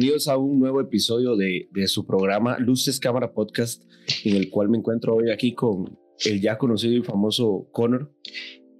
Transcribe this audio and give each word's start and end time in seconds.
Bienvenidos 0.00 0.28
a 0.28 0.38
un 0.38 0.58
nuevo 0.58 0.80
episodio 0.80 1.36
de, 1.36 1.68
de, 1.72 1.86
su 1.86 2.06
programa 2.06 2.58
Luces 2.58 2.98
Cámara 2.98 3.34
Podcast, 3.34 3.84
en 4.24 4.34
el 4.34 4.48
cual 4.48 4.70
me 4.70 4.78
encuentro 4.78 5.14
hoy 5.14 5.30
aquí 5.30 5.52
con 5.54 5.98
el 6.24 6.40
ya 6.40 6.56
conocido 6.56 6.94
y 6.94 7.02
famoso 7.02 7.68
Connor. 7.70 8.10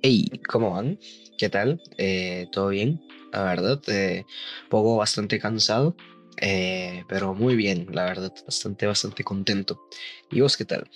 Hey, 0.01 0.31
¿cómo 0.49 0.71
van? 0.71 0.99
¿Qué 1.37 1.51
tal? 1.51 1.79
Eh, 1.99 2.47
¿Todo 2.53 2.69
bien? 2.69 3.03
La 3.35 3.45
verdad, 3.45 3.83
eh, 3.89 4.25
poco 4.71 4.97
bastante 4.97 5.39
cansado, 5.39 5.95
eh, 6.41 7.05
pero 7.07 7.35
muy 7.35 7.55
bien, 7.55 7.89
la 7.93 8.05
verdad, 8.05 8.33
bastante, 8.47 8.87
bastante 8.87 9.23
contento. 9.23 9.79
¿Y 10.31 10.41
vos 10.41 10.57
qué 10.57 10.65
tal? 10.65 10.89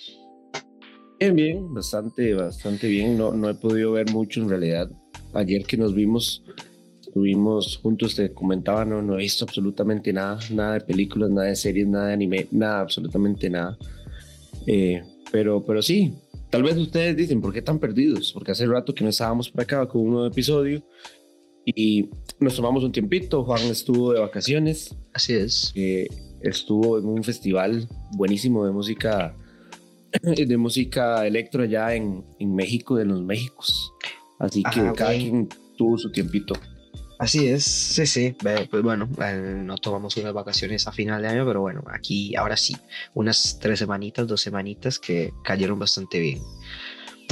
Bien, 1.19 1.35
bien, 1.35 1.71
bastante, 1.71 2.33
bastante 2.33 2.87
bien. 2.87 3.15
No, 3.15 3.31
no 3.31 3.47
he 3.47 3.53
podido 3.53 3.91
ver 3.91 4.09
mucho 4.09 4.41
en 4.41 4.49
realidad. 4.49 4.89
Ayer 5.35 5.65
que 5.65 5.77
nos 5.77 5.93
vimos, 5.93 6.43
estuvimos 7.15 7.77
juntos, 7.77 8.13
te 8.13 8.33
comentaba, 8.33 8.83
no, 8.83 9.01
no 9.01 9.13
he 9.13 9.19
visto 9.19 9.45
absolutamente 9.45 10.11
nada, 10.11 10.37
nada 10.51 10.73
de 10.73 10.81
películas, 10.81 11.29
nada 11.29 11.47
de 11.47 11.55
series, 11.55 11.87
nada 11.87 12.07
de 12.07 12.13
anime, 12.13 12.45
nada, 12.51 12.81
absolutamente 12.81 13.49
nada. 13.49 13.77
Eh, 14.67 15.01
pero, 15.31 15.63
pero 15.63 15.81
sí, 15.81 16.13
tal 16.49 16.63
vez 16.63 16.75
ustedes 16.75 17.15
dicen, 17.15 17.39
¿por 17.39 17.53
qué 17.53 17.61
tan 17.61 17.79
perdidos? 17.79 18.33
Porque 18.33 18.51
hace 18.51 18.65
rato 18.65 18.93
que 18.93 19.05
no 19.05 19.11
estábamos 19.11 19.49
por 19.49 19.61
acá 19.61 19.87
con 19.87 20.01
un 20.01 20.09
nuevo 20.09 20.27
episodio 20.27 20.83
y 21.65 22.09
nos 22.41 22.57
tomamos 22.57 22.83
un 22.83 22.91
tiempito. 22.91 23.45
Juan 23.45 23.61
estuvo 23.61 24.11
de 24.11 24.19
vacaciones. 24.19 24.93
Así 25.13 25.35
es. 25.35 25.71
Eh, 25.73 26.09
estuvo 26.41 26.99
en 26.99 27.05
un 27.05 27.23
festival 27.23 27.87
buenísimo 28.17 28.65
de 28.65 28.73
música 28.73 29.33
de 30.21 30.57
música 30.57 31.25
electro 31.25 31.63
allá 31.63 31.95
en, 31.95 32.25
en 32.39 32.53
México, 32.53 32.97
de 32.97 33.05
los 33.05 33.23
Méxicos. 33.23 33.93
Así 34.37 34.63
que 34.63 34.81
Ah, 34.81 34.93
cada 34.93 35.11
quien 35.11 35.47
tuvo 35.77 35.97
su 35.97 36.11
tiempito. 36.11 36.55
Así 37.17 37.47
es, 37.47 37.63
sí, 37.63 38.05
sí. 38.05 38.35
Pues 38.69 38.83
bueno, 38.83 39.09
eh, 39.21 39.61
no 39.63 39.77
tomamos 39.77 40.17
unas 40.17 40.33
vacaciones 40.33 40.85
a 40.87 40.91
final 40.91 41.21
de 41.21 41.29
año, 41.29 41.45
pero 41.45 41.61
bueno, 41.61 41.83
aquí 41.91 42.35
ahora 42.35 42.57
sí, 42.57 42.75
unas 43.13 43.57
tres 43.59 43.79
semanitas, 43.79 44.27
dos 44.27 44.41
semanitas 44.41 44.99
que 44.99 45.31
cayeron 45.43 45.79
bastante 45.79 46.19
bien. 46.19 46.41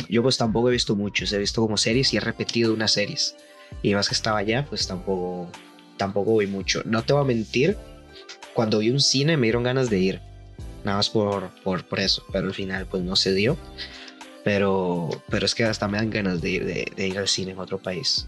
Yo 0.10 0.24
pues 0.24 0.38
tampoco 0.38 0.70
he 0.70 0.72
visto 0.72 0.96
muchos, 0.96 1.32
he 1.34 1.38
visto 1.38 1.62
como 1.62 1.78
series 1.78 2.14
y 2.14 2.18
he 2.18 2.20
repetido 2.20 2.74
unas 2.74 2.92
series. 2.92 3.36
Y 3.82 3.94
más 3.94 4.08
que 4.08 4.16
estaba 4.16 4.38
allá, 4.38 4.66
pues 4.66 4.88
tampoco, 4.88 5.50
tampoco 5.98 6.32
voy 6.32 6.48
mucho. 6.48 6.82
No 6.86 7.04
te 7.04 7.14
voy 7.14 7.24
a 7.24 7.26
mentir, 7.26 7.78
cuando 8.54 8.80
vi 8.80 8.90
un 8.90 9.02
cine 9.02 9.36
me 9.36 9.48
dieron 9.48 9.64
ganas 9.64 9.90
de 9.90 10.00
ir. 10.00 10.22
Nada 10.86 10.98
más 10.98 11.10
por, 11.10 11.50
por, 11.64 11.86
por 11.86 12.00
eso, 12.00 12.24
pero 12.32 12.48
al 12.48 12.54
final 12.54 12.86
pues 12.86 13.04
no 13.04 13.16
se 13.16 13.34
dio. 13.34 13.58
Pero, 14.46 15.10
pero 15.30 15.46
es 15.46 15.56
que 15.56 15.64
hasta 15.64 15.88
me 15.88 15.98
dan 15.98 16.10
ganas 16.10 16.42
de 16.42 16.50
ir, 16.50 16.66
de 16.66 17.08
ir 17.08 17.18
al 17.18 17.28
cine 17.28 17.52
en 17.52 17.60
otro 17.60 17.82
país. 17.82 18.28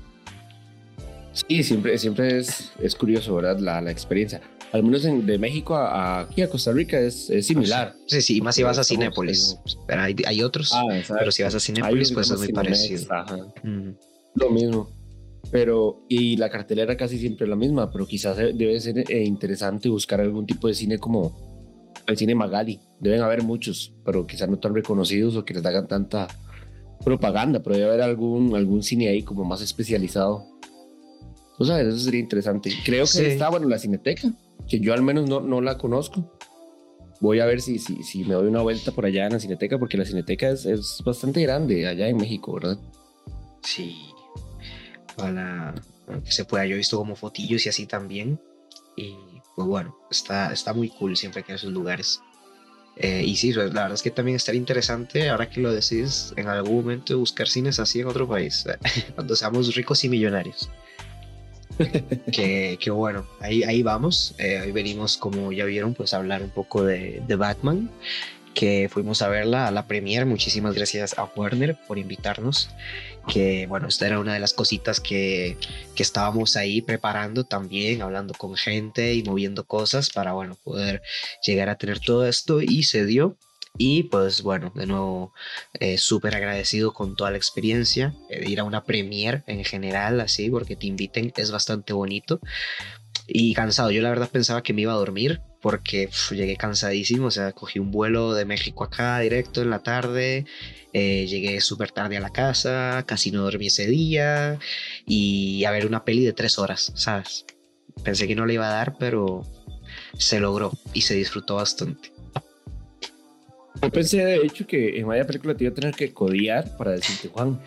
Sí, 1.47 1.64
siempre, 1.64 1.97
siempre 1.97 2.38
es, 2.39 2.72
es 2.81 2.95
curioso, 2.95 3.36
¿verdad? 3.36 3.59
La, 3.59 3.81
la 3.81 3.91
experiencia. 3.91 4.41
Al 4.72 4.83
menos 4.83 5.03
en- 5.05 5.25
de 5.25 5.38
México 5.38 5.75
a, 5.75 5.88
a- 5.88 6.22
aquí 6.22 6.42
a 6.42 6.50
Costa 6.50 6.72
Rica 6.72 7.00
es, 7.00 7.30
es 7.30 7.47
similar. 7.47 7.94
Sí, 8.08 8.21
sí, 8.21 8.37
y 8.37 8.42
más 8.42 8.55
si 8.55 8.64
vas 8.64 8.77
a 8.77 8.83
Cinépolis. 8.83 9.58
Pero 9.87 10.02
hay, 10.02 10.15
hay 10.26 10.42
otros, 10.42 10.71
Ah, 10.73 10.83
pero 11.20 11.32
si 11.32 11.43
vas 11.43 11.54
a 11.55 11.59
Cinépolis, 11.59 12.11
pues 12.11 12.32
es 12.32 12.37
muy 12.39 12.48
parecido. 12.54 13.05
Mm. 13.64 13.89
Lo 14.36 14.49
mismo. 14.49 14.89
Pero, 15.52 16.04
y 16.09 16.37
la 16.37 16.49
cartelera 16.49 16.98
casi 16.98 17.20
siempre 17.20 17.45
es 17.45 17.49
la 17.49 17.55
misma, 17.55 17.92
pero 17.92 18.08
quizás 18.08 18.36
debe 18.38 18.80
ser 18.80 18.98
eh, 19.11 19.23
interesante 19.23 19.89
buscar 19.89 20.20
algún 20.20 20.45
tipo 20.45 20.67
de 20.67 20.73
cine 20.73 20.98
como 20.98 21.93
el 22.08 22.17
cine 22.17 22.33
Magali. 22.33 22.80
Deben 22.99 23.21
haber 23.21 23.43
muchos, 23.43 23.93
pero 24.04 24.26
quizás 24.26 24.49
no 24.49 24.58
tan 24.58 24.73
reconocidos 24.73 25.36
o 25.36 25.45
que 25.45 25.54
les 25.54 25.65
hagan 25.65 25.88
tanta 25.88 26.27
propaganda, 27.04 27.61
pero 27.61 27.76
debe 27.76 27.89
haber 27.89 28.02
algún, 28.02 28.55
algún 28.55 28.82
cine 28.82 29.09
ahí 29.09 29.21
como 29.21 29.43
más 29.45 29.61
especializado. 29.61 30.45
Tú 31.58 31.66
sabes, 31.66 31.88
eso 31.88 31.99
sería 31.99 32.20
interesante. 32.20 32.71
Creo 32.83 33.04
que 33.05 33.11
Sí. 33.11 33.26
está, 33.26 33.49
bueno, 33.49 33.67
la 33.67 33.80
Cineteca, 33.80 34.30
que 34.67 34.80
yo 34.80 34.93
al 34.93 35.02
menos 35.02 35.30
no, 35.30 35.39
no 35.42 35.61
la 35.61 35.77
conozco. 35.77 36.38
Voy 37.21 37.39
a 37.39 37.45
ver 37.45 37.61
si, 37.61 37.80
si, 37.80 38.04
si 38.04 38.26
me 38.26 38.33
doy 38.33 38.48
una 38.48 38.61
vuelta 38.61 38.92
por 38.92 39.05
allá 39.05 39.26
en 39.26 39.33
la 39.33 39.39
Cineteca, 39.39 39.80
porque 39.80 39.98
la 39.98 40.05
Cineteca 40.05 40.49
es, 40.49 40.65
es 40.65 41.02
bastante 41.05 41.42
grande 41.42 41.88
allá 41.88 42.08
en 42.10 42.17
México, 42.17 42.54
¿verdad? 42.55 42.77
Sí. 43.64 43.95
Bueno, 45.17 45.73
que 46.23 46.32
se 46.32 46.45
pueda. 46.45 46.65
Yo 46.65 46.76
he 46.76 46.77
visto 46.77 46.98
como 46.98 47.15
fotillos 47.15 47.65
y 47.65 47.70
así 47.70 47.86
también. 47.86 48.39
Y 48.98 49.15
pues 49.55 49.67
bueno, 49.67 49.95
está, 50.11 50.52
está 50.52 50.73
muy 50.73 50.89
cool 50.89 51.15
siempre 51.15 51.44
que 51.44 51.54
en 51.54 51.55
esos 51.58 51.71
lugares. 51.71 52.20
Eh, 52.98 53.23
y 53.26 53.36
sí, 53.36 53.52
la 53.54 53.64
verdad 53.65 53.94
es 53.94 54.02
que 54.02 54.11
también 54.11 54.36
estaría 54.38 54.60
interesante, 54.60 55.30
ahora 55.30 55.49
que 55.49 55.60
lo 55.60 55.71
decís, 55.73 56.33
en 56.38 56.48
algún 56.48 56.76
momento 56.77 57.17
buscar 57.20 57.48
cines 57.48 57.77
así 57.80 57.99
en 57.99 58.08
otro 58.08 58.26
país, 58.27 58.65
cuando 59.15 59.36
seamos 59.36 59.76
ricos 59.76 60.04
y 60.05 60.10
millonarios. 60.10 60.70
que, 62.31 62.77
que 62.80 62.91
bueno, 62.91 63.25
ahí, 63.39 63.83
vamos. 63.83 64.36
Eh, 64.37 64.61
hoy 64.63 64.71
venimos, 64.71 65.17
como 65.17 65.52
ya 65.52 65.65
vieron, 65.65 65.93
pues 65.93 66.13
a 66.13 66.17
hablar 66.17 66.41
un 66.41 66.49
poco 66.49 66.83
de, 66.83 67.21
de 67.27 67.36
Batman, 67.36 67.89
que 68.53 68.89
fuimos 68.91 69.21
a 69.21 69.27
verla 69.27 69.67
a 69.67 69.71
la 69.71 69.87
premiere. 69.87 70.25
Muchísimas 70.25 70.73
gracias 70.75 71.17
a 71.17 71.25
Warner 71.25 71.77
por 71.87 71.97
invitarnos. 71.97 72.69
Que 73.27 73.65
bueno, 73.67 73.87
esta 73.87 74.05
era 74.05 74.19
una 74.19 74.33
de 74.33 74.39
las 74.39 74.53
cositas 74.53 74.99
que, 74.99 75.58
que 75.95 76.03
estábamos 76.03 76.55
ahí 76.55 76.81
preparando 76.81 77.43
también, 77.43 78.02
hablando 78.02 78.33
con 78.35 78.55
gente 78.55 79.14
y 79.15 79.23
moviendo 79.23 79.65
cosas 79.65 80.09
para, 80.09 80.33
bueno, 80.33 80.58
poder 80.64 81.02
llegar 81.45 81.69
a 81.69 81.77
tener 81.77 81.99
todo 81.99 82.27
esto 82.27 82.61
y 82.61 82.83
se 82.83 83.05
dio. 83.05 83.35
Y 83.77 84.03
pues 84.03 84.41
bueno, 84.41 84.71
de 84.75 84.86
nuevo, 84.86 85.33
eh, 85.73 85.97
súper 85.97 86.36
agradecido 86.36 86.93
con 86.93 87.15
toda 87.15 87.31
la 87.31 87.37
experiencia, 87.37 88.13
eh, 88.30 88.43
ir 88.47 88.59
a 88.59 88.63
una 88.63 88.83
premiere 88.83 89.43
en 89.47 89.63
general, 89.63 90.21
así, 90.21 90.49
porque 90.49 90.75
te 90.75 90.87
inviten, 90.87 91.33
es 91.36 91.52
bastante 91.52 91.93
bonito. 91.93 92.39
Y 93.27 93.53
cansado, 93.53 93.91
yo 93.91 94.02
la 94.02 94.09
verdad 94.09 94.30
pensaba 94.30 94.61
que 94.61 94.73
me 94.73 94.81
iba 94.81 94.93
a 94.93 94.97
dormir 94.97 95.41
porque 95.61 96.09
llegué 96.30 96.58
cansadísimo, 96.58 97.27
o 97.27 97.31
sea, 97.31 97.53
cogí 97.53 97.80
un 97.80 97.89
vuelo 97.89 98.35
de 98.35 98.45
México 98.45 98.83
acá 98.83 99.19
directo 99.19 99.64
en 99.64 99.71
la 99.71 99.80
tarde, 99.80 100.45
eh, 100.93 101.25
llegué 101.27 101.59
súper 101.59 101.91
tarde 101.91 102.17
a 102.17 102.19
la 102.19 102.30
casa, 102.30 103.03
casi 103.08 103.31
no 103.31 103.41
dormí 103.41 103.67
ese 103.67 103.87
día 103.87 104.59
y 105.08 105.65
a 105.65 105.71
ver 105.71 105.87
una 105.87 106.05
peli 106.05 106.23
de 106.23 106.33
tres 106.33 106.59
horas, 106.59 106.91
¿sabes? 106.95 107.45
Pensé 108.03 108.27
que 108.27 108.35
no 108.35 108.45
le 108.45 108.53
iba 108.53 108.67
a 108.67 108.73
dar, 108.73 108.95
pero 108.99 109.41
se 110.19 110.39
logró 110.39 110.71
y 110.93 111.02
se 111.02 111.15
disfrutó 111.15 111.55
bastante. 111.55 112.14
Yo 113.81 113.89
pensé, 113.91 114.23
de 114.25 114.36
hecho, 114.37 114.65
que 114.65 114.97
en 114.99 115.08
vaya 115.08 115.25
película 115.25 115.53
te 115.55 115.63
iba 115.65 115.71
a 115.71 115.75
tener 115.75 115.93
que 115.95 116.13
codiar 116.13 116.75
para 116.77 116.91
decirte, 116.91 117.27
Juan. 117.30 117.59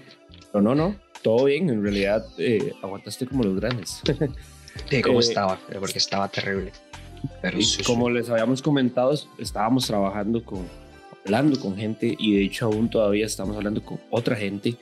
Pero 0.52 0.62
no, 0.62 0.74
no, 0.74 0.96
todo 1.22 1.44
bien. 1.44 1.68
En 1.70 1.82
realidad, 1.82 2.24
eh, 2.38 2.72
aguantaste 2.82 3.26
como 3.26 3.44
los 3.44 3.56
grandes. 3.60 4.00
De 4.90 5.02
cómo 5.02 5.18
Eh, 5.20 5.22
estaba, 5.24 5.58
porque 5.78 5.98
estaba 5.98 6.28
terrible. 6.28 6.72
Pero 7.42 7.60
sí, 7.60 7.82
como 7.82 8.06
sí. 8.08 8.12
les 8.14 8.30
habíamos 8.30 8.62
comentado, 8.62 9.12
es- 9.12 9.26
estábamos 9.38 9.86
trabajando 9.86 10.44
con, 10.44 10.66
hablando 11.24 11.58
con 11.60 11.76
gente 11.76 12.14
y 12.18 12.34
de 12.36 12.44
hecho 12.44 12.66
aún 12.66 12.88
todavía 12.88 13.26
estamos 13.26 13.56
hablando 13.56 13.82
con 13.82 13.98
otra 14.10 14.36
gente 14.36 14.76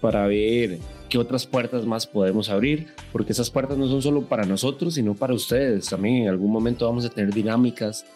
para 0.00 0.26
ver 0.28 0.78
qué 1.08 1.18
otras 1.18 1.44
puertas 1.46 1.84
más 1.84 2.06
podemos 2.06 2.48
abrir, 2.50 2.88
porque 3.12 3.32
esas 3.32 3.50
puertas 3.50 3.76
no 3.76 3.88
son 3.88 4.00
solo 4.00 4.22
para 4.22 4.44
nosotros, 4.44 4.94
sino 4.94 5.14
para 5.14 5.34
ustedes. 5.34 5.86
También 5.88 6.22
en 6.24 6.28
algún 6.28 6.52
momento 6.52 6.86
vamos 6.86 7.04
a 7.04 7.08
tener 7.10 7.34
dinámicas, 7.34 8.06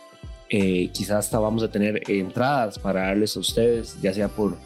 eh, 0.50 0.91
quizás 0.93 1.26
hasta 1.26 1.38
vamos 1.38 1.62
a 1.62 1.70
tener 1.70 2.02
entradas 2.11 2.79
para 2.79 3.02
darles 3.06 3.37
a 3.37 3.41
ustedes, 3.41 3.97
ya 4.02 4.12
sea 4.12 4.29
por, 4.29 4.56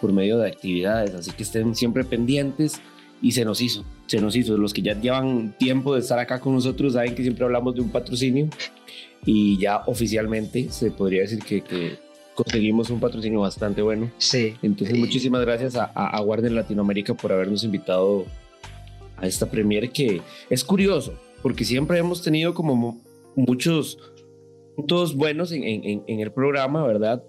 por 0.00 0.12
medio 0.12 0.38
de 0.38 0.48
actividades, 0.48 1.14
así 1.14 1.30
que 1.32 1.42
estén 1.42 1.74
siempre 1.74 2.04
pendientes 2.04 2.80
y 3.22 3.32
se 3.32 3.44
nos 3.44 3.60
hizo, 3.60 3.84
se 4.06 4.20
nos 4.20 4.36
hizo. 4.36 4.56
Los 4.56 4.72
que 4.72 4.82
ya 4.82 4.98
llevan 4.98 5.54
tiempo 5.58 5.94
de 5.94 6.00
estar 6.00 6.18
acá 6.18 6.40
con 6.40 6.54
nosotros 6.54 6.92
saben 6.92 7.14
que 7.14 7.22
siempre 7.22 7.44
hablamos 7.44 7.74
de 7.74 7.80
un 7.80 7.90
patrocinio 7.90 8.48
y 9.26 9.58
ya 9.58 9.82
oficialmente 9.86 10.70
se 10.70 10.90
podría 10.90 11.22
decir 11.22 11.40
que, 11.40 11.62
que 11.62 11.98
conseguimos 12.34 12.88
un 12.88 13.00
patrocinio 13.00 13.40
bastante 13.40 13.82
bueno. 13.82 14.10
Sí. 14.16 14.54
Entonces, 14.62 14.96
muchísimas 14.98 15.42
gracias 15.42 15.76
a, 15.76 15.90
a, 15.94 16.18
a 16.18 16.22
Latinoamérica 16.24 17.12
por 17.12 17.32
habernos 17.32 17.64
invitado 17.64 18.24
a 19.18 19.26
esta 19.26 19.50
premiere 19.50 19.90
que 19.90 20.22
es 20.48 20.64
curioso, 20.64 21.12
porque 21.42 21.64
siempre 21.66 21.98
hemos 21.98 22.22
tenido 22.22 22.54
como 22.54 22.74
mu- 22.74 22.98
muchos 23.36 23.98
puntos 24.76 25.14
buenos 25.16 25.52
en, 25.52 25.62
el 26.06 26.32
programa, 26.32 26.86
¿verdad? 26.86 27.22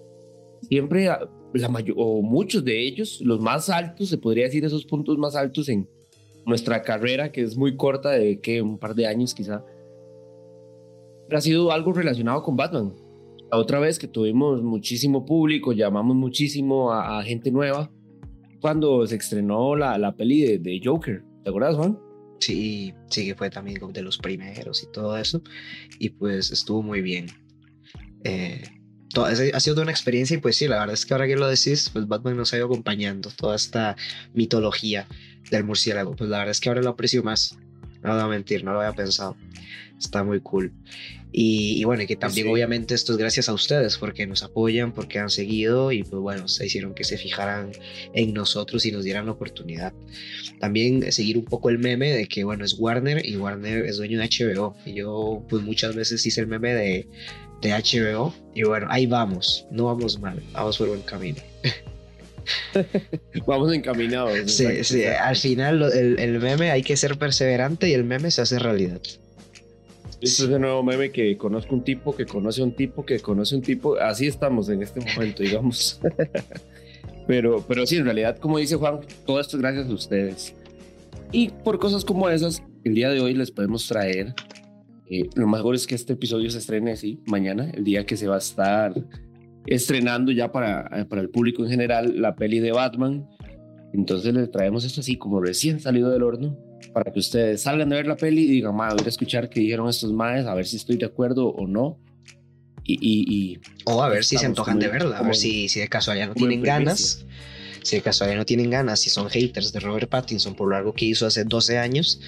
Siempre, 0.62 1.08
a- 1.08 1.28
la 1.54 1.68
mayor, 1.68 1.96
o 1.98 2.22
muchos 2.22 2.64
de 2.64 2.80
ellos, 2.86 3.20
los 3.22 3.40
más 3.40 3.68
altos, 3.68 4.08
se 4.08 4.18
podría 4.18 4.44
decir 4.44 4.64
esos 4.64 4.86
puntos 4.86 5.18
más 5.18 5.36
altos 5.36 5.68
en 5.68 5.88
nuestra 6.46 6.82
carrera, 6.82 7.30
que 7.30 7.42
es 7.42 7.56
muy 7.56 7.76
corta, 7.76 8.10
de 8.10 8.40
que 8.40 8.62
un 8.62 8.78
par 8.78 8.94
de 8.94 9.06
años 9.06 9.34
quizá, 9.34 9.64
ha 11.30 11.40
sido 11.40 11.70
algo 11.72 11.92
relacionado 11.92 12.42
con 12.42 12.56
Batman. 12.56 12.94
La 13.50 13.58
otra 13.58 13.78
vez 13.80 13.98
que 13.98 14.08
tuvimos 14.08 14.62
muchísimo 14.62 15.26
público, 15.26 15.72
llamamos 15.72 16.16
muchísimo 16.16 16.90
a, 16.90 17.18
a 17.18 17.22
gente 17.22 17.50
nueva, 17.50 17.90
cuando 18.60 19.06
se 19.06 19.16
estrenó 19.16 19.76
la, 19.76 19.98
la 19.98 20.16
peli 20.16 20.40
de, 20.42 20.58
de 20.58 20.80
Joker. 20.82 21.22
¿Te 21.42 21.50
acuerdas, 21.50 21.76
Juan? 21.76 21.98
Sí, 22.42 22.92
sí 23.08 23.24
que 23.26 23.34
fue 23.36 23.50
también 23.50 23.78
de 23.92 24.02
los 24.02 24.18
primeros 24.18 24.82
y 24.82 24.86
todo 24.92 25.16
eso. 25.16 25.40
Y 26.00 26.08
pues 26.10 26.50
estuvo 26.50 26.82
muy 26.82 27.00
bien. 27.00 27.26
Eh, 28.24 28.62
to- 29.10 29.28
es- 29.28 29.54
ha 29.54 29.60
sido 29.60 29.80
una 29.82 29.90
experiencia 29.92 30.36
y 30.36 30.40
pues 30.40 30.56
sí, 30.56 30.66
la 30.66 30.78
verdad 30.80 30.94
es 30.94 31.06
que 31.06 31.14
ahora 31.14 31.26
que 31.28 31.36
lo 31.36 31.46
decís, 31.48 31.88
pues 31.92 32.08
Batman 32.08 32.36
nos 32.36 32.52
ha 32.52 32.56
ido 32.56 32.66
acompañando 32.66 33.30
toda 33.30 33.54
esta 33.54 33.96
mitología 34.34 35.06
del 35.50 35.62
murciélago. 35.64 36.16
Pues 36.16 36.28
la 36.30 36.38
verdad 36.38 36.50
es 36.50 36.60
que 36.60 36.68
ahora 36.68 36.82
lo 36.82 36.90
aprecio 36.90 37.22
más. 37.22 37.56
no 38.02 38.12
voy 38.14 38.20
a 38.22 38.26
mentir, 38.26 38.64
no 38.64 38.72
lo 38.72 38.80
había 38.80 38.92
pensado. 38.96 39.36
Está 40.02 40.24
muy 40.24 40.40
cool. 40.40 40.72
Y, 41.34 41.82
bueno, 41.84 42.02
y 42.02 42.06
que 42.06 42.16
también 42.16 42.48
obviamente 42.48 42.94
esto 42.94 43.12
es 43.12 43.18
gracias 43.18 43.48
a 43.48 43.54
ustedes 43.54 43.96
porque 43.96 44.26
nos 44.26 44.42
apoyan, 44.42 44.92
porque 44.92 45.18
han 45.18 45.30
seguido 45.30 45.90
y 45.90 46.02
pues 46.02 46.20
bueno, 46.20 46.46
se 46.48 46.66
hicieron 46.66 46.92
que 46.92 47.04
se 47.04 47.16
fijaran 47.16 47.72
en 48.12 48.34
nosotros 48.34 48.84
y 48.84 48.92
nos 48.92 49.04
dieran 49.04 49.26
la 49.26 49.32
oportunidad. 49.32 49.94
También 50.60 51.10
seguir 51.10 51.38
un 51.38 51.44
poco 51.44 51.70
el 51.70 51.78
meme 51.78 52.10
de 52.10 52.26
que 52.26 52.44
bueno, 52.44 52.64
es 52.64 52.78
Warner 52.78 53.24
y 53.24 53.36
Warner 53.36 53.86
es 53.86 53.96
dueño 53.96 54.18
de 54.18 54.28
HBO. 54.28 54.76
Y 54.84 54.94
yo 54.94 55.42
pues 55.48 55.62
muchas 55.62 55.94
veces 55.94 56.26
hice 56.26 56.42
el 56.42 56.48
meme 56.48 56.74
de, 56.74 57.08
de 57.62 57.70
HBO 57.70 58.34
y 58.54 58.64
bueno, 58.64 58.88
ahí 58.90 59.06
vamos, 59.06 59.66
no 59.70 59.84
vamos 59.84 60.20
mal, 60.20 60.42
vamos 60.52 60.76
por 60.76 60.88
buen 60.88 61.02
camino. 61.02 61.38
Vamos 63.46 63.72
encaminados. 63.72 64.50
Sí, 64.50 64.82
sí, 64.82 65.04
al 65.04 65.36
final 65.36 65.80
el, 65.92 66.18
el, 66.18 66.40
meme 66.40 66.72
hay 66.72 66.82
que 66.82 66.96
ser 66.96 67.16
perseverante 67.16 67.88
y 67.88 67.92
el 67.92 68.02
meme 68.02 68.32
se 68.32 68.42
hace 68.42 68.58
realidad. 68.58 69.00
Este 70.22 70.44
es 70.44 70.50
el 70.50 70.60
nuevo 70.60 70.84
meme 70.84 71.10
que 71.10 71.36
conozco 71.36 71.74
un 71.74 71.82
tipo, 71.82 72.14
que 72.14 72.26
conoce 72.26 72.62
un 72.62 72.70
tipo, 72.70 73.04
que 73.04 73.18
conoce 73.18 73.56
un 73.56 73.62
tipo. 73.62 73.96
Así 73.96 74.28
estamos 74.28 74.68
en 74.68 74.80
este 74.80 75.00
momento, 75.00 75.42
digamos. 75.42 76.00
pero, 77.26 77.64
pero 77.66 77.84
sí, 77.86 77.96
en 77.96 78.04
realidad, 78.04 78.38
como 78.38 78.58
dice 78.58 78.76
Juan, 78.76 79.00
todo 79.26 79.40
esto 79.40 79.56
es 79.56 79.62
gracias 79.62 79.88
a 79.88 79.92
ustedes. 79.92 80.54
Y 81.32 81.48
por 81.48 81.80
cosas 81.80 82.04
como 82.04 82.28
esas, 82.28 82.62
el 82.84 82.94
día 82.94 83.10
de 83.10 83.20
hoy 83.20 83.34
les 83.34 83.50
podemos 83.50 83.88
traer. 83.88 84.32
Eh, 85.10 85.28
lo 85.34 85.48
mejor 85.48 85.74
es 85.74 85.88
que 85.88 85.96
este 85.96 86.12
episodio 86.12 86.48
se 86.50 86.58
estrene 86.58 86.92
así, 86.92 87.18
mañana, 87.26 87.72
el 87.74 87.82
día 87.82 88.06
que 88.06 88.16
se 88.16 88.28
va 88.28 88.36
a 88.36 88.38
estar 88.38 88.94
estrenando 89.66 90.30
ya 90.30 90.52
para, 90.52 90.88
eh, 91.00 91.04
para 91.04 91.20
el 91.20 91.30
público 91.30 91.64
en 91.64 91.70
general 91.70 92.22
la 92.22 92.36
peli 92.36 92.60
de 92.60 92.70
Batman. 92.70 93.28
Entonces 93.92 94.32
les 94.32 94.52
traemos 94.52 94.84
esto 94.84 95.00
así 95.00 95.16
como 95.18 95.40
recién 95.40 95.80
salido 95.80 96.10
del 96.10 96.22
horno 96.22 96.71
para 96.92 97.12
que 97.12 97.18
ustedes 97.18 97.62
salgan 97.62 97.88
de 97.88 97.96
ver 97.96 98.06
la 98.06 98.16
peli 98.16 98.42
y 98.42 98.46
digan, 98.46 98.74
ma, 98.74 98.88
voy 98.90 99.04
a 99.04 99.08
escuchar 99.08 99.48
qué 99.48 99.60
dijeron 99.60 99.88
estos 99.88 100.12
maes, 100.12 100.46
a 100.46 100.54
ver 100.54 100.66
si 100.66 100.76
estoy 100.76 100.96
de 100.96 101.06
acuerdo 101.06 101.48
o 101.48 101.66
no. 101.66 101.98
Y, 102.84 102.98
y, 103.00 103.60
o 103.84 104.02
a 104.02 104.08
ver 104.08 104.24
si 104.24 104.36
se 104.36 104.46
antojan 104.46 104.80
de 104.80 104.88
verla, 104.88 105.18
a 105.18 105.22
ver 105.22 105.36
si, 105.36 105.68
si 105.68 105.78
de 105.78 105.88
casualidad 105.88 106.28
no 106.28 106.34
tienen 106.34 106.62
ganas. 106.62 107.24
Si 107.82 107.96
de 107.96 108.02
casualidad 108.02 108.38
no 108.38 108.46
tienen 108.46 108.70
ganas, 108.70 109.00
si 109.00 109.10
son 109.10 109.28
haters 109.28 109.72
de 109.72 109.80
Robert 109.80 110.08
Pattinson 110.08 110.54
por 110.54 110.68
lo 110.68 110.76
algo 110.76 110.92
que 110.92 111.04
hizo 111.04 111.26
hace 111.26 111.44
12 111.44 111.78
años, 111.78 112.20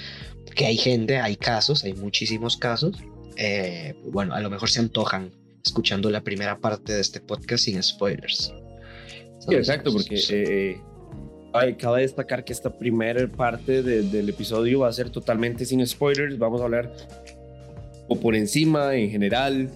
que 0.54 0.66
hay 0.66 0.76
gente, 0.76 1.18
hay 1.18 1.36
casos, 1.36 1.84
hay 1.84 1.94
muchísimos 1.94 2.56
casos, 2.56 2.96
eh, 3.36 3.94
bueno, 4.10 4.34
a 4.34 4.40
lo 4.40 4.50
mejor 4.50 4.70
se 4.70 4.80
antojan 4.80 5.32
escuchando 5.64 6.10
la 6.10 6.22
primera 6.22 6.58
parte 6.58 6.92
de 6.92 7.00
este 7.00 7.20
podcast 7.20 7.64
sin 7.64 7.82
spoilers. 7.82 8.52
Sí, 9.40 9.54
exacto, 9.54 9.92
porque 9.92 10.20
eh, 10.30 10.80
eh, 11.62 11.76
cabe 11.76 12.02
destacar 12.02 12.44
que 12.44 12.52
esta 12.52 12.70
primera 12.70 13.26
parte 13.28 13.82
del 13.82 14.28
episodio 14.28 14.80
va 14.80 14.88
a 14.88 14.92
ser 14.92 15.10
totalmente 15.10 15.64
sin 15.64 15.86
spoilers. 15.86 16.38
Vamos 16.38 16.60
a 16.60 16.64
hablar 16.64 16.92
o 18.08 18.16
por 18.16 18.34
encima, 18.34 18.94
en 18.94 19.10
general, 19.10 19.70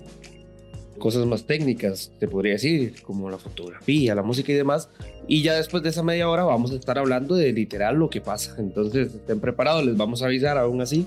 cosas 0.98 1.25
más 1.26 1.44
técnicas, 1.44 2.12
te 2.19 2.28
podría 2.28 2.54
decir, 2.54 3.02
como 3.02 3.30
la 3.30 3.38
fotografía, 3.38 4.14
la 4.14 4.22
música 4.22 4.52
y 4.52 4.56
demás. 4.56 4.90
Y 5.26 5.42
ya 5.42 5.54
después 5.54 5.82
de 5.82 5.90
esa 5.90 6.02
media 6.02 6.28
hora 6.28 6.44
vamos 6.44 6.72
a 6.72 6.75
estar 6.75 6.98
hablando 6.98 7.34
de 7.36 7.52
literal 7.52 7.96
lo 7.96 8.10
que 8.10 8.20
pasa. 8.20 8.56
Entonces 8.58 9.14
estén 9.14 9.40
preparados, 9.40 9.84
les 9.84 9.96
vamos 9.96 10.22
a 10.22 10.26
avisar 10.26 10.58
aún 10.58 10.80
así. 10.80 11.06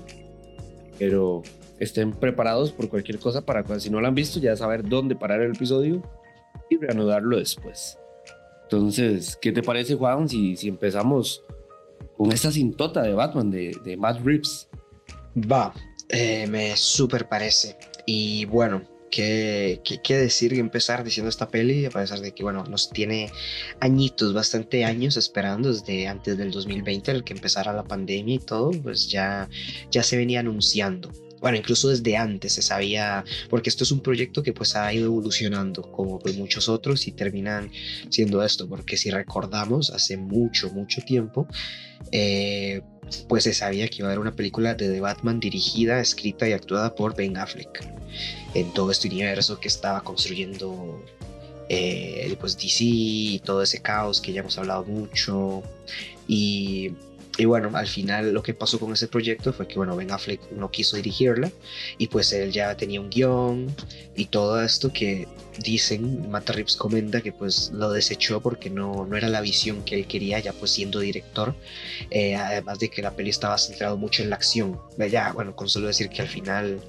Pero 0.98 1.42
estén 1.78 2.12
preparados 2.12 2.72
por 2.72 2.88
cualquier 2.88 3.18
cosa 3.18 3.44
para 3.44 3.64
cuando 3.64 3.80
si 3.80 3.90
no 3.90 4.00
lo 4.00 4.08
han 4.08 4.14
visto 4.14 4.40
ya 4.40 4.56
saber 4.56 4.88
dónde 4.88 5.16
parar 5.16 5.42
el 5.42 5.52
episodio 5.52 6.02
y 6.70 6.76
reanudarlo 6.76 7.38
después. 7.38 7.98
Entonces, 8.72 9.36
¿qué 9.36 9.52
te 9.52 9.62
parece 9.62 9.96
Juan 9.96 10.30
si, 10.30 10.56
si 10.56 10.68
empezamos 10.68 11.42
con 12.16 12.32
esta 12.32 12.50
cintota 12.50 13.02
de 13.02 13.12
Batman 13.12 13.50
de, 13.50 13.76
de 13.84 13.98
Matt 13.98 14.24
Reeves? 14.24 14.66
Va, 15.36 15.74
eh, 16.08 16.46
me 16.46 16.74
súper 16.74 17.28
parece. 17.28 17.76
Y 18.06 18.46
bueno, 18.46 18.82
¿qué, 19.10 19.82
¿qué, 19.84 20.00
qué, 20.02 20.16
decir 20.16 20.54
y 20.54 20.58
empezar 20.58 21.04
diciendo 21.04 21.28
esta 21.28 21.50
peli? 21.50 21.84
A 21.84 21.90
pesar 21.90 22.20
de 22.20 22.32
que, 22.32 22.44
bueno, 22.44 22.64
nos 22.64 22.88
tiene 22.88 23.30
añitos, 23.80 24.32
bastante 24.32 24.86
años 24.86 25.18
esperando 25.18 25.70
desde 25.70 26.08
antes 26.08 26.38
del 26.38 26.50
2020, 26.50 27.10
el 27.10 27.24
que 27.24 27.34
empezara 27.34 27.74
la 27.74 27.84
pandemia 27.84 28.36
y 28.36 28.38
todo, 28.38 28.70
pues 28.70 29.10
ya, 29.10 29.50
ya 29.90 30.02
se 30.02 30.16
venía 30.16 30.40
anunciando 30.40 31.10
bueno, 31.42 31.58
incluso 31.58 31.88
desde 31.88 32.16
antes 32.16 32.52
se 32.52 32.62
sabía, 32.62 33.24
porque 33.50 33.68
esto 33.68 33.82
es 33.82 33.90
un 33.90 34.00
proyecto 34.00 34.44
que 34.44 34.52
pues 34.52 34.76
ha 34.76 34.94
ido 34.94 35.06
evolucionando 35.06 35.82
como 35.82 36.20
pues 36.20 36.36
muchos 36.36 36.68
otros 36.68 37.08
y 37.08 37.12
terminan 37.12 37.70
siendo 38.10 38.44
esto, 38.44 38.68
porque 38.68 38.96
si 38.96 39.10
recordamos, 39.10 39.90
hace 39.90 40.16
mucho, 40.16 40.70
mucho 40.70 41.02
tiempo, 41.02 41.48
eh, 42.12 42.80
pues 43.28 43.42
se 43.44 43.54
sabía 43.54 43.88
que 43.88 43.96
iba 43.98 44.06
a 44.06 44.10
haber 44.10 44.20
una 44.20 44.36
película 44.36 44.74
de 44.74 44.88
The 44.88 45.00
Batman 45.00 45.40
dirigida, 45.40 46.00
escrita 46.00 46.48
y 46.48 46.52
actuada 46.52 46.94
por 46.94 47.16
Ben 47.16 47.36
Affleck. 47.36 47.84
En 48.54 48.72
todo 48.72 48.92
este 48.92 49.08
universo 49.08 49.58
que 49.58 49.66
estaba 49.66 50.02
construyendo 50.02 51.04
eh, 51.68 52.36
pues 52.38 52.56
DC 52.56 52.84
y 52.84 53.38
todo 53.44 53.62
ese 53.62 53.80
caos 53.82 54.20
que 54.20 54.32
ya 54.32 54.40
hemos 54.40 54.58
hablado 54.58 54.84
mucho. 54.84 55.62
Y 56.28 56.92
y 57.42 57.44
bueno, 57.44 57.72
al 57.74 57.88
final 57.88 58.32
lo 58.32 58.40
que 58.40 58.54
pasó 58.54 58.78
con 58.78 58.92
ese 58.92 59.08
proyecto 59.08 59.52
fue 59.52 59.66
que, 59.66 59.74
bueno, 59.74 59.96
Ben 59.96 60.12
Affleck 60.12 60.52
no 60.52 60.70
quiso 60.70 60.94
dirigirla 60.94 61.50
y 61.98 62.06
pues 62.06 62.32
él 62.32 62.52
ya 62.52 62.76
tenía 62.76 63.00
un 63.00 63.10
guion 63.10 63.74
y 64.14 64.26
todo 64.26 64.62
esto 64.62 64.92
que 64.92 65.26
dicen, 65.58 66.30
Matt 66.30 66.50
Reeves 66.50 66.76
comenta 66.76 67.20
que 67.20 67.32
pues 67.32 67.72
lo 67.74 67.90
desechó 67.90 68.40
porque 68.40 68.70
no, 68.70 69.06
no 69.06 69.16
era 69.16 69.28
la 69.28 69.40
visión 69.40 69.82
que 69.82 69.96
él 69.96 70.06
quería 70.06 70.38
ya 70.38 70.52
pues 70.52 70.70
siendo 70.70 71.00
director, 71.00 71.56
eh, 72.10 72.36
además 72.36 72.78
de 72.78 72.90
que 72.90 73.02
la 73.02 73.16
peli 73.16 73.30
estaba 73.30 73.58
centrado 73.58 73.96
mucho 73.96 74.22
en 74.22 74.30
la 74.30 74.36
acción. 74.36 74.78
Ya, 75.10 75.32
bueno, 75.32 75.56
con 75.56 75.68
solo 75.68 75.88
decir 75.88 76.10
que 76.10 76.22
al 76.22 76.28
final, 76.28 76.80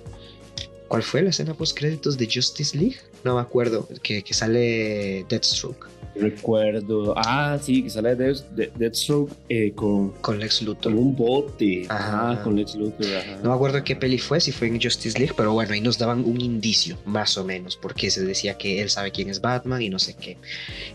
¿cuál 0.88 1.02
fue 1.02 1.24
la 1.24 1.32
escena 1.32 1.56
post 1.56 1.76
créditos 1.76 2.16
de 2.16 2.30
Justice 2.32 2.78
League? 2.78 2.98
No 3.24 3.36
me 3.36 3.42
acuerdo, 3.42 3.88
que, 4.02 4.24
que 4.24 4.34
sale 4.34 5.26
Deathstroke. 5.30 5.94
Recuerdo. 6.16 7.14
Ah, 7.18 7.58
sí, 7.62 7.84
que 7.84 7.90
sale 7.90 8.16
de, 8.16 8.72
Deathstroke 8.76 9.34
eh, 9.50 9.72
con, 9.74 10.12
con 10.22 10.40
Lex 10.40 10.62
Luthor. 10.62 10.94
Con 10.94 10.98
un 10.98 11.16
bote. 11.16 11.86
Ajá, 11.90 12.42
con 12.44 12.56
Lex 12.56 12.76
Luthor. 12.76 13.08
No 13.42 13.50
me 13.50 13.56
acuerdo 13.56 13.84
qué 13.84 13.96
peli 13.96 14.20
fue, 14.20 14.40
si 14.40 14.52
fue 14.52 14.68
en 14.68 14.80
Justice 14.80 15.18
League, 15.18 15.34
pero 15.36 15.54
bueno, 15.54 15.74
ahí 15.74 15.82
nos 15.82 15.98
daban 15.98 16.24
un 16.24 16.40
indicio, 16.40 16.98
más 17.06 17.38
o 17.38 17.44
menos, 17.44 17.76
porque 17.76 18.12
se 18.12 18.24
decía 18.24 18.58
que 18.58 18.82
él 18.82 18.90
sabe 18.90 19.12
quién 19.12 19.30
es 19.30 19.42
Batman 19.42 19.82
y 19.82 19.90
no 19.90 19.98
sé 19.98 20.16
qué. 20.16 20.38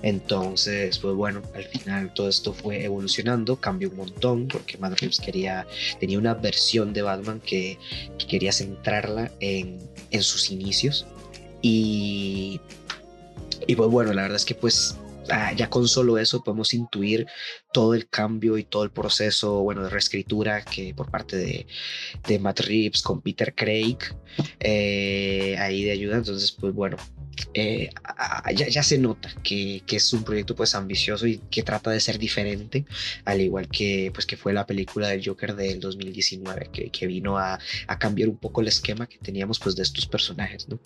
Entonces, 0.02 0.98
pues 0.98 1.14
bueno, 1.14 1.42
al 1.54 1.64
final 1.64 2.14
todo 2.14 2.28
esto 2.28 2.52
fue 2.52 2.84
evolucionando, 2.84 3.56
cambió 3.56 3.90
un 3.90 3.96
montón, 3.96 4.46
porque 4.46 4.78
Matt 4.78 5.00
Reeves 5.00 5.20
quería, 5.20 5.66
tenía 5.98 6.18
una 6.18 6.34
versión 6.34 6.92
de 6.92 7.02
Batman 7.02 7.40
que, 7.44 7.76
que 8.18 8.26
quería 8.26 8.52
centrarla 8.52 9.32
en, 9.40 9.78
en 10.10 10.22
sus 10.22 10.50
inicios. 10.50 11.06
Y, 11.62 12.60
y 13.66 13.76
pues 13.76 13.90
bueno, 13.90 14.12
la 14.12 14.22
verdad 14.22 14.36
es 14.36 14.44
que 14.44 14.54
pues 14.54 14.96
Ah, 15.30 15.52
ya 15.52 15.68
con 15.68 15.86
solo 15.88 16.18
eso 16.18 16.42
podemos 16.42 16.72
intuir 16.72 17.26
todo 17.72 17.94
el 17.94 18.08
cambio 18.08 18.56
y 18.56 18.64
todo 18.64 18.84
el 18.84 18.90
proceso, 18.90 19.60
bueno, 19.60 19.82
de 19.82 19.90
reescritura 19.90 20.64
que 20.64 20.94
por 20.94 21.10
parte 21.10 21.36
de, 21.36 21.66
de 22.26 22.38
Matt 22.38 22.60
Reeves 22.60 23.02
con 23.02 23.20
Peter 23.20 23.54
Craig, 23.54 23.98
eh, 24.60 25.56
ahí 25.58 25.84
de 25.84 25.90
ayuda. 25.90 26.16
Entonces, 26.16 26.52
pues 26.52 26.72
bueno, 26.72 26.96
eh, 27.52 27.90
ya, 28.54 28.82
se 28.82 28.98
nota 28.98 29.30
que, 29.42 29.82
que, 29.86 29.96
es 29.96 30.12
un 30.14 30.24
proyecto 30.24 30.54
pues 30.54 30.74
ambicioso 30.74 31.26
y 31.26 31.38
que 31.50 31.62
trata 31.62 31.90
de 31.90 32.00
ser 32.00 32.18
diferente, 32.18 32.86
al 33.24 33.40
igual 33.42 33.68
que 33.68 34.10
pues 34.14 34.24
que 34.26 34.36
fue 34.36 34.52
la 34.54 34.66
película 34.66 35.08
del 35.08 35.24
Joker 35.24 35.54
del 35.54 35.78
2019, 35.78 36.70
que, 36.72 36.90
que 36.90 37.06
vino 37.06 37.36
a, 37.38 37.58
a 37.86 37.98
cambiar 37.98 38.28
un 38.30 38.38
poco 38.38 38.62
el 38.62 38.68
esquema 38.68 39.06
que 39.06 39.18
teníamos 39.18 39.58
pues 39.58 39.76
de 39.76 39.82
estos 39.82 40.06
personajes, 40.06 40.68
¿no? 40.68 40.80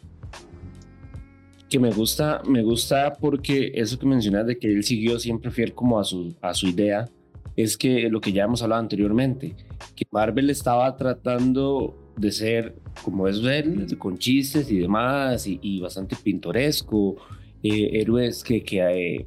Que 1.73 1.79
me 1.79 1.91
gusta, 1.91 2.43
me 2.47 2.62
gusta 2.62 3.14
porque 3.19 3.73
eso 3.75 3.99
que 3.99 4.05
mencionas 4.05 4.47
de 4.47 4.59
que 4.59 4.69
él 4.69 4.85
siguió 4.85 5.19
siempre 5.19 5.50
fiel 5.50 5.73
como 5.73 5.99
a 5.99 6.05
su, 6.05 6.35
a 6.43 6.52
su 6.52 6.67
idea, 6.67 7.09
es 7.57 7.79
que 7.79 8.11
lo 8.11 8.21
que 8.21 8.31
ya 8.31 8.45
hemos 8.45 8.62
hablado 8.62 8.83
anteriormente, 8.83 9.57
que 9.97 10.05
Marvel 10.11 10.50
estaba 10.50 10.95
tratando 10.99 12.12
de 12.19 12.31
ser 12.31 12.76
como 13.02 13.26
es 13.26 13.38
él, 13.38 13.87
con 13.97 14.19
chistes 14.19 14.71
y 14.71 14.81
demás, 14.81 15.47
y, 15.47 15.81
bastante 15.81 16.14
pintoresco, 16.23 17.17
eh, 17.62 17.88
héroes 17.95 18.45
que, 18.45 18.62
que 18.62 18.81
eh, 18.81 19.25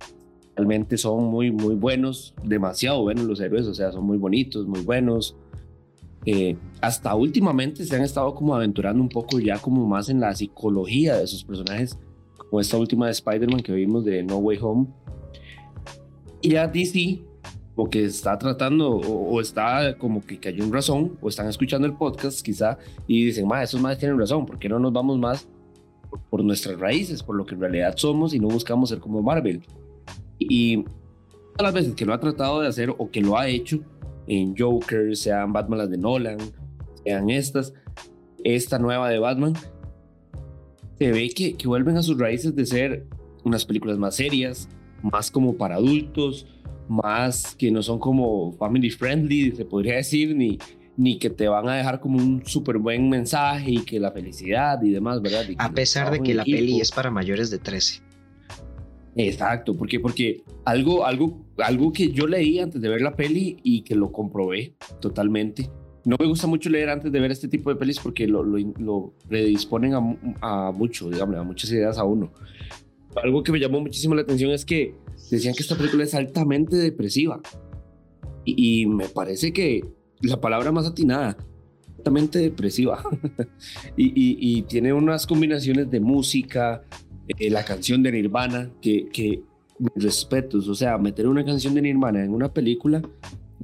realmente 0.55 0.99
son 0.99 1.23
muy, 1.23 1.51
muy 1.51 1.73
buenos, 1.73 2.35
demasiado 2.43 3.01
buenos 3.01 3.25
los 3.25 3.39
héroes, 3.39 3.65
o 3.65 3.73
sea, 3.73 3.91
son 3.91 4.05
muy 4.05 4.19
bonitos, 4.19 4.67
muy 4.67 4.81
buenos. 4.81 5.35
Eh, 6.27 6.57
hasta 6.79 7.15
últimamente 7.15 7.85
se 7.85 7.95
han 7.95 8.03
estado 8.03 8.35
como 8.35 8.53
aventurando 8.53 9.01
un 9.01 9.09
poco 9.09 9.39
ya 9.39 9.57
como 9.57 9.87
más 9.87 10.09
en 10.09 10.19
la 10.19 10.35
psicología 10.35 11.17
de 11.17 11.23
esos 11.23 11.43
personajes 11.43 11.97
como 12.49 12.59
esta 12.59 12.77
última 12.77 13.07
de 13.07 13.11
Spider-Man 13.13 13.61
que 13.61 13.71
vimos 13.73 14.05
de 14.05 14.23
No 14.23 14.37
Way 14.37 14.59
Home. 14.61 14.87
Y 16.41 16.51
ya 16.51 16.67
DC, 16.67 17.21
o 17.75 17.89
que 17.89 18.05
está 18.05 18.37
tratando, 18.37 18.91
o, 18.91 19.41
está 19.41 19.97
como 19.97 20.25
que 20.25 20.39
cayó 20.39 20.63
en 20.63 20.71
razón, 20.71 21.17
o 21.21 21.29
están 21.29 21.47
escuchando 21.47 21.87
el 21.87 21.93
podcast 21.93 22.41
quizá, 22.41 22.77
y 23.07 23.25
dicen, 23.25 23.47
ma, 23.47 23.63
esos 23.63 23.81
más 23.81 23.97
tienen 23.97 24.17
razón, 24.17 24.45
¿por 24.45 24.57
qué 24.57 24.69
no 24.69 24.79
nos 24.79 24.93
vamos 24.93 25.17
más 25.19 25.47
por, 26.29 26.43
nuestras 26.43 26.79
raíces, 26.79 27.21
por 27.21 27.35
lo 27.35 27.45
que 27.45 27.55
en 27.55 27.61
realidad 27.61 27.95
somos 27.97 28.33
y 28.33 28.39
no 28.39 28.47
buscamos 28.47 28.89
ser 28.89 28.99
como 28.99 29.21
Marvel? 29.21 29.61
Y 30.39 30.83
todas 30.83 31.63
las 31.63 31.73
veces 31.73 31.95
que 31.95 32.05
lo 32.05 32.13
ha 32.13 32.19
tratado 32.19 32.61
de 32.61 32.67
hacer 32.67 32.89
o 32.97 33.09
que 33.09 33.21
lo 33.21 33.37
ha 33.37 33.47
hecho 33.47 33.79
en 34.27 34.55
Joker, 34.57 35.15
sean 35.15 35.51
Batman 35.51 35.79
las 35.79 35.89
de 35.89 35.97
Nolan, 35.97 36.37
vean 37.03 37.29
estas, 37.29 37.73
esta 38.43 38.79
nueva 38.79 39.09
de 39.09 39.19
Batman, 39.19 39.53
se 40.97 41.11
ve 41.11 41.29
que, 41.29 41.53
que 41.53 41.67
vuelven 41.67 41.97
a 41.97 42.03
sus 42.03 42.17
raíces 42.17 42.55
de 42.55 42.65
ser 42.65 43.05
unas 43.43 43.65
películas 43.65 43.97
más 43.97 44.15
serias, 44.15 44.69
más 45.01 45.29
como 45.29 45.55
para 45.55 45.75
adultos, 45.75 46.47
más 46.87 47.55
que 47.55 47.71
no 47.71 47.81
son 47.81 47.99
como 47.99 48.53
family 48.53 48.89
friendly, 48.89 49.51
se 49.51 49.65
podría 49.65 49.95
decir, 49.95 50.35
ni, 50.35 50.57
ni 50.97 51.17
que 51.17 51.29
te 51.29 51.47
van 51.47 51.67
a 51.67 51.75
dejar 51.75 51.99
como 51.99 52.17
un 52.17 52.45
súper 52.45 52.77
buen 52.77 53.09
mensaje 53.09 53.71
y 53.71 53.79
que 53.79 53.99
la 53.99 54.11
felicidad 54.11 54.81
y 54.81 54.91
demás, 54.91 55.21
¿verdad? 55.21 55.45
a 55.57 55.71
pesar 55.71 56.11
de 56.11 56.21
que 56.21 56.33
la 56.33 56.43
peli 56.43 56.79
es 56.79 56.91
para 56.91 57.11
mayores 57.11 57.49
de 57.49 57.59
13. 57.59 58.01
Exacto, 59.17 59.77
porque 59.77 59.99
porque 59.99 60.43
algo 60.65 61.05
algo 61.05 61.45
algo 61.57 61.93
que 61.93 62.11
yo 62.11 62.27
leí 62.27 62.59
antes 62.59 62.81
de 62.81 62.89
ver 62.89 63.01
la 63.01 63.15
peli 63.15 63.57
y 63.63 63.81
que 63.81 63.95
lo 63.95 64.11
comprobé 64.11 64.75
totalmente. 64.99 65.69
No 66.05 66.17
me 66.19 66.27
gusta 66.27 66.45
mucho 66.45 66.69
leer 66.69 66.89
antes 66.89 67.11
de 67.11 67.19
ver 67.19 67.31
este 67.31 67.47
tipo 67.47 67.71
de 67.71 67.77
pelis 67.77 67.99
porque 67.99 68.27
lo, 68.27 68.43
lo, 68.43 69.13
predisponen 69.27 69.93
a, 69.95 70.67
a, 70.67 70.71
mucho, 70.71 71.09
digamos, 71.09 71.35
a 71.35 71.43
muchas 71.43 71.71
ideas 71.71 71.97
a 71.97 72.03
uno. 72.03 72.31
Algo 73.23 73.41
que 73.41 73.51
me 73.51 73.59
llamó 73.59 73.81
muchísimo 73.81 74.13
la 74.13 74.21
atención 74.21 74.51
es 74.51 74.65
que 74.65 74.93
decían 75.31 75.55
que 75.55 75.63
esta 75.63 75.75
película 75.75 76.03
es 76.03 76.13
altamente 76.13 76.75
depresiva. 76.75 77.41
Y, 78.43 78.81
y 78.81 78.85
me 78.85 79.09
parece 79.09 79.51
que 79.51 79.83
la 80.21 80.39
palabra 80.39 80.71
más 80.71 80.85
atinada, 80.85 81.37
altamente 81.97 82.37
depresiva. 82.37 83.03
y, 83.97 84.13
y, 84.15 84.61
tiene 84.63 84.93
unas 84.93 85.25
combinaciones 85.25 85.89
de 85.89 85.99
música, 85.99 86.83
eh, 87.27 87.49
la 87.49 87.65
canción 87.65 88.03
de 88.03 88.11
Nirvana, 88.11 88.71
que, 88.79 89.07
que 89.11 89.41
respetos, 89.95 90.67
o 90.67 90.75
sea, 90.75 90.99
meter 90.99 91.27
una 91.27 91.43
canción 91.43 91.73
de 91.73 91.81
Nirvana 91.81 92.23
en 92.23 92.31
una 92.31 92.53
película 92.53 93.01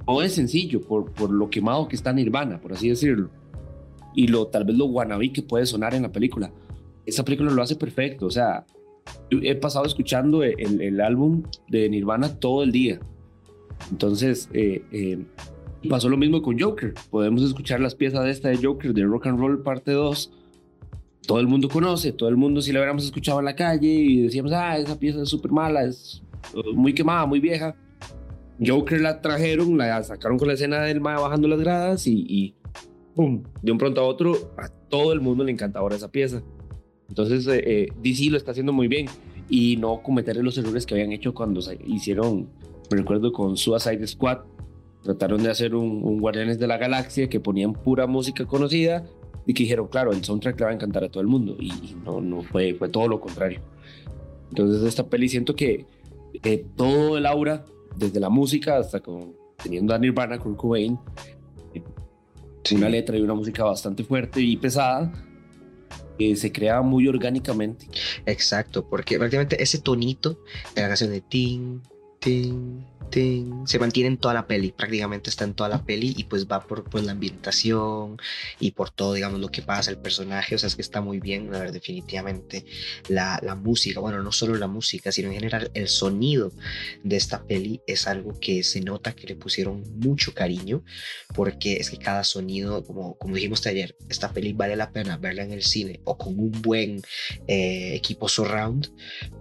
no 0.08 0.22
es 0.22 0.34
sencillo 0.34 0.81
por, 0.81 1.12
por 1.12 1.31
lo 1.31 1.50
quemado 1.50 1.88
que 1.88 1.96
está 1.96 2.13
Nirvana, 2.13 2.60
por 2.60 2.74
así 2.74 2.89
decirlo. 2.89 3.29
Y 4.13 4.27
lo 4.27 4.48
tal 4.48 4.65
vez 4.65 4.75
lo 4.75 4.86
wannabe 4.86 5.31
que 5.31 5.41
puede 5.41 5.65
sonar 5.65 5.93
en 5.93 6.03
la 6.03 6.12
película. 6.12 6.51
Esa 7.05 7.24
película 7.24 7.51
lo 7.51 7.62
hace 7.62 7.75
perfecto, 7.75 8.25
o 8.25 8.31
sea, 8.31 8.65
he 9.29 9.55
pasado 9.55 9.86
escuchando 9.86 10.43
el, 10.43 10.81
el 10.81 11.01
álbum 11.01 11.43
de 11.67 11.89
Nirvana 11.89 12.39
todo 12.39 12.63
el 12.63 12.72
día. 12.72 13.00
Entonces, 13.89 14.50
eh, 14.53 14.84
eh, 14.91 15.20
pasó 15.89 16.10
lo 16.10 16.17
mismo 16.17 16.41
con 16.41 16.60
Joker. 16.60 16.93
Podemos 17.10 17.41
escuchar 17.43 17.79
las 17.79 17.96
piezas 17.96 18.24
de 18.24 18.31
esta 18.31 18.50
de 18.50 18.58
Joker, 18.62 18.93
de 18.93 19.03
Rock 19.03 19.27
and 19.27 19.39
Roll 19.39 19.63
parte 19.63 19.91
2. 19.91 20.31
Todo 21.25 21.39
el 21.39 21.48
mundo 21.48 21.70
conoce, 21.70 22.12
todo 22.12 22.29
el 22.29 22.38
mundo 22.38 22.62
si 22.62 22.72
la 22.72 22.79
hubiéramos 22.79 23.05
escuchado 23.05 23.39
en 23.39 23.46
la 23.46 23.55
calle 23.55 23.88
y 23.88 24.24
decíamos, 24.24 24.51
ah, 24.53 24.77
esa 24.77 24.98
pieza 24.98 25.22
es 25.22 25.29
súper 25.29 25.51
mala, 25.51 25.84
es 25.84 26.22
muy 26.74 26.93
quemada, 26.93 27.25
muy 27.25 27.39
vieja. 27.39 27.75
Joker 28.65 29.01
la 29.01 29.22
trajeron, 29.22 29.77
la 29.77 30.03
sacaron 30.03 30.38
con 30.38 30.48
la 30.48 30.53
escena 30.53 30.82
del 30.82 31.01
mae 31.01 31.15
bajando 31.15 31.48
las 31.48 31.60
gradas 31.60 32.08
y, 32.08 32.25
y 32.27 32.56
¡pum! 33.15 33.44
De 33.62 33.72
un 33.72 33.77
pronto 33.77 34.01
a 34.01 34.03
otro, 34.03 34.53
a 34.58 34.68
todo 34.68 35.13
el 35.13 35.22
mundo 35.22 35.44
le 35.44 35.51
encanta 35.51 35.80
ahora 35.80 35.96
esa 35.96 36.12
pieza. 36.12 36.44
Entonces, 37.10 37.46
eh, 37.48 37.63
eh 37.65 37.88
DC 38.01 38.30
lo 38.30 38.38
está 38.38 38.51
haciendo 38.51 38.72
muy 38.72 38.88
bien 38.88 39.08
y 39.50 39.75
no 39.77 40.01
cometer 40.01 40.38
los 40.38 40.58
errores 40.58 40.86
que 40.86 40.94
habían 40.94 41.12
hecho 41.12 41.34
cuando 41.34 41.60
hicieron, 41.86 42.50
me 42.89 42.98
recuerdo 42.98 43.34
con 43.34 43.58
Suicide 43.58 44.08
Squad, 44.08 44.39
trataron 45.03 45.44
de 45.44 45.50
hacer 45.50 45.75
un, 45.75 46.20
Guardianes 46.20 46.58
de 46.58 46.68
la 46.68 46.77
Galaxia 46.77 47.27
que 47.27 47.39
ponían 47.39 47.74
pura 47.74 48.08
música 48.08 48.46
conocida 48.46 49.03
y 49.46 49.53
que 49.53 49.63
dijeron, 49.63 49.88
claro, 49.88 50.12
el 50.12 50.24
soundtrack 50.24 50.60
le 50.60 50.65
va 50.65 50.72
a 50.72 50.74
encantar 50.74 51.03
a 51.03 51.10
todo 51.10 51.22
el 51.22 51.27
mundo 51.27 51.58
y, 51.60 51.72
no, 52.06 52.22
no 52.22 52.44
fue, 52.44 52.75
fue 52.75 52.88
todo 52.88 53.08
lo 53.08 53.20
contrario. 53.20 53.60
Entonces 54.50 54.84
esta 54.84 55.08
peli 55.08 55.27
siento 55.27 55.56
que 55.56 55.86
eh, 56.44 56.65
todo 56.75 57.18
el 57.18 57.25
aura, 57.25 57.65
desde 57.96 58.20
la 58.20 58.30
música 58.30 58.78
hasta 58.78 59.00
con, 59.00 59.36
teniendo 59.62 59.94
a 59.94 60.00
Nirvana, 60.00 60.40
Kurt 60.40 60.58
Cobain, 60.58 60.98
eh, 61.74 61.84
una 62.76 62.90
letra 62.90 63.18
y 63.18 63.22
una 63.22 63.34
música 63.34 63.64
bastante 63.64 64.04
fuerte 64.04 64.42
y 64.42 64.58
pesada, 64.58 65.12
que 66.18 66.36
se 66.36 66.52
crea 66.52 66.82
muy 66.82 67.08
orgánicamente. 67.08 67.88
Exacto, 68.26 68.88
porque 68.88 69.18
prácticamente 69.18 69.62
ese 69.62 69.80
tonito 69.80 70.40
de 70.76 70.82
la 70.82 70.88
canción 70.90 71.12
de 71.12 71.22
Ting, 71.22 71.80
Ting, 72.22 72.86
se 73.66 73.78
mantiene 73.78 74.08
en 74.08 74.18
toda 74.18 74.34
la 74.34 74.48
peli, 74.48 74.72
prácticamente 74.72 75.30
está 75.30 75.44
en 75.44 75.54
toda 75.54 75.70
la 75.70 75.84
peli 75.84 76.13
y 76.16 76.24
pues 76.24 76.48
va 76.48 76.62
por 76.62 76.90
pues, 76.90 77.04
la 77.04 77.12
ambientación 77.12 78.18
y 78.60 78.72
por 78.72 78.90
todo, 78.90 79.13
digamos, 79.13 79.40
lo 79.40 79.50
que 79.50 79.62
pasa, 79.62 79.92
el 79.92 79.98
personaje, 79.98 80.56
o 80.56 80.58
sea, 80.58 80.68
es 80.68 80.75
que 80.75 80.82
está 80.82 81.01
muy 81.01 81.20
bien, 81.20 81.54
a 81.54 81.60
ver, 81.60 81.72
definitivamente 81.74 82.66
la, 83.10 83.40
la 83.44 83.56
música, 83.56 84.00
bueno, 84.00 84.24
no 84.24 84.32
solo 84.32 84.56
la 84.56 84.68
música, 84.68 85.12
sino 85.12 85.28
en 85.28 85.36
general 85.36 85.72
el 85.74 85.90
sonido 85.90 86.54
de 87.04 87.18
esta 87.18 87.44
peli 87.44 87.82
es 87.86 88.08
algo 88.08 88.40
que 88.40 88.63
se 88.63 88.80
nota 88.80 89.13
que 89.13 89.28
le 89.28 89.36
pusieron 89.36 89.84
mucho 89.98 90.34
cariño, 90.34 90.84
porque 91.36 91.78
es 91.78 91.90
que 91.90 91.98
cada 91.98 92.24
sonido, 92.24 92.84
como, 92.86 93.18
como 93.18 93.36
dijimos 93.36 93.66
ayer, 93.68 93.96
esta 94.10 94.32
peli 94.32 94.54
vale 94.54 94.75
la 94.75 94.92
pena 94.92 95.18
verla 95.18 95.44
en 95.44 95.51
el 95.51 95.63
cine 95.63 96.00
o 96.06 96.18
con 96.18 96.40
un 96.40 96.51
buen 96.62 97.01
eh, 97.48 97.94
equipo 97.94 98.30
surround, 98.30 98.90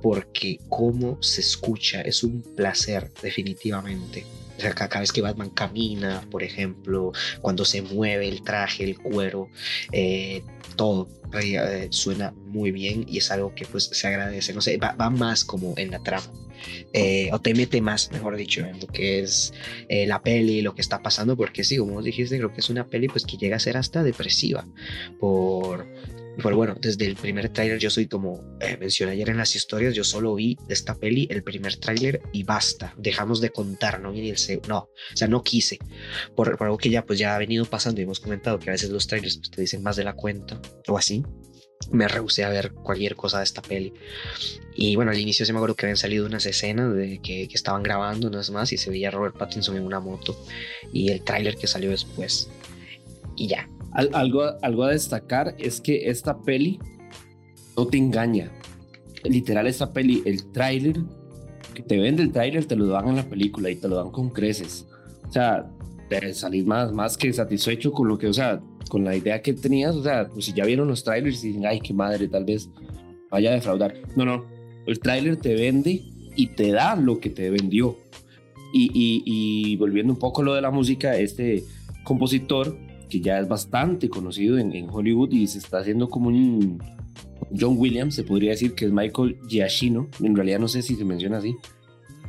porque 0.03 0.59
cómo 0.69 1.23
se 1.23 1.41
escucha 1.41 2.01
es 2.01 2.25
un 2.25 2.43
placer 2.71 3.11
definitivamente. 3.23 4.25
O 4.59 4.75
cada 4.75 5.01
vez 5.01 5.11
que 5.11 5.23
Batman 5.23 5.51
camina, 5.51 6.23
por 6.31 6.43
ejemplo, 6.43 7.13
cuando 7.41 7.65
se 7.65 7.83
mueve 7.83 8.29
el 8.29 8.43
traje, 8.43 8.85
el 8.85 8.99
cuero, 8.99 9.49
eh, 9.91 10.43
todo 10.77 11.09
eh, 11.41 11.89
suena 11.91 12.33
muy 12.47 12.71
bien 12.71 13.07
y 13.09 13.19
es 13.19 13.31
algo 13.31 13.55
que 13.55 13.65
pues 13.65 13.85
se 13.85 14.07
agradece. 14.07 14.53
No 14.53 14.61
sé, 14.61 14.77
va, 14.77 14.95
más 15.11 15.45
como 15.45 15.75
en 15.79 15.91
la 15.91 16.03
trama. 16.03 16.31
Eh, 16.93 17.31
o 17.33 17.41
te 17.41 17.55
mete 17.55 17.81
más, 17.81 18.13
mejor 18.13 18.37
dicho, 18.37 18.61
en 18.61 18.79
lo 18.81 18.87
que 18.87 19.21
es 19.21 19.55
la 19.89 20.21
peli, 20.21 20.61
lo 20.61 20.75
que 20.75 20.83
está 20.83 21.01
pasando, 21.01 21.35
porque 21.37 21.65
sí, 21.65 21.79
como 21.79 22.03
dijiste, 22.03 22.37
creo 22.37 22.53
que 22.53 22.61
es 22.61 22.69
una 22.69 22.87
peli 22.87 23.09
pues 23.09 23.25
que 23.25 23.39
llega 23.39 23.57
a 23.57 23.61
ser 23.61 23.79
hasta 23.79 24.03
depresiva 24.03 24.67
por 25.19 25.87
pero 26.37 26.57
bueno, 26.57 26.77
desde 26.81 27.07
el 27.07 27.17
primer 27.17 27.49
tráiler 27.49 27.79
yo 27.79 27.91
soy 27.91 28.07
como 28.07 28.57
eh, 28.61 28.77
mencioné 28.79 29.13
ayer 29.13 29.31
en 29.31 29.37
las 29.37 29.55
historias, 29.55 29.95
yo 29.95 30.05
solo 30.05 30.35
vi 30.35 30.57
de 30.67 30.75
esta 30.75 30.95
peli 30.95 31.27
el 31.31 31.43
primer 31.43 31.77
tráiler 31.77 32.23
y 32.33 32.45
basta, 32.45 32.95
dejamos 32.97 33.41
de 33.41 33.51
contar, 33.51 34.01
no 34.01 34.13
vi 34.13 34.31
el 34.31 34.37
no, 34.69 34.79
o 34.79 35.17
sea, 35.17 35.29
no 35.29 35.43
quise, 35.43 35.79
por, 36.35 36.57
algo 36.61 36.79
que 36.79 36.91
ya 36.91 37.05
pues 37.05 37.19
ya 37.19 37.35
ha 37.35 37.39
venido 37.39 37.65
pasando 37.65 38.01
y 38.01 38.05
hemos 38.05 38.21
comentado 38.21 38.59
que 38.59 38.71
a 38.71 38.73
veces 38.73 38.91
los 38.91 39.07
trailers 39.07 39.39
pues, 39.39 39.51
te 39.51 39.61
dicen 39.61 39.83
más 39.83 39.97
de 39.97 40.05
la 40.05 40.15
cuenta 40.15 40.61
o 40.89 40.97
así. 40.97 41.25
Me 41.91 42.07
rehusé 42.07 42.45
a 42.45 42.51
ver 42.51 42.73
cualquier 42.73 43.17
cosa 43.17 43.39
de 43.39 43.45
esta 43.45 43.63
peli. 43.63 43.95
Y 44.77 44.97
bueno, 44.97 45.13
al 45.13 45.19
inicio 45.19 45.47
se 45.47 45.53
me 45.55 45.59
acuerdo 45.59 45.77
que 45.77 45.87
habían 45.87 45.97
salido 45.97 46.27
unas 46.27 46.45
escenas 46.45 46.95
de 46.95 47.21
que, 47.23 47.49
que 47.49 47.55
estaban 47.55 47.83
grabando, 47.83 48.29
unas 48.29 48.51
más, 48.51 48.71
y 48.73 48.77
se 48.77 48.91
veía 48.91 49.11
Robert 49.11 49.35
Pattinson 49.37 49.79
en 49.79 49.85
una 49.85 49.99
moto. 49.99 50.37
Y 50.93 51.11
el 51.11 51.25
tráiler 51.25 51.57
que 51.57 51.67
salió 51.67 51.91
después. 51.91 52.51
Ya, 53.49 53.69
algo, 53.93 54.43
algo 54.63 54.85
a 54.85 54.91
destacar 54.91 55.55
es 55.59 55.81
que 55.81 56.09
esta 56.09 56.41
peli 56.43 56.79
no 57.77 57.87
te 57.87 57.99
engaña. 57.99 58.51
Literal, 59.25 59.67
esta 59.67 59.93
peli, 59.93 60.23
el 60.25 60.51
tráiler, 60.53 60.97
que 61.75 61.83
te 61.83 61.99
vende 61.99 62.23
el 62.23 62.33
tráiler, 62.33 62.65
te 62.65 62.77
lo 62.77 62.87
dan 62.87 63.09
en 63.09 63.17
la 63.17 63.29
película 63.29 63.71
y 63.71 63.77
te 63.77 63.89
lo 63.89 63.97
dan 63.97 64.11
con 64.11 64.31
creces. 64.31 64.87
O 65.29 65.33
sea, 65.33 65.71
te 66.09 66.35
salís 66.35 66.65
más, 66.67 66.93
más 66.93 67.17
que 67.17 67.33
satisfecho 67.33 67.93
con 67.93 68.09
lo 68.09 68.19
que, 68.19 68.27
o 68.27 68.33
sea, 68.33 68.61
con 68.89 69.05
la 69.05 69.17
idea 69.17 69.43
que 69.43 69.53
tenías. 69.53 69.95
O 69.95 70.03
sea, 70.03 70.29
pues 70.29 70.47
si 70.47 70.53
ya 70.53 70.65
vieron 70.65 70.89
los 70.89 71.05
trailers 71.05 71.43
y 71.45 71.49
dicen, 71.49 71.67
ay, 71.67 71.81
qué 71.81 71.93
madre, 71.93 72.29
tal 72.29 72.45
vez 72.45 72.69
vaya 73.31 73.51
a 73.51 73.55
defraudar. 73.55 73.95
No, 74.17 74.25
no. 74.25 74.45
El 74.87 74.99
tráiler 75.01 75.37
te 75.37 75.55
vende 75.55 76.03
y 76.37 76.49
te 76.49 76.73
da 76.73 76.97
lo 76.97 77.21
que 77.21 77.31
te 77.31 77.51
vendió. 77.51 77.99
Y, 78.73 78.91
y, 78.95 79.23
y 79.25 79.77
volviendo 79.77 80.13
un 80.13 80.19
poco 80.19 80.43
a 80.43 80.45
lo 80.45 80.55
de 80.55 80.63
la 80.63 80.71
música, 80.71 81.17
este 81.17 81.65
compositor 82.05 82.77
que 83.11 83.21
ya 83.21 83.39
es 83.39 83.49
bastante 83.49 84.09
conocido 84.09 84.57
en, 84.59 84.73
en, 84.73 84.89
Hollywood 84.89 85.33
y 85.33 85.47
se 85.47 85.59
está 85.59 85.79
haciendo 85.81 86.09
como 86.09 86.29
un 86.29 86.83
John 87.59 87.75
Williams, 87.77 88.15
se 88.15 88.25
podría 88.25 88.51
decir 88.51 88.75
que 88.75 88.87
es 88.87 88.93
Michael 88.93 89.39
Giacchino, 89.49 90.09
en 90.23 90.37
realidad 90.37 90.61
no 90.61 90.69
sé 90.69 90.83
si 90.83 90.95
se 90.97 91.05
menciona 91.05 91.39
así, 91.39 91.57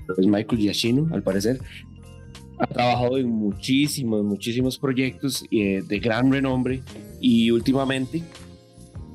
pero 0.08 0.20
es 0.20 0.28
Michael 0.28 0.62
Giacchino 0.62 1.08
al 1.14 1.24
parecer. 1.24 1.60
Ha 2.60 2.68
trabajado 2.68 3.18
en 3.18 3.30
muchísimos, 3.30 4.24
muchísimos 4.24 4.78
proyectos 4.78 5.44
eh, 5.52 5.82
de 5.88 6.00
gran 6.00 6.32
renombre 6.32 6.84
y 7.20 7.50
últimamente 7.50 8.22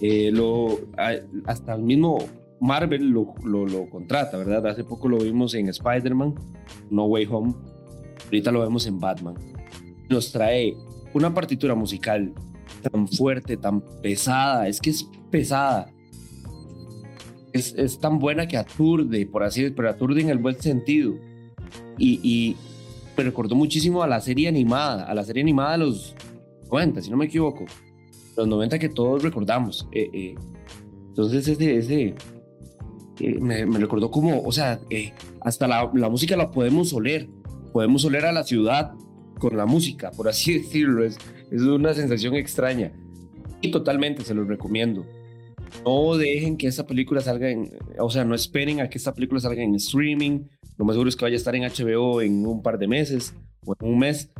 eh, 0.00 0.30
lo, 0.32 0.80
hasta 1.46 1.74
el 1.74 1.82
mismo 1.82 2.18
Marvel 2.60 3.08
lo, 3.10 3.34
lo, 3.44 3.66
lo, 3.66 3.88
contrata, 3.88 4.36
¿verdad? 4.36 4.66
Hace 4.66 4.84
poco 4.84 5.08
lo 5.08 5.18
vimos 5.18 5.54
en 5.54 5.68
Spider-Man, 5.68 6.34
No 6.90 7.04
Way 7.04 7.26
Home, 7.30 7.54
ahorita 8.24 8.50
lo 8.50 8.60
vemos 8.60 8.86
en 8.86 8.98
Batman. 8.98 9.34
Nos 10.08 10.32
trae 10.32 10.74
una 11.16 11.32
partitura 11.32 11.74
musical 11.74 12.32
tan 12.82 13.08
fuerte, 13.08 13.56
tan 13.56 13.80
pesada, 14.02 14.68
es 14.68 14.80
que 14.80 14.90
es 14.90 15.08
pesada. 15.30 15.90
Es, 17.52 17.74
es 17.74 17.98
tan 17.98 18.18
buena 18.18 18.46
que 18.46 18.56
aturde, 18.58 19.26
por 19.26 19.42
así 19.42 19.62
decirlo, 19.62 19.76
pero 19.76 19.90
aturde 19.90 20.20
en 20.20 20.28
el 20.28 20.38
buen 20.38 20.60
sentido. 20.60 21.14
Y, 21.98 22.20
y, 22.22 22.56
me 23.16 23.24
recordó 23.24 23.54
muchísimo 23.54 24.02
a 24.02 24.06
la 24.06 24.20
serie 24.20 24.46
animada, 24.46 25.04
a 25.04 25.14
la 25.14 25.24
serie 25.24 25.42
animada 25.42 25.72
de 25.72 25.78
los 25.78 26.14
90, 26.70 27.00
si 27.00 27.10
no 27.10 27.16
me 27.16 27.24
equivoco. 27.24 27.64
Los 28.36 28.46
90 28.46 28.78
que 28.78 28.90
todos 28.90 29.22
recordamos. 29.22 29.88
Eh, 29.92 30.10
eh. 30.12 30.34
Entonces 31.08 31.48
ese, 31.48 31.78
ese 31.78 32.14
eh, 33.20 33.38
me, 33.40 33.64
me, 33.64 33.78
recordó 33.78 34.10
como, 34.10 34.42
o 34.42 34.52
sea, 34.52 34.78
hasta 35.40 35.66
la, 35.66 35.90
la 35.94 36.10
música 36.10 36.36
la 36.36 36.50
podemos 36.50 36.92
oler. 36.92 37.30
Podemos 37.72 38.04
oler 38.04 38.26
a 38.26 38.32
la 38.32 38.44
ciudad, 38.44 38.92
con 39.38 39.56
la 39.56 39.66
música, 39.66 40.10
por 40.10 40.28
así 40.28 40.54
decirlo. 40.58 41.04
Es, 41.04 41.18
es 41.50 41.62
una 41.62 41.94
sensación 41.94 42.34
extraña. 42.34 42.92
Y 43.60 43.70
totalmente 43.70 44.22
se 44.24 44.34
los 44.34 44.46
recomiendo. 44.46 45.06
No 45.84 46.16
dejen 46.16 46.56
que 46.56 46.66
esta 46.66 46.86
película 46.86 47.20
salga 47.20 47.50
en, 47.50 47.72
o 47.98 48.10
sea, 48.10 48.24
no 48.24 48.34
esperen 48.34 48.80
a 48.80 48.88
que 48.88 48.98
esta 48.98 49.14
película 49.14 49.40
salga 49.40 49.62
en 49.62 49.74
streaming. 49.74 50.44
Lo 50.76 50.84
más 50.84 50.94
seguro 50.94 51.08
es 51.08 51.16
que 51.16 51.24
vaya 51.24 51.34
a 51.34 51.38
estar 51.38 51.54
en 51.54 51.62
HBO 51.62 52.20
en 52.20 52.46
un 52.46 52.62
par 52.62 52.78
de 52.78 52.86
meses 52.86 53.34
o 53.64 53.74
en 53.80 53.88
un 53.88 53.98
mes. 53.98 54.30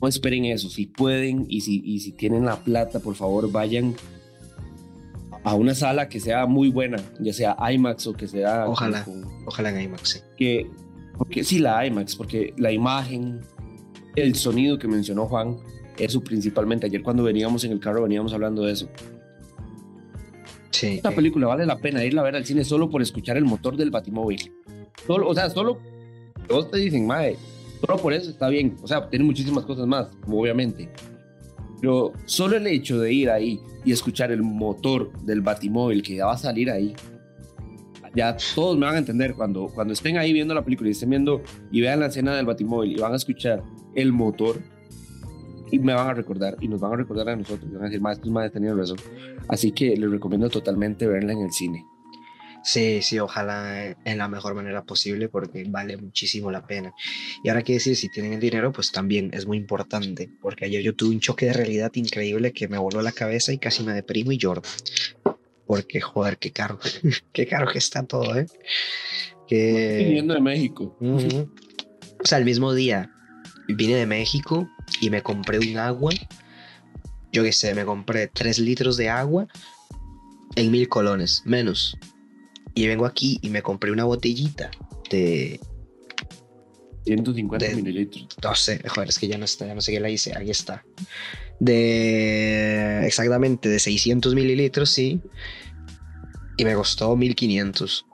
No 0.00 0.08
esperen 0.08 0.44
eso. 0.44 0.68
Si 0.68 0.86
pueden 0.86 1.46
y 1.48 1.60
si, 1.60 1.80
y 1.84 2.00
si 2.00 2.12
tienen 2.12 2.44
la 2.44 2.56
plata, 2.56 3.00
por 3.00 3.14
favor, 3.14 3.50
vayan 3.50 3.94
a 5.44 5.54
una 5.54 5.74
sala 5.74 6.08
que 6.08 6.20
sea 6.20 6.46
muy 6.46 6.70
buena, 6.70 6.96
ya 7.20 7.32
sea 7.32 7.56
IMAX 7.70 8.06
o 8.06 8.14
que 8.14 8.26
sea... 8.26 8.66
Ojalá, 8.66 9.06
ojalá 9.46 9.70
en 9.70 9.82
IMAX, 9.82 10.08
sí. 10.08 10.18
Que, 10.38 10.70
porque 11.18 11.44
sí, 11.44 11.58
la 11.58 11.86
IMAX, 11.86 12.16
porque 12.16 12.54
la 12.56 12.72
imagen, 12.72 13.40
el 14.16 14.34
sonido 14.34 14.78
que 14.78 14.88
mencionó 14.88 15.26
Juan, 15.26 15.56
eso 15.98 16.22
principalmente. 16.22 16.86
Ayer 16.86 17.02
cuando 17.02 17.22
veníamos 17.22 17.64
en 17.64 17.72
el 17.72 17.80
carro 17.80 18.02
veníamos 18.02 18.32
hablando 18.32 18.62
de 18.62 18.72
eso. 18.72 18.88
Sí. 20.70 20.86
Esta 20.88 21.12
película 21.12 21.46
vale 21.46 21.66
la 21.66 21.78
pena 21.78 22.04
irla 22.04 22.22
a 22.22 22.24
ver 22.24 22.36
al 22.36 22.44
cine 22.44 22.64
solo 22.64 22.90
por 22.90 23.00
escuchar 23.00 23.36
el 23.36 23.44
motor 23.44 23.76
del 23.76 23.90
Batimóvil. 23.90 24.52
Solo, 25.06 25.28
o 25.28 25.34
sea, 25.34 25.48
solo 25.50 25.78
todos 26.48 26.70
te 26.70 26.78
dicen, 26.78 27.06
mae, 27.06 27.36
solo 27.80 27.98
por 27.98 28.12
eso 28.12 28.30
está 28.30 28.48
bien. 28.48 28.76
O 28.82 28.88
sea, 28.88 29.08
tiene 29.08 29.24
muchísimas 29.24 29.64
cosas 29.64 29.86
más, 29.86 30.08
obviamente. 30.26 30.90
Pero 31.80 32.12
solo 32.24 32.56
el 32.56 32.66
hecho 32.66 32.98
de 32.98 33.12
ir 33.12 33.30
ahí 33.30 33.60
y 33.84 33.92
escuchar 33.92 34.32
el 34.32 34.42
motor 34.42 35.12
del 35.22 35.42
Batimóvil 35.42 36.02
que 36.02 36.16
ya 36.16 36.26
va 36.26 36.32
a 36.32 36.38
salir 36.38 36.70
ahí, 36.70 36.94
ya 38.14 38.36
todos 38.54 38.78
me 38.78 38.86
van 38.86 38.94
a 38.94 38.98
entender 38.98 39.34
cuando, 39.34 39.68
cuando 39.68 39.92
estén 39.92 40.16
ahí 40.16 40.32
viendo 40.32 40.54
la 40.54 40.64
película 40.64 40.88
y 40.88 40.92
estén 40.92 41.10
viendo 41.10 41.42
y 41.70 41.80
vean 41.80 42.00
la 42.00 42.06
escena 42.06 42.34
del 42.34 42.46
Batimóvil 42.46 42.92
y 42.92 43.00
van 43.00 43.12
a 43.12 43.16
escuchar 43.16 43.62
el 43.94 44.12
motor 44.12 44.60
y 45.70 45.78
me 45.78 45.94
van 45.94 46.08
a 46.08 46.14
recordar 46.14 46.56
y 46.60 46.68
nos 46.68 46.80
van 46.80 46.92
a 46.92 46.96
recordar 46.96 47.28
a 47.30 47.36
nosotros. 47.36 47.72
Van 47.72 47.82
a 47.82 47.84
decir, 47.86 48.00
más, 48.00 48.24
más 48.26 48.52
tenido 48.52 48.76
razón. 48.76 48.98
Así 49.48 49.72
que 49.72 49.96
les 49.96 50.10
recomiendo 50.10 50.48
totalmente 50.48 51.06
verla 51.06 51.32
en 51.32 51.40
el 51.40 51.52
cine. 51.52 51.84
Sí, 52.62 53.02
sí, 53.02 53.18
ojalá 53.18 53.94
en 54.04 54.18
la 54.18 54.26
mejor 54.26 54.54
manera 54.54 54.84
posible 54.84 55.28
porque 55.28 55.64
vale 55.68 55.98
muchísimo 55.98 56.50
la 56.50 56.66
pena. 56.66 56.94
Y 57.42 57.50
ahora 57.50 57.62
que 57.62 57.74
decir, 57.74 57.94
si 57.94 58.08
tienen 58.08 58.32
el 58.32 58.40
dinero, 58.40 58.72
pues 58.72 58.90
también 58.90 59.30
es 59.34 59.46
muy 59.46 59.58
importante, 59.58 60.30
porque 60.40 60.64
ayer 60.64 60.82
yo 60.82 60.94
tuve 60.94 61.14
un 61.14 61.20
choque 61.20 61.46
de 61.46 61.52
realidad 61.52 61.90
increíble 61.94 62.52
que 62.52 62.66
me 62.68 62.78
voló 62.78 63.02
la 63.02 63.12
cabeza 63.12 63.52
y 63.52 63.58
casi 63.58 63.82
me 63.82 63.92
deprimo 63.92 64.32
y 64.32 64.38
lloro. 64.38 64.62
Porque, 65.66 66.00
joder, 66.00 66.38
qué 66.38 66.52
caro, 66.52 66.78
qué 67.32 67.46
caro 67.46 67.70
que 67.70 67.78
está 67.78 68.02
todo, 68.04 68.34
¿eh? 68.38 68.46
Que... 69.46 70.04
Viniendo 70.06 70.32
de 70.32 70.40
México. 70.40 70.96
O 71.00 72.26
sea, 72.26 72.38
el 72.38 72.46
mismo 72.46 72.72
día 72.72 73.13
vine 73.68 73.96
de 73.96 74.06
México 74.06 74.68
y 75.00 75.10
me 75.10 75.22
compré 75.22 75.58
un 75.58 75.78
agua. 75.78 76.12
Yo 77.32 77.42
qué 77.42 77.52
sé, 77.52 77.74
me 77.74 77.84
compré 77.84 78.28
tres 78.28 78.58
litros 78.58 78.96
de 78.96 79.08
agua 79.08 79.46
en 80.56 80.70
mil 80.70 80.88
colones, 80.88 81.42
menos. 81.44 81.96
Y 82.74 82.86
vengo 82.86 83.06
aquí 83.06 83.38
y 83.42 83.50
me 83.50 83.62
compré 83.62 83.90
una 83.90 84.04
botellita 84.04 84.70
de 85.10 85.60
150 87.04 87.68
mililitros. 87.76 88.28
No 88.42 88.54
sé, 88.54 88.80
joder, 88.88 89.08
es 89.08 89.18
que 89.18 89.28
ya 89.28 89.38
no 89.38 89.44
está, 89.44 89.66
ya 89.66 89.74
no 89.74 89.80
sé 89.80 89.92
qué 89.92 90.00
la 90.00 90.10
hice, 90.10 90.36
ahí 90.36 90.50
está. 90.50 90.84
De 91.60 93.06
exactamente 93.06 93.68
de 93.68 93.78
600 93.78 94.34
mililitros, 94.34 94.90
sí. 94.90 95.20
Y 96.56 96.64
me 96.64 96.74
costó 96.74 97.16
1500 97.16 98.06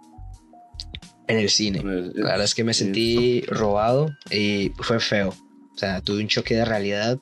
en 1.30 1.38
el 1.38 1.50
cine. 1.50 1.82
La 1.82 2.30
verdad 2.30 2.44
es 2.44 2.54
que 2.54 2.64
me 2.64 2.74
sentí 2.74 3.42
robado 3.42 4.10
y 4.30 4.72
fue 4.78 5.00
feo. 5.00 5.28
O 5.74 5.78
sea, 5.78 6.00
tuve 6.00 6.20
un 6.20 6.28
choque 6.28 6.54
de 6.54 6.64
realidad 6.64 7.18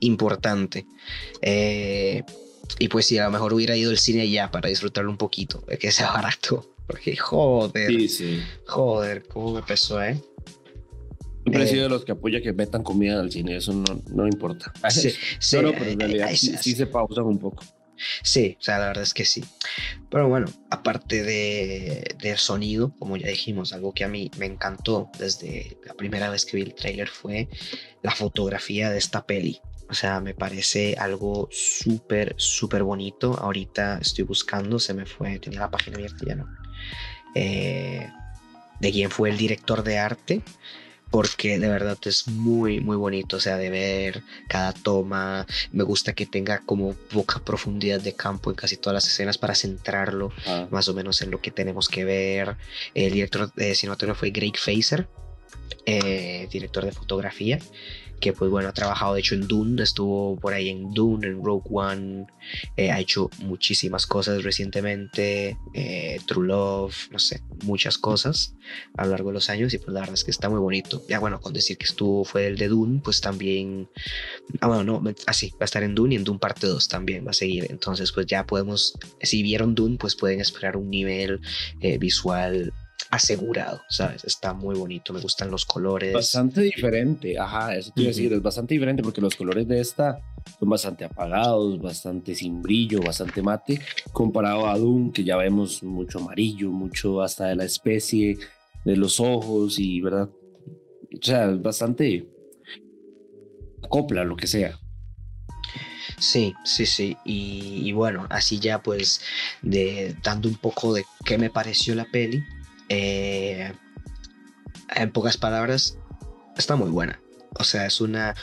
importante. 0.00 0.86
Eh, 1.42 2.22
y 2.78 2.88
pues 2.88 3.06
sí, 3.06 3.18
a 3.18 3.24
lo 3.24 3.30
mejor 3.30 3.52
hubiera 3.52 3.76
ido 3.76 3.90
al 3.90 3.98
cine 3.98 4.28
ya 4.28 4.50
para 4.50 4.68
disfrutarlo 4.68 5.10
un 5.10 5.16
poquito, 5.16 5.64
de 5.68 5.78
que 5.78 5.92
sea 5.92 6.10
barato. 6.12 6.74
Porque 6.86 7.16
joder. 7.16 7.88
Sí, 7.88 8.08
sí. 8.08 8.42
Joder, 8.66 9.24
cómo 9.28 9.54
me 9.54 9.62
pesó, 9.62 10.02
¿eh? 10.02 10.20
Siempre 11.44 11.64
he 11.64 11.66
sido 11.68 11.84
de 11.84 11.88
los 11.88 12.04
que 12.04 12.12
apoya 12.12 12.42
que 12.42 12.52
metan 12.52 12.82
comida 12.82 13.20
al 13.20 13.30
cine, 13.30 13.56
eso 13.56 13.72
no, 13.72 14.02
no 14.12 14.26
importa. 14.26 14.72
Sí, 14.90 15.10
sí, 15.38 15.56
pero 15.56 15.72
en 15.72 15.98
realidad 15.98 16.30
sí, 16.34 16.74
se 16.74 16.86
pausan 16.86 17.24
un 17.24 17.38
poco. 17.38 17.64
Sí, 18.22 18.56
o 18.58 18.62
sea, 18.62 18.78
la 18.78 18.88
verdad 18.88 19.02
es 19.02 19.14
que 19.14 19.24
sí. 19.24 19.44
Pero 20.10 20.28
bueno, 20.28 20.46
aparte 20.70 21.22
de, 21.22 22.16
del 22.20 22.38
sonido, 22.38 22.94
como 22.98 23.16
ya 23.16 23.28
dijimos, 23.28 23.72
algo 23.72 23.92
que 23.92 24.04
a 24.04 24.08
mí 24.08 24.30
me 24.38 24.46
encantó 24.46 25.10
desde 25.18 25.78
la 25.84 25.94
primera 25.94 26.30
vez 26.30 26.44
que 26.44 26.56
vi 26.56 26.62
el 26.62 26.74
tráiler 26.74 27.08
fue 27.08 27.48
la 28.02 28.10
fotografía 28.12 28.90
de 28.90 28.98
esta 28.98 29.26
peli. 29.26 29.60
O 29.88 29.94
sea, 29.94 30.20
me 30.20 30.34
parece 30.34 30.94
algo 30.98 31.48
súper, 31.50 32.34
súper 32.38 32.84
bonito. 32.84 33.34
Ahorita 33.34 33.98
estoy 34.00 34.24
buscando, 34.24 34.78
se 34.78 34.94
me 34.94 35.04
fue, 35.04 35.38
tenía 35.40 35.60
la 35.60 35.70
página 35.70 35.96
abierta 35.96 36.24
ya 36.26 36.36
no. 36.36 36.46
Eh, 37.34 38.08
de 38.80 38.92
quién 38.92 39.10
fue 39.10 39.30
el 39.30 39.36
director 39.36 39.82
de 39.82 39.98
arte, 39.98 40.42
porque 41.10 41.58
de 41.58 41.68
verdad 41.68 41.98
es 42.04 42.28
muy, 42.28 42.80
muy 42.80 42.96
bonito, 42.96 43.36
o 43.36 43.40
sea, 43.40 43.56
de 43.56 43.70
ver 43.70 44.22
cada 44.48 44.72
toma. 44.72 45.46
Me 45.72 45.82
gusta 45.82 46.12
que 46.12 46.26
tenga 46.26 46.60
como 46.60 46.94
poca 46.94 47.40
profundidad 47.40 48.00
de 48.00 48.14
campo 48.14 48.50
en 48.50 48.56
casi 48.56 48.76
todas 48.76 48.94
las 48.94 49.06
escenas 49.06 49.38
para 49.38 49.54
centrarlo 49.54 50.32
ah. 50.46 50.68
más 50.70 50.88
o 50.88 50.94
menos 50.94 51.20
en 51.22 51.30
lo 51.30 51.40
que 51.40 51.50
tenemos 51.50 51.88
que 51.88 52.04
ver. 52.04 52.56
El 52.94 53.12
director 53.12 53.52
de 53.54 53.74
cinematografía 53.74 54.18
fue 54.18 54.30
Greg 54.30 54.56
Facer, 54.56 55.08
eh, 55.86 56.48
director 56.50 56.84
de 56.84 56.92
fotografía 56.92 57.58
que 58.20 58.32
pues 58.32 58.50
bueno, 58.50 58.68
ha 58.68 58.72
trabajado 58.72 59.14
de 59.14 59.20
hecho 59.20 59.34
en 59.34 59.48
Dune, 59.48 59.82
estuvo 59.82 60.36
por 60.38 60.52
ahí 60.52 60.68
en 60.68 60.92
Dune, 60.92 61.26
en 61.26 61.42
Rogue 61.42 61.68
One, 61.70 62.26
eh, 62.76 62.90
ha 62.90 63.00
hecho 63.00 63.30
muchísimas 63.38 64.06
cosas 64.06 64.44
recientemente, 64.44 65.56
eh, 65.74 66.20
True 66.26 66.46
Love, 66.46 67.08
no 67.10 67.18
sé, 67.18 67.42
muchas 67.64 67.98
cosas 67.98 68.54
a 68.96 69.04
lo 69.04 69.12
largo 69.12 69.30
de 69.30 69.34
los 69.34 69.50
años 69.50 69.74
y 69.74 69.78
pues 69.78 69.88
la 69.88 70.00
verdad 70.00 70.14
es 70.14 70.24
que 70.24 70.30
está 70.30 70.48
muy 70.48 70.60
bonito. 70.60 71.02
Ya 71.08 71.18
bueno, 71.18 71.40
con 71.40 71.52
decir 71.52 71.78
que 71.78 71.86
estuvo 71.86 72.24
fue 72.24 72.46
el 72.46 72.56
de 72.56 72.68
Dune, 72.68 73.00
pues 73.02 73.20
también, 73.20 73.88
ah 74.60 74.68
bueno, 74.68 74.84
no, 74.84 75.14
así, 75.26 75.50
va 75.52 75.62
a 75.62 75.64
estar 75.64 75.82
en 75.82 75.94
Dune 75.94 76.14
y 76.14 76.16
en 76.18 76.24
Dune 76.24 76.38
parte 76.38 76.66
2 76.66 76.88
también 76.88 77.26
va 77.26 77.30
a 77.30 77.34
seguir, 77.34 77.66
entonces 77.70 78.12
pues 78.12 78.26
ya 78.26 78.46
podemos, 78.46 78.94
si 79.22 79.42
vieron 79.42 79.74
Dune, 79.74 79.96
pues 79.98 80.14
pueden 80.14 80.40
esperar 80.40 80.76
un 80.76 80.90
nivel 80.90 81.40
eh, 81.80 81.98
visual 81.98 82.72
asegurado, 83.10 83.82
¿sabes? 83.88 84.24
Está 84.24 84.52
muy 84.52 84.76
bonito, 84.76 85.12
me 85.12 85.20
gustan 85.20 85.50
los 85.50 85.64
colores. 85.64 86.12
Bastante 86.12 86.60
diferente, 86.62 87.38
ajá, 87.38 87.74
eso 87.74 87.92
quiero 87.94 88.08
decir, 88.08 88.32
es 88.32 88.42
bastante 88.42 88.74
diferente 88.74 89.02
porque 89.02 89.20
los 89.20 89.34
colores 89.34 89.66
de 89.66 89.80
esta 89.80 90.20
son 90.58 90.68
bastante 90.68 91.04
apagados, 91.04 91.80
bastante 91.80 92.34
sin 92.34 92.62
brillo, 92.62 93.00
bastante 93.00 93.42
mate, 93.42 93.80
comparado 94.12 94.66
a 94.68 94.78
Doom, 94.78 95.12
que 95.12 95.24
ya 95.24 95.36
vemos 95.36 95.82
mucho 95.82 96.18
amarillo, 96.18 96.70
mucho 96.70 97.22
hasta 97.22 97.46
de 97.46 97.56
la 97.56 97.64
especie, 97.64 98.38
de 98.84 98.96
los 98.96 99.20
ojos 99.20 99.78
y, 99.78 100.00
¿verdad? 100.00 100.28
O 100.28 101.22
sea, 101.22 101.48
bastante 101.48 102.28
copla, 103.88 104.24
lo 104.24 104.36
que 104.36 104.46
sea. 104.46 104.78
Sí, 106.18 106.54
sí, 106.64 106.86
sí. 106.86 107.16
Y, 107.24 107.82
y, 107.88 107.92
bueno, 107.92 108.26
así 108.28 108.58
ya 108.58 108.82
pues 108.82 109.22
de 109.62 110.14
dando 110.22 110.48
un 110.48 110.56
poco 110.56 110.92
de 110.92 111.04
qué 111.24 111.38
me 111.38 111.50
pareció 111.50 111.94
la 111.94 112.04
peli, 112.04 112.42
eh, 112.90 113.72
en 114.94 115.12
pocas 115.12 115.38
palabras, 115.38 115.96
está 116.58 116.76
muy 116.76 116.90
buena. 116.90 117.20
O 117.58 117.64
sea, 117.64 117.86
es 117.86 118.00
una 118.00 118.34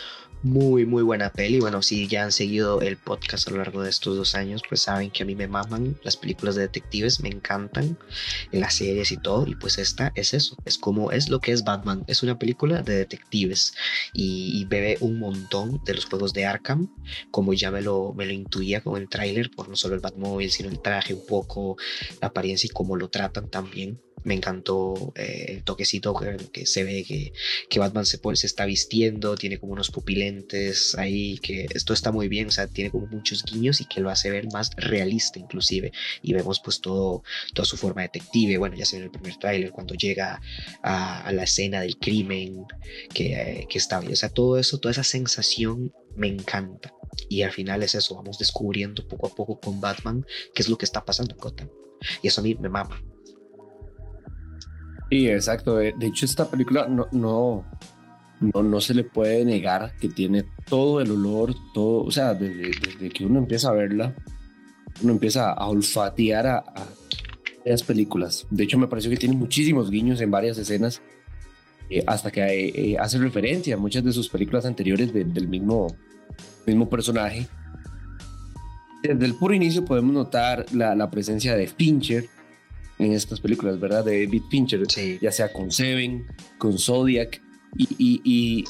muy, 0.43 0.85
muy 0.85 1.03
buena 1.03 1.31
peli. 1.31 1.59
Bueno, 1.59 1.81
si 1.81 2.07
ya 2.07 2.23
han 2.23 2.31
seguido 2.31 2.81
el 2.81 2.97
podcast 2.97 3.47
a 3.47 3.51
lo 3.51 3.57
largo 3.57 3.81
de 3.81 3.89
estos 3.89 4.15
dos 4.15 4.35
años, 4.35 4.61
pues 4.67 4.81
saben 4.81 5.11
que 5.11 5.23
a 5.23 5.25
mí 5.25 5.35
me 5.35 5.47
maman 5.47 5.97
las 6.03 6.15
películas 6.15 6.55
de 6.55 6.61
detectives, 6.61 7.19
me 7.19 7.29
encantan, 7.29 7.97
en 8.51 8.59
las 8.59 8.75
series 8.75 9.11
y 9.11 9.17
todo. 9.17 9.47
Y 9.47 9.55
pues 9.55 9.77
esta 9.77 10.11
es 10.15 10.33
eso, 10.33 10.57
es 10.65 10.77
como 10.77 11.11
es 11.11 11.29
lo 11.29 11.39
que 11.39 11.51
es 11.51 11.63
Batman. 11.63 12.03
Es 12.07 12.23
una 12.23 12.39
película 12.39 12.81
de 12.81 12.95
detectives 12.95 13.73
y, 14.13 14.65
bebe 14.65 14.97
un 14.99 15.19
montón 15.19 15.81
de 15.85 15.93
los 15.93 16.05
juegos 16.05 16.33
de 16.33 16.45
Arkham, 16.45 16.93
como 17.31 17.53
ya 17.53 17.71
me 17.71 17.81
lo, 17.81 18.13
me 18.13 18.25
lo 18.25 18.33
intuía 18.33 18.81
con 18.81 19.01
el 19.01 19.09
tráiler, 19.09 19.49
por 19.51 19.69
no 19.69 19.75
solo 19.75 19.95
el 19.95 20.01
Batmobile, 20.01 20.49
sino 20.49 20.69
el 20.69 20.81
traje, 20.81 21.13
un 21.13 21.25
poco 21.25 21.77
la 22.21 22.27
apariencia 22.29 22.67
y 22.67 22.71
cómo 22.71 22.95
lo 22.95 23.09
tratan 23.09 23.49
también 23.49 24.01
me 24.27 24.33
encantó 24.33 25.13
eh, 25.15 25.45
el 25.47 25.63
toquecito 25.63 26.13
que, 26.51 26.65
se 26.65 26.83
ve 26.83 27.05
que, 27.05 27.31
que 27.69 27.79
Batman 27.79 28.05
se, 28.05 28.19
se 28.33 28.45
está 28.45 28.65
vistiendo, 28.65 29.35
tiene 29.35 29.57
como 29.57 29.71
unos 29.71 29.89
pupilentes 29.89 30.95
ahí, 30.97 31.37
que 31.37 31.65
esto 31.73 31.93
está 31.93 32.11
muy 32.11 32.27
bien, 32.27 32.47
o 32.47 32.51
sea, 32.51 32.67
tiene 32.67 32.91
como 32.91 33.07
muchos 33.07 33.45
guiños 33.45 33.79
y 33.79 33.85
que 33.85 34.01
lo 34.01 34.09
hace 34.09 34.29
ver 34.29 34.51
más 34.51 34.71
realista 34.75 35.39
inclusive. 35.39 35.93
Y 36.21 36.33
vemos 36.33 36.59
pues 36.59 36.81
todo, 36.81 37.23
toda 37.53 37.65
su 37.65 37.77
forma 37.77 38.01
detective, 38.01 38.57
bueno, 38.57 38.75
ya 38.75 38.83
se 38.83 38.97
ve 38.97 39.03
en 39.03 39.05
el 39.05 39.11
primer 39.11 39.39
tráiler 39.39 39.71
cuando 39.71 39.95
llega 39.95 40.41
a, 40.83 41.31
la 41.31 41.43
escena 41.43 41.79
del 41.79 41.97
crimen, 41.97 42.65
que, 43.13 43.33
eh, 43.33 43.67
que 43.69 43.77
está 43.77 43.99
o 43.99 44.15
sea, 44.15 44.27
todo 44.27 44.57
eso, 44.57 44.77
toda 44.79 44.91
esa 44.91 45.05
sensación 45.05 45.93
me 46.17 46.27
encanta. 46.27 46.93
Y 47.29 47.43
al 47.43 47.53
final 47.53 47.81
es 47.81 47.95
eso, 47.95 48.15
vamos 48.15 48.39
descubriendo 48.39 49.07
poco 49.07 49.27
a 49.27 49.33
poco 49.33 49.57
con 49.57 49.79
Batman 49.79 50.25
qué 50.53 50.63
es 50.63 50.67
lo 50.67 50.77
que 50.77 50.83
está 50.83 51.05
pasando 51.05 51.33
en 51.33 51.39
Gotham. 51.39 51.69
Y 52.21 52.27
eso 52.27 52.41
a 52.41 52.43
mí 52.43 52.55
me 52.55 52.67
mama. 52.67 53.01
Sí, 55.09 55.29
exacto. 55.29 55.75
De 55.77 55.93
hecho, 56.01 56.25
esta 56.25 56.49
película 56.49 56.87
no, 56.87 57.07
no, 57.11 57.65
no, 58.41 58.63
no 58.63 58.81
se 58.81 58.93
le 58.93 59.03
puede 59.03 59.45
negar 59.45 59.93
que 59.99 60.09
tiene 60.09 60.45
todo 60.67 61.01
el 61.01 61.11
olor, 61.11 61.55
todo, 61.73 62.03
o 62.03 62.11
sea, 62.11 62.33
desde, 62.33 62.71
desde 62.85 63.09
que 63.09 63.25
uno 63.25 63.39
empieza 63.39 63.69
a 63.69 63.73
verla, 63.73 64.13
uno 65.01 65.13
empieza 65.13 65.51
a 65.51 65.67
olfatear 65.67 66.47
a, 66.47 66.57
a 66.57 66.87
las 67.65 67.83
películas. 67.83 68.47
De 68.49 68.65
hecho, 68.65 68.77
me 68.77 68.87
pareció 68.87 69.09
que 69.09 69.17
tiene 69.17 69.35
muchísimos 69.35 69.89
guiños 69.89 70.19
en 70.21 70.29
varias 70.31 70.57
escenas, 70.57 71.01
eh, 71.89 72.03
hasta 72.05 72.31
que 72.31 72.41
eh, 72.41 72.73
eh, 72.75 72.97
hace 72.99 73.17
referencia 73.17 73.75
a 73.75 73.77
muchas 73.77 74.03
de 74.03 74.11
sus 74.11 74.27
películas 74.27 74.65
anteriores 74.65 75.13
del 75.13 75.47
mismo, 75.47 75.87
mismo 76.65 76.89
personaje. 76.89 77.47
Desde 79.03 79.25
el 79.25 79.35
puro 79.35 79.53
inicio 79.53 79.85
podemos 79.85 80.13
notar 80.13 80.65
la, 80.73 80.95
la 80.95 81.09
presencia 81.09 81.55
de 81.55 81.67
Fincher 81.67 82.27
en 82.99 83.13
estas 83.13 83.39
películas, 83.39 83.79
¿verdad? 83.79 84.03
De 84.03 84.25
David 84.25 84.43
Fincher, 84.49 84.83
ya 85.21 85.31
sea 85.31 85.51
con 85.51 85.71
Seven, 85.71 86.25
con 86.57 86.77
Zodiac, 86.77 87.41
y, 87.77 88.21
y, 88.23 88.63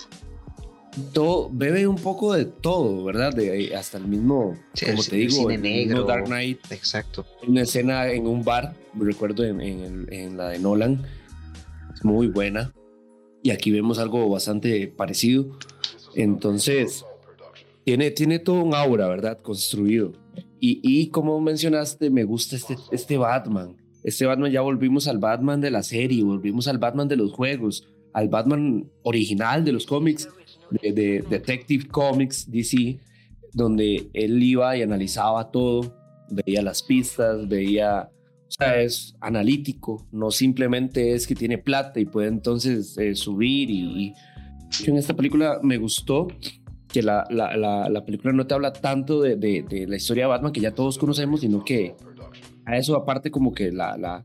todo, 1.14 1.50
bebe 1.52 1.88
un 1.88 1.98
poco 1.98 2.34
de 2.34 2.46
todo, 2.46 3.04
¿verdad? 3.04 3.34
De, 3.34 3.76
hasta 3.76 3.98
el 3.98 4.08
mismo, 4.08 4.58
como 4.86 5.04
te 5.04 5.16
digo, 5.16 5.50
el 5.50 5.62
negro, 5.62 6.04
Dark 6.04 6.26
Knight. 6.26 6.60
Exacto. 6.72 7.26
Una 7.48 7.62
escena 7.62 8.10
en 8.10 8.28
un 8.28 8.44
bar, 8.44 8.76
me 8.94 9.06
recuerdo 9.06 9.44
en, 9.44 9.62
en, 9.62 10.38
la 10.38 10.50
de 10.50 10.60
Nolan, 10.60 11.06
es 11.94 12.04
muy 12.04 12.28
buena. 12.28 12.74
Y 13.44 13.52
aquí 13.52 13.72
vemos 13.72 14.00
algo 14.00 14.28
bastante 14.28 14.88
parecido. 14.88 15.58
Entonces, 16.16 17.06
tiene, 17.86 18.12
tiene 18.12 18.40
todo 18.40 18.64
un 18.64 18.74
aura, 18.74 19.08
¿verdad? 19.08 19.40
Construido. 19.40 20.14
Y, 20.60 20.82
y 20.84 21.10
como 21.10 21.40
mencionaste, 21.40 22.10
me 22.10 22.24
gusta 22.24 22.56
este, 22.56 22.76
este 22.92 23.18
Batman. 23.18 23.76
Este 24.04 24.26
Batman 24.26 24.52
ya 24.52 24.62
volvimos 24.62 25.08
al 25.08 25.18
Batman 25.18 25.62
de 25.62 25.72
la 25.72 25.84
serie, 25.84 26.24
volvimos 26.24 26.68
al 26.68 26.78
Batman 26.78 27.08
de 27.08 27.18
los 27.18 27.34
juegos 27.34 27.88
al 28.18 28.30
Batman 28.30 28.90
original 29.04 29.64
de 29.64 29.72
los 29.72 29.86
cómics, 29.86 30.28
de, 30.72 31.24
Detective 31.30 31.88
Comics 31.88 32.50
DC, 32.50 33.00
donde 33.54 34.10
él 34.12 34.42
iba 34.42 34.76
y 34.76 34.82
analizaba 34.82 35.52
todo, 35.52 35.96
veía 36.32 36.64
las 36.64 36.82
pistas, 36.82 37.48
veía, 37.48 38.10
o 38.10 38.52
sea, 38.52 38.82
es 38.82 39.16
analítico, 39.22 40.08
no 40.12 40.32
simplemente 40.32 41.14
es 41.14 41.28
que 41.28 41.36
tiene 41.36 41.60
plata 41.60 42.00
y 42.00 42.06
puede 42.06 42.30
entonces 42.30 42.98
eh, 42.98 43.14
subir 43.14 43.70
y, 43.70 44.14
en 44.86 44.98
esta 44.98 45.16
película 45.16 45.60
me 45.62 45.78
gustó 45.78 46.28
que 46.88 47.04
la, 47.04 47.24
la, 47.30 47.56
la, 47.56 48.04
película 48.04 48.34
no 48.34 48.48
te 48.48 48.56
habla 48.56 48.74
tanto 48.74 49.22
de, 49.22 49.36
de, 49.36 49.86
la 49.88 49.96
historia 49.96 50.24
de 50.24 50.30
Batman 50.30 50.52
que 50.52 50.60
ya 50.60 50.74
todos 50.74 50.98
conocemos, 50.98 51.42
sino 51.42 51.64
que 51.64 51.96
a 52.68 52.78
eso 52.78 52.96
aparte 52.96 53.32
como 53.32 53.54
que 53.54 53.72
la, 53.72 53.98
la, 53.98 54.24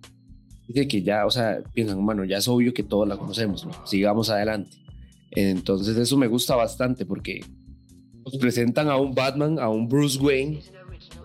Dice 0.66 0.88
que 0.88 1.02
ya, 1.02 1.26
o 1.26 1.30
sea, 1.30 1.62
piensan, 1.74 2.04
bueno, 2.04 2.24
ya 2.24 2.38
es 2.38 2.48
obvio 2.48 2.74
que 2.74 2.82
todos 2.82 3.06
la 3.06 3.16
conocemos, 3.16 3.66
sigamos 3.84 4.30
adelante. 4.30 4.76
Entonces 5.30 5.96
eso 5.96 6.16
me 6.16 6.26
gusta 6.26 6.56
bastante 6.56 7.06
porque 7.06 7.44
nos 8.24 8.36
presentan 8.36 8.88
a 8.88 8.96
un 8.96 9.14
Batman, 9.14 9.58
a 9.58 9.68
un 9.68 9.88
Bruce 9.88 10.18
Wayne, 10.18 10.60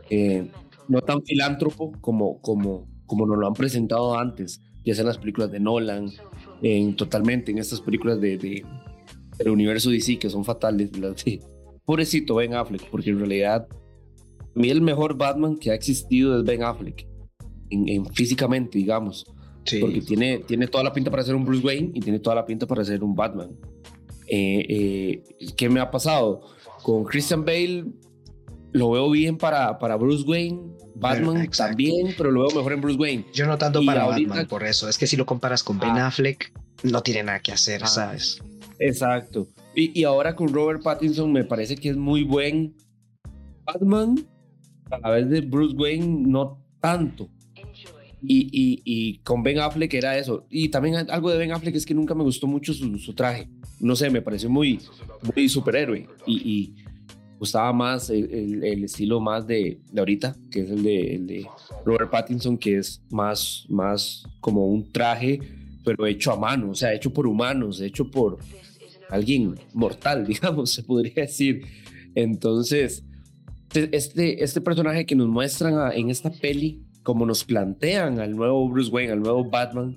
eh, 0.10 0.48
no 0.88 1.02
tan 1.02 1.24
filántropo 1.24 1.92
como, 2.02 2.40
como, 2.42 2.88
como 3.06 3.26
nos 3.26 3.38
lo 3.38 3.48
han 3.48 3.54
presentado 3.54 4.18
antes, 4.18 4.62
ya 4.84 4.94
sea 4.94 5.02
en 5.02 5.08
las 5.08 5.18
películas 5.18 5.52
de 5.52 5.60
Nolan, 5.60 6.10
en, 6.62 6.96
totalmente 6.96 7.52
en 7.52 7.58
estas 7.58 7.82
películas 7.82 8.20
de, 8.22 8.38
de 8.38 8.66
del 9.38 9.50
universo 9.50 9.90
DC 9.90 10.20
que 10.20 10.30
son 10.30 10.46
fatales. 10.46 10.92
Sí. 11.16 11.42
Pobrecito 11.86 12.36
Ben 12.36 12.54
Affleck, 12.54 12.90
porque 12.90 13.12
en 13.12 13.20
realidad 13.20 13.68
mí 14.58 14.70
el 14.70 14.82
mejor 14.82 15.18
Batman 15.18 15.58
que 15.58 15.72
ha 15.72 15.74
existido 15.74 16.38
es 16.38 16.44
Ben 16.44 16.64
Affleck 16.64 17.08
en, 17.70 18.06
físicamente, 18.14 18.78
digamos. 18.78 19.26
Porque 19.82 20.02
tiene, 20.02 20.40
tiene 20.40 20.68
toda 20.68 20.84
la 20.86 20.94
pinta 20.94 21.12
para 21.12 21.24
ser 21.24 21.36
un 21.36 21.44
Bruce 21.44 21.66
Wayne 21.66 21.92
y 21.94 22.00
tiene 22.00 22.20
toda 22.20 22.38
la 22.38 22.46
pinta 22.46 22.66
para 22.66 22.86
ser 22.86 23.04
un 23.04 23.14
Batman. 23.14 23.50
Eh, 24.28 24.66
eh, 24.70 25.24
¿Qué 25.58 25.70
me 25.70 25.82
ha 25.82 25.92
pasado? 25.92 26.42
Con 26.84 27.04
Christian 27.04 27.44
Bale 27.44 27.86
lo 28.72 28.92
veo 28.92 29.10
bien 29.12 29.38
para, 29.38 29.78
para 29.78 29.98
Bruce 29.98 30.24
Wayne, 30.26 30.62
Batman 30.96 31.50
también, 31.50 32.14
pero 32.18 32.32
lo 32.32 32.48
veo 32.48 32.58
mejor 32.58 32.74
en 32.74 32.82
Bruce 32.82 32.98
Wayne. 32.98 33.26
Yo 33.34 33.46
no 33.46 33.58
tanto 33.58 33.84
para 33.84 34.06
Batman, 34.06 34.48
por 34.48 34.64
eso. 34.64 34.88
Es 34.88 34.98
que 34.98 35.08
si 35.08 35.18
lo 35.18 35.26
comparas 35.26 35.64
con 35.64 35.80
Ben 35.80 35.98
ah. 35.98 36.08
Affleck, 36.08 36.54
no 36.84 37.02
tiene 37.02 37.24
nada 37.24 37.40
que 37.40 37.52
hacer, 37.52 37.84
ah. 37.84 37.88
¿sabes? 37.88 38.42
Exacto. 38.80 39.48
Y, 39.76 40.00
y, 40.00 40.04
ahora 40.06 40.36
con 40.36 40.54
Robert 40.54 40.82
Pattinson 40.82 41.32
me 41.32 41.44
parece 41.44 41.76
que 41.76 41.90
es 41.90 41.98
muy 41.98 42.24
buen 42.24 42.76
Batman, 43.66 44.26
a 44.92 45.00
la 45.00 45.10
vez 45.10 45.30
de 45.30 45.42
Bruce 45.42 45.76
Wayne 45.76 46.28
no 46.28 46.64
tanto. 46.80 47.30
Y, 48.22 48.82
y, 48.84 49.20
con 49.20 49.44
Ben 49.44 49.60
Affleck 49.60 49.94
era 49.94 50.18
eso. 50.18 50.46
Y 50.50 50.70
también 50.70 50.96
algo 51.10 51.30
de 51.30 51.38
Ben 51.38 51.52
Affleck 51.52 51.76
es 51.76 51.86
que 51.86 51.94
nunca 51.94 52.16
me 52.16 52.24
gustó 52.24 52.48
mucho 52.48 52.74
su, 52.74 53.14
traje. 53.14 53.48
No 53.80 53.96
sé, 53.96 54.10
me 54.10 54.22
pareció 54.22 54.50
muy, 54.50 54.80
muy 55.36 55.48
superhéroe. 55.48 56.08
Y, 56.26 56.76
gustaba 57.40 57.72
más 57.72 58.10
el, 58.10 58.64
el, 58.64 58.84
estilo 58.84 59.20
más 59.20 59.46
de, 59.46 59.80
de, 59.92 60.00
ahorita, 60.00 60.36
que 60.50 60.62
es 60.62 60.72
el 60.72 60.82
de, 60.82 61.16
el 61.16 61.28
de 61.28 61.48
Robert 61.86 62.10
Pattinson, 62.10 62.58
que 62.58 62.80
es 62.80 63.04
más, 63.12 63.66
más 63.70 64.26
como 64.40 64.66
un 64.66 64.92
traje, 64.92 65.40
pero 65.86 66.08
hecho 66.08 66.32
a 66.32 66.36
mano, 66.36 66.72
o 66.72 66.76
sea, 66.76 66.94
hecho 66.94 67.14
por 67.14 67.28
humanos, 67.28 67.80
hecho 67.80 68.10
por 68.10 68.40
alguien 69.10 69.56
mortal, 69.74 70.26
digamos, 70.28 70.72
se 70.72 70.84
podría 70.84 71.14
decir. 71.14 71.66
Entonces, 72.16 73.04
este, 73.74 74.44
este 74.44 74.62
personaje 74.62 75.06
que 75.06 75.16
nos 75.16 75.28
muestran 75.28 75.92
en 75.94 76.10
esta 76.10 76.32
peli 76.32 76.82
como 77.04 77.26
nos 77.26 77.44
plantean 77.46 78.20
al 78.20 78.36
nuevo 78.36 78.68
Bruce 78.68 78.92
Wayne, 78.92 79.14
al 79.14 79.22
nuevo 79.22 79.46
Batman, 79.46 79.96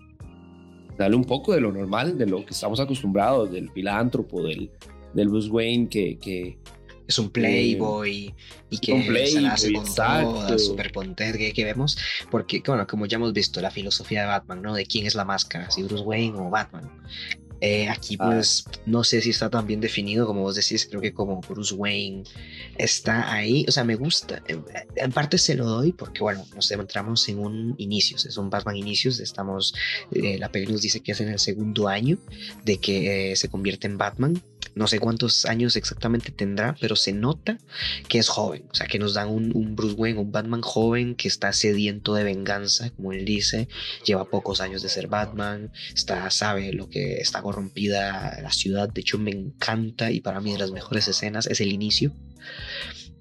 dale 0.97 1.17
un 1.17 1.25
poco 1.25 1.53
de 1.53 1.61
lo 1.61 1.73
normal, 1.73 2.17
de 2.17 2.27
lo 2.27 2.45
que 2.45 2.53
estamos 2.53 2.79
acostumbrados, 2.79 3.51
del 3.51 3.69
filántropo, 3.73 4.43
del, 4.43 4.71
del 5.13 5.29
Bruce 5.29 5.51
Wayne 5.51 5.89
que, 5.89 6.19
que 6.19 6.59
es 7.09 7.19
un 7.19 7.31
playboy 7.31 8.33
y 8.71 8.79
que 8.79 8.93
un 8.93 9.05
playboy, 9.05 9.33
se 9.33 9.41
la 9.41 9.53
hace 9.55 9.73
con 9.73 9.85
toda, 9.93 10.59
super 10.59 10.93
que, 11.37 11.53
que, 11.53 11.65
vemos, 11.65 11.99
porque 12.31 12.63
bueno, 12.65 12.87
como 12.87 13.07
ya 13.07 13.17
hemos 13.17 13.33
visto 13.33 13.61
la 13.61 13.73
filosofía 13.73 14.21
de 14.21 14.27
Batman, 14.29 14.63
¿no? 14.63 14.75
De 14.75 14.87
quién 14.87 15.07
es 15.07 15.17
la 15.17 15.25
máscara, 15.25 15.69
si 15.71 15.83
Bruce 15.83 16.05
Wayne 16.05 16.39
o 16.39 16.49
Batman. 16.49 16.89
Eh, 17.61 17.89
aquí 17.89 18.17
ah. 18.19 18.31
pues 18.31 18.65
no 18.87 19.05
sé 19.05 19.21
si 19.21 19.31
está 19.31 19.51
tan 19.51 19.67
bien 19.67 19.81
definido 19.81 20.27
como 20.27 20.43
vos 20.43 20.57
decís, 20.57 20.87
creo 20.89 21.01
que 21.01 21.13
como 21.13 21.41
Bruce 21.41 21.75
Wayne 21.75 22.25
está 22.79 23.31
ahí, 23.33 23.65
o 23.69 23.73
sea, 23.73 23.85
me 23.85 23.97
gusta, 23.97 24.43
en 24.97 25.13
parte 25.13 25.37
se 25.37 25.55
lo 25.55 25.67
doy 25.67 25.93
porque 25.93 26.21
bueno, 26.21 26.47
nos 26.55 26.71
encontramos 26.71 27.29
en 27.29 27.39
un 27.39 27.75
inicios, 27.79 28.25
es 28.25 28.37
un 28.37 28.49
Batman 28.49 28.77
inicios, 28.77 29.21
estamos, 29.21 29.75
eh, 30.13 30.39
la 30.39 30.51
peli 30.51 30.73
nos 30.73 30.83
dice 30.83 31.01
que 31.01 31.13
es 31.13 31.21
en 31.21 31.29
el 31.29 31.39
segundo 31.39 31.89
año 31.89 32.19
de 32.65 32.79
que 32.79 33.33
eh, 33.33 33.37
se 33.37 33.49
convierte 33.49 33.87
en 33.87 33.99
Batman, 33.99 34.43
no 34.75 34.87
sé 34.87 34.99
cuántos 34.99 35.45
años 35.45 35.77
exactamente 35.77 36.31
tendrá, 36.31 36.77
pero 36.81 36.97
se 36.97 37.13
nota 37.13 37.59
que 38.09 38.19
es 38.19 38.29
joven, 38.29 38.65
o 38.71 38.75
sea, 38.75 38.87
que 38.87 38.99
nos 38.99 39.15
dan 39.15 39.29
un, 39.29 39.77
Bruce 39.77 39.95
Wayne, 39.95 40.19
un 40.19 40.33
Batman 40.33 40.63
joven 40.63 41.15
que 41.15 41.29
está 41.29 41.53
sediento 41.53 42.15
de 42.15 42.25
venganza, 42.25 42.91
como 42.91 43.13
él 43.13 43.25
dice, 43.25 43.69
lleva 44.05 44.25
pocos 44.25 44.61
años 44.61 44.83
de 44.83 44.89
ser 44.89 45.09
Batman, 45.09 45.73
está, 45.95 46.31
sabe 46.31 46.73
lo 46.73 46.89
que 46.89 47.15
está 47.15 47.43
corrompida 47.43 48.41
la 48.43 48.53
ciudad, 48.53 48.89
de 48.89 49.01
hecho 49.01 49.19
me 49.19 49.31
encanta 49.31 50.11
y 50.11 50.21
para 50.21 50.41
mí 50.41 50.53
de 50.53 50.59
las 50.59 50.71
mejores 50.71 51.09
escenas 51.09 51.47
es 51.47 51.61
el 51.61 51.73
inicio 51.73 52.13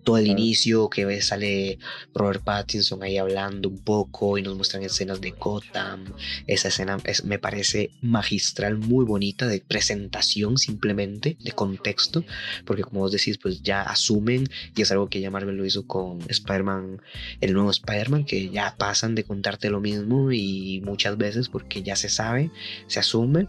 todo 0.03 0.17
el 0.17 0.27
inicio 0.27 0.89
que 0.89 1.21
sale 1.21 1.79
Robert 2.13 2.43
Pattinson 2.43 3.03
ahí 3.03 3.17
hablando 3.17 3.69
un 3.69 3.79
poco 3.79 4.38
y 4.38 4.41
nos 4.41 4.55
muestran 4.55 4.83
escenas 4.83 5.21
de 5.21 5.31
Gotham. 5.31 6.05
Esa 6.47 6.69
escena 6.69 6.97
me 7.23 7.39
parece 7.39 7.91
magistral, 8.01 8.77
muy 8.77 9.05
bonita 9.05 9.47
de 9.47 9.62
presentación 9.62 10.57
simplemente, 10.57 11.38
de 11.39 11.51
contexto, 11.51 12.23
porque 12.65 12.83
como 12.83 13.01
vos 13.01 13.12
decís, 13.12 13.38
pues 13.38 13.62
ya 13.62 13.81
asumen 13.81 14.49
y 14.75 14.81
es 14.81 14.91
algo 14.91 15.09
que 15.09 15.21
ya 15.21 15.31
Marvel 15.31 15.57
lo 15.57 15.65
hizo 15.65 15.85
con 15.85 16.19
Spider-Man, 16.27 17.01
el 17.41 17.53
nuevo 17.53 17.71
Spider-Man, 17.71 18.25
que 18.25 18.49
ya 18.49 18.75
pasan 18.77 19.15
de 19.15 19.23
contarte 19.23 19.69
lo 19.69 19.79
mismo 19.79 20.31
y 20.31 20.81
muchas 20.83 21.17
veces 21.17 21.49
porque 21.49 21.83
ya 21.83 21.95
se 21.95 22.09
sabe, 22.09 22.51
se 22.88 22.99
asume 22.99 23.47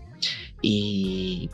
y 0.62 1.48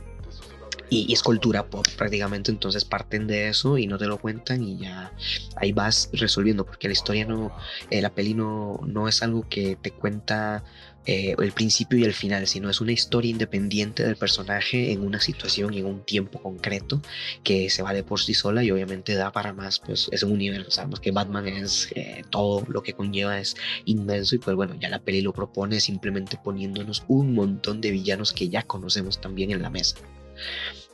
y, 0.91 1.13
es 1.13 1.23
cultura 1.23 1.67
pop 1.67 1.87
prácticamente, 1.97 2.51
entonces 2.51 2.85
parten 2.85 3.27
de 3.27 3.49
eso 3.49 3.79
y 3.79 3.87
no 3.87 3.99
te 3.99 4.07
lo 4.07 4.19
cuentan 4.19 4.63
y 4.63 4.79
ya 4.79 5.13
ahí 5.57 5.73
vas 5.73 6.11
resolviendo, 6.13 6.65
porque 6.65 6.89
la 6.89 6.93
historia 6.93 7.27
no, 7.27 7.53
eh, 7.91 8.01
la 8.01 8.15
peli 8.15 8.35
no, 8.35 8.81
no 8.87 9.09
es 9.09 9.23
algo 9.23 9.49
que 9.49 9.77
te 9.77 9.91
cuenta 9.91 10.65
eh, 11.07 11.37
el 11.39 11.53
principio 11.53 11.99
y 11.99 12.05
el 12.05 12.15
final, 12.15 12.49
sino 12.49 12.69
es 12.69 12.81
una 12.81 12.91
historia 12.91 13.31
independiente 13.31 14.03
del 14.03 14.17
personaje 14.17 14.91
en 14.91 15.03
una 15.03 15.21
situación 15.21 15.73
y 15.73 15.79
en 15.79 15.87
un 15.87 16.05
tiempo 16.05 16.43
concreto 16.43 17.01
que 17.45 17.71
se 17.71 17.83
vale 17.83 18.03
por 18.03 18.21
sí 18.21 18.35
sola 18.35 18.65
y 18.65 18.73
obviamente 18.73 19.15
da 19.15 19.31
para 19.31 19.53
más, 19.53 19.79
pues 19.79 20.09
es 20.11 20.25
un 20.25 20.33
universo, 20.33 20.73
sabemos 20.73 20.99
que 20.99 21.13
Batman 21.13 21.47
es 21.47 21.91
eh, 21.95 22.23
todo 22.31 22.65
lo 22.69 22.83
que 22.83 22.95
conlleva 22.95 23.39
es 23.39 23.57
inmenso 23.85 24.35
y 24.35 24.39
pues 24.39 24.57
bueno, 24.57 24.75
ya 24.81 24.89
la 24.89 24.99
peli 24.99 25.21
lo 25.21 25.33
propone 25.33 25.79
simplemente 25.79 26.39
poniéndonos 26.43 27.05
un 27.07 27.35
montón 27.35 27.81
de 27.81 27.93
villanos 27.93 28.33
que 28.33 28.49
ya 28.49 28.63
conocemos 28.65 29.21
también 29.21 29.53
en 29.53 29.63
la 29.63 29.71
mesa. 29.71 29.97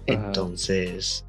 Entonces, 0.07 1.25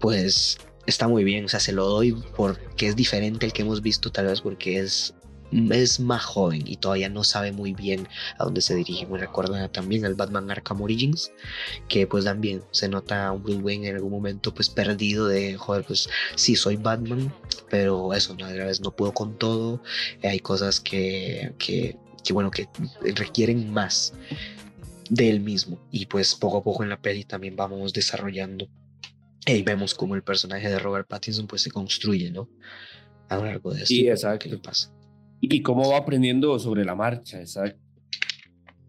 pues 0.00 0.58
está 0.86 1.08
muy 1.08 1.24
bien, 1.24 1.44
o 1.44 1.48
sea, 1.48 1.60
se 1.60 1.72
lo 1.72 1.86
doy 1.86 2.12
porque 2.36 2.88
es 2.88 2.96
diferente 2.96 3.46
el 3.46 3.52
que 3.52 3.62
hemos 3.62 3.82
visto, 3.82 4.10
tal 4.10 4.26
vez 4.26 4.40
porque 4.40 4.78
es 4.78 5.14
es 5.52 6.00
más 6.00 6.24
joven 6.24 6.62
y 6.66 6.76
todavía 6.76 7.08
no 7.08 7.24
sabe 7.24 7.52
muy 7.52 7.74
bien 7.74 8.08
a 8.38 8.44
dónde 8.44 8.60
se 8.60 8.74
dirige. 8.74 9.06
Me 9.06 9.18
recuerda 9.18 9.68
también 9.68 10.04
al 10.04 10.14
Batman 10.14 10.50
Arkham 10.50 10.80
Origins, 10.82 11.32
que 11.88 12.06
pues 12.06 12.24
también 12.24 12.62
se 12.70 12.88
nota 12.88 13.30
un 13.32 13.42
Bruce 13.42 13.60
Wayne 13.60 13.88
en 13.88 13.96
algún 13.96 14.12
momento 14.12 14.54
pues 14.54 14.68
perdido 14.68 15.26
de, 15.26 15.56
joder, 15.56 15.84
pues 15.84 16.08
sí, 16.36 16.56
soy 16.56 16.76
Batman, 16.76 17.32
pero 17.68 18.14
eso, 18.14 18.34
¿no? 18.38 18.46
a 18.46 18.50
la 18.50 18.66
vez 18.66 18.80
no 18.80 18.92
puedo 18.92 19.12
con 19.12 19.36
todo, 19.38 19.82
hay 20.22 20.40
cosas 20.40 20.80
que, 20.80 21.52
que, 21.58 21.96
que, 22.22 22.32
bueno, 22.32 22.50
que 22.50 22.68
requieren 23.14 23.72
más 23.72 24.12
de 25.10 25.28
él 25.28 25.40
mismo 25.40 25.78
y 25.90 26.06
pues 26.06 26.34
poco 26.34 26.58
a 26.58 26.62
poco 26.62 26.82
en 26.82 26.88
la 26.88 27.02
peli 27.02 27.24
también 27.24 27.56
vamos 27.56 27.92
desarrollando 27.92 28.66
y 29.46 29.62
vemos 29.62 29.94
cómo 29.94 30.14
el 30.14 30.22
personaje 30.22 30.68
de 30.68 30.78
Robert 30.78 31.06
Pattinson 31.08 31.46
pues 31.46 31.62
se 31.62 31.70
construye, 31.70 32.30
¿no? 32.30 32.48
A 33.28 33.36
lo 33.36 33.44
largo 33.44 33.72
de 33.72 33.82
esto. 33.82 33.88
Sí, 33.88 34.08
exacto. 34.08 34.48
¿Qué 34.48 34.58
pasa? 34.58 34.92
y 35.40 35.62
cómo 35.62 35.90
va 35.90 35.98
aprendiendo 35.98 36.58
sobre 36.58 36.84
la 36.84 36.94
marcha, 36.94 37.44
¿sabes? 37.46 37.76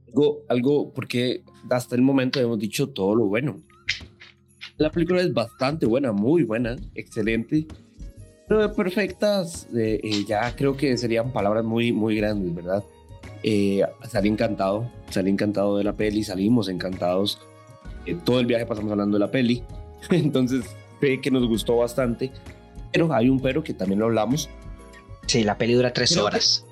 Algo, 0.07 0.43
algo, 0.49 0.93
porque 0.93 1.43
hasta 1.69 1.95
el 1.95 2.01
momento 2.01 2.39
hemos 2.39 2.59
dicho 2.59 2.89
todo 2.89 3.15
lo 3.15 3.25
bueno. 3.27 3.61
La 4.77 4.91
película 4.91 5.21
es 5.21 5.33
bastante 5.33 5.85
buena, 5.85 6.11
muy 6.11 6.43
buena, 6.43 6.75
excelente, 6.95 7.67
pero 8.47 8.67
de 8.67 8.69
perfectas, 8.69 9.67
eh, 9.73 10.25
ya 10.27 10.53
creo 10.55 10.75
que 10.75 10.97
serían 10.97 11.31
palabras 11.31 11.63
muy, 11.63 11.93
muy 11.93 12.17
grandes, 12.17 12.53
¿verdad? 12.53 12.83
Eh, 13.43 13.83
salí 14.07 14.29
encantado, 14.29 14.89
salí 15.09 15.29
encantado 15.31 15.77
de 15.77 15.83
la 15.83 15.93
peli, 15.93 16.23
salimos 16.23 16.69
encantados. 16.69 17.39
Eh, 18.05 18.17
todo 18.23 18.39
el 18.39 18.45
viaje 18.45 18.65
pasamos 18.65 18.91
hablando 18.91 19.15
de 19.17 19.19
la 19.19 19.31
peli, 19.31 19.63
entonces 20.09 20.65
sé 20.99 21.19
que 21.21 21.31
nos 21.31 21.47
gustó 21.47 21.77
bastante, 21.77 22.31
pero 22.91 23.13
hay 23.13 23.29
un 23.29 23.39
pero 23.39 23.63
que 23.63 23.73
también 23.73 23.99
lo 23.99 24.05
hablamos, 24.05 24.49
Sí, 25.27 25.43
la 25.43 25.57
peli 25.57 25.73
dura 25.73 25.93
tres 25.93 26.17
horas. 26.17 26.65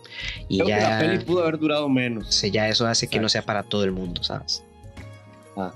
y 0.50 0.58
ya. 0.58 0.90
la 0.90 1.00
peli 1.00 1.24
pudo 1.24 1.44
haber 1.44 1.60
durado 1.60 1.88
menos. 1.88 2.28
Sí, 2.34 2.52
ya 2.52 2.68
eso 2.68 2.86
hace 2.88 3.08
que 3.08 3.20
no 3.20 3.30
sea 3.30 3.42
para 3.42 3.64
todo 3.64 3.84
el 3.84 3.92
mundo, 3.92 4.22
¿sabes? 4.24 4.64
Ah, 5.56 5.74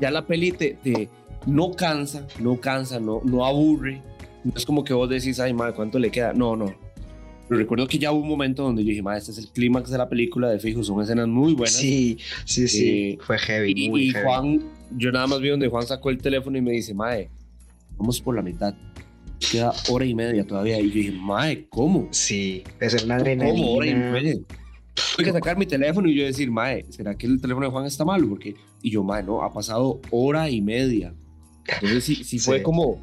ya, 0.00 0.10
la 0.10 0.26
peli 0.26 0.52
te, 0.52 1.08
no 1.46 1.72
cansa, 1.72 2.26
no 2.38 2.60
cansa, 2.60 3.00
no, 3.00 3.20
no 3.24 3.46
aburre. 3.46 4.02
No 4.44 4.52
es 4.54 4.66
como 4.66 4.84
que 4.84 4.92
vos 4.92 5.08
decís, 5.08 5.40
ay, 5.40 5.52
madre, 5.54 5.74
¿cuánto 5.74 5.98
le 5.98 6.10
queda? 6.10 6.32
No, 6.32 6.54
no. 6.56 6.74
Pero 7.48 7.58
recuerdo 7.58 7.86
que 7.86 7.98
ya 7.98 8.12
hubo 8.12 8.20
un 8.20 8.28
momento 8.28 8.62
donde 8.62 8.84
yo 8.84 8.90
dije, 8.90 9.02
madre, 9.02 9.20
este 9.20 9.32
es 9.32 9.38
el 9.38 9.48
clímax 9.48 9.90
de 9.90 9.98
la 9.98 10.08
película, 10.08 10.50
de 10.50 10.58
fijo, 10.58 10.84
son 10.84 11.02
escenas 11.02 11.28
muy 11.28 11.54
buenas. 11.54 11.74
Sí, 11.74 12.18
sí, 12.44 12.68
sí. 12.68 12.88
Eh, 12.88 13.18
Fue 13.22 13.38
heavy. 13.38 13.72
Y, 13.74 13.88
muy 13.88 14.08
y 14.08 14.12
Juan, 14.12 14.62
yo 14.96 15.10
nada 15.12 15.26
más 15.26 15.40
vi 15.40 15.48
donde 15.48 15.68
Juan 15.68 15.86
sacó 15.86 16.10
el 16.10 16.18
teléfono 16.18 16.58
y 16.58 16.60
me 16.60 16.72
dice, 16.72 16.92
madre, 16.92 17.30
vamos 17.96 18.20
por 18.20 18.34
la 18.34 18.42
mitad 18.42 18.74
queda 19.38 19.72
hora 19.88 20.04
y 20.04 20.14
media 20.14 20.46
todavía. 20.46 20.80
Y 20.80 20.88
yo 20.88 20.94
dije, 20.94 21.12
mae, 21.12 21.66
¿cómo? 21.68 22.08
Sí, 22.10 22.64
es 22.80 23.02
una 23.04 23.16
adrenalina. 23.16 23.56
¿Cómo 23.56 23.72
hora 23.74 23.86
y 23.86 23.94
media? 23.94 24.34
Tuve 25.14 25.26
que 25.26 25.32
sacar 25.32 25.56
mi 25.56 25.66
teléfono 25.66 26.08
y 26.08 26.16
yo 26.16 26.24
decir, 26.24 26.50
mae, 26.50 26.84
¿será 26.90 27.16
que 27.16 27.26
el 27.26 27.40
teléfono 27.40 27.66
de 27.66 27.72
Juan 27.72 27.86
está 27.86 28.04
mal? 28.04 28.26
Porque, 28.26 28.56
y 28.82 28.90
yo, 28.90 29.04
mae, 29.04 29.22
no, 29.22 29.42
ha 29.42 29.52
pasado 29.52 30.00
hora 30.10 30.50
y 30.50 30.60
media. 30.60 31.14
Entonces 31.66 32.04
sí, 32.04 32.24
sí 32.24 32.38
fue 32.38 32.62
como, 32.62 33.00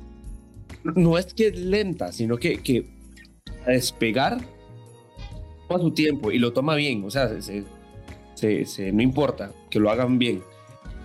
no 0.84 1.18
es 1.18 1.34
que 1.34 1.48
es 1.48 1.60
lenta, 1.60 2.12
sino 2.12 2.38
que, 2.38 2.58
que 2.58 2.95
a 3.66 3.72
despegar 3.72 4.40
toma 5.68 5.80
su 5.82 5.92
tiempo 5.92 6.32
y 6.32 6.40
lo 6.40 6.54
toma 6.54 6.76
bien, 6.76 7.04
o 7.04 7.10
sea, 7.10 7.42
se, 7.42 7.64
se, 8.36 8.66
se, 8.66 8.92
no 8.92 9.02
importa 9.02 9.52
que 9.70 9.80
lo 9.80 9.90
hagan 9.90 10.20
bien. 10.20 10.44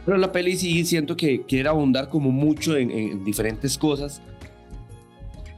Pero 0.04 0.18
la 0.18 0.32
peli 0.32 0.56
sí 0.56 0.84
siento 0.84 1.16
que 1.16 1.42
quiere 1.42 1.68
abundar 1.68 2.08
como 2.08 2.30
mucho 2.30 2.76
en, 2.76 2.90
en 2.90 3.24
diferentes 3.24 3.78
cosas 3.78 4.22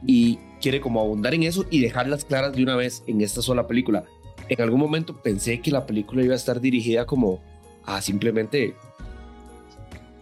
y 0.05 0.37
quiere 0.61 0.79
como 0.81 1.01
abundar 1.01 1.33
en 1.33 1.43
eso 1.43 1.65
y 1.69 1.81
dejarlas 1.81 2.25
claras 2.25 2.53
de 2.53 2.63
una 2.63 2.75
vez 2.75 3.03
en 3.07 3.21
esta 3.21 3.41
sola 3.41 3.67
película. 3.67 4.03
En 4.49 4.61
algún 4.61 4.79
momento 4.79 5.21
pensé 5.21 5.61
que 5.61 5.71
la 5.71 5.85
película 5.85 6.23
iba 6.23 6.33
a 6.33 6.37
estar 6.37 6.59
dirigida 6.59 7.05
como 7.05 7.41
a 7.85 8.01
simplemente 8.01 8.75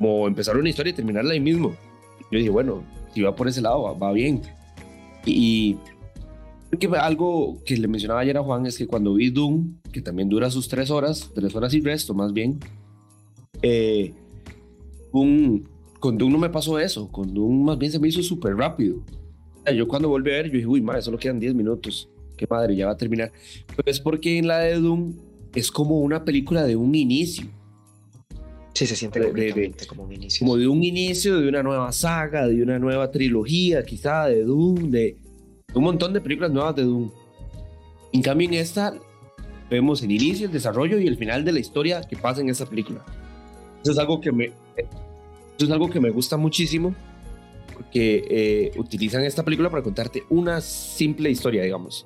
como 0.02 0.28
empezar 0.28 0.58
una 0.58 0.70
historia 0.70 0.90
y 0.90 0.94
terminarla 0.96 1.34
ahí 1.34 1.40
mismo. 1.40 1.76
Yo 2.32 2.40
dije, 2.40 2.50
bueno, 2.50 2.84
si 3.14 3.22
va 3.22 3.36
por 3.36 3.48
ese 3.48 3.62
lado, 3.62 3.98
va, 4.00 4.12
bien. 4.12 4.42
Y, 5.26 5.78
que 6.80 6.88
algo 6.98 7.62
que 7.66 7.78
le 7.78 7.88
mencionaba 7.88 8.22
ayer 8.22 8.38
a 8.38 8.44
Juan 8.44 8.66
es 8.66 8.78
que 8.78 8.88
cuando 8.88 9.14
vi 9.16 9.30
Doom, 9.30 9.76
que 9.92 10.02
también 10.02 10.30
dura 10.30 10.50
sus 10.50 10.68
tres 10.68 10.90
horas, 10.90 11.32
tres 11.34 11.54
horas 11.56 11.74
y 11.74 11.82
resto 11.82 12.14
más 12.14 12.34
bien, 12.34 12.60
eh, 13.62 14.14
un, 15.12 15.68
con 16.00 16.18
Doom 16.18 16.32
no 16.32 16.38
me 16.38 16.50
pasó 16.50 16.80
eso, 16.80 17.12
con 17.12 17.34
Doom 17.34 17.64
más 17.66 17.78
bien 17.78 17.92
se 17.92 18.00
me 18.00 18.08
hizo 18.08 18.24
súper 18.24 18.56
rápido. 18.56 19.04
Yo 19.76 19.88
cuando 19.88 20.10
volví 20.10 20.32
a 20.32 20.36
ver, 20.36 20.48
yo 20.48 20.54
dije, 20.54 20.66
uy, 20.66 20.82
madre, 20.82 21.02
solo 21.02 21.18
quedan 21.18 21.40
10 21.40 21.54
minutos. 21.54 22.10
Qué 22.36 22.48
padre, 22.48 22.76
ya 22.76 22.88
va 22.88 22.94
a 22.94 22.98
terminar. 22.98 23.32
Pero 23.68 23.84
es 23.86 24.00
porque 24.00 24.40
en 24.40 24.48
la 24.48 24.60
de 24.60 24.80
Doom 24.80 25.14
es 25.54 25.70
como 25.70 26.00
una 26.00 26.26
película 26.26 26.64
de 26.64 26.76
un 26.76 26.96
inicio. 26.96 27.46
Sí, 28.74 28.88
se 28.88 28.96
siente 28.96 29.20
como 29.88 30.04
un 30.04 30.14
inicio. 30.14 30.40
Como 30.40 30.58
de 30.58 30.68
un 30.68 30.84
inicio 30.84 31.40
de 31.40 31.48
una 31.48 31.62
nueva 31.62 31.92
saga, 31.92 32.48
de 32.48 32.64
una 32.64 32.80
nueva 32.80 33.12
trilogía, 33.12 33.84
quizá 33.84 34.26
de 34.26 34.44
Doom, 34.44 34.90
de, 34.90 35.18
un 35.74 35.84
montón 35.84 36.14
de 36.14 36.22
películas 36.22 36.52
nuevas 36.52 36.76
de 36.76 36.84
Doom. 36.84 37.12
En 38.12 38.22
cambio, 38.22 38.48
en 38.48 38.56
esta 38.56 38.94
vemos 39.70 40.04
el 40.04 40.12
inicio, 40.12 40.48
el 40.48 40.52
desarrollo 40.52 41.00
y 41.00 41.08
el 41.08 41.18
final 41.18 41.46
de 41.46 41.54
la 41.54 41.60
historia 41.60 42.02
que 42.02 42.18
pasa 42.18 42.42
en 42.42 42.50
esa 42.50 42.66
película. 42.66 43.06
Eso 43.82 43.94
es 43.94 43.98
algo 43.98 44.20
que 44.20 44.32
me, 44.32 44.46
eso 44.46 45.66
es 45.66 45.72
algo 45.72 45.90
que 45.90 46.00
me 46.00 46.10
gusta 46.10 46.38
muchísimo 46.38 46.94
que 47.92 48.24
eh, 48.30 48.72
utilizan 48.78 49.24
esta 49.24 49.44
película 49.44 49.70
para 49.70 49.82
contarte 49.82 50.24
una 50.30 50.62
simple 50.62 51.30
historia, 51.30 51.64
digamos. 51.64 52.06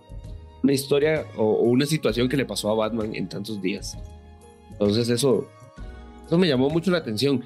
Una 0.63 0.73
historia 0.73 1.25
o, 1.35 1.53
una 1.61 1.85
situación 1.85 2.29
que 2.29 2.37
le 2.37 2.45
pasó 2.45 2.69
a 2.69 2.75
Batman 2.75 3.15
en 3.15 3.27
tantos 3.27 3.61
días. 3.61 3.97
Entonces 4.71 5.09
eso, 5.09 5.47
eso 6.25 6.37
me 6.37 6.47
llamó 6.47 6.69
mucho 6.69 6.91
la 6.91 6.99
atención. 6.99 7.43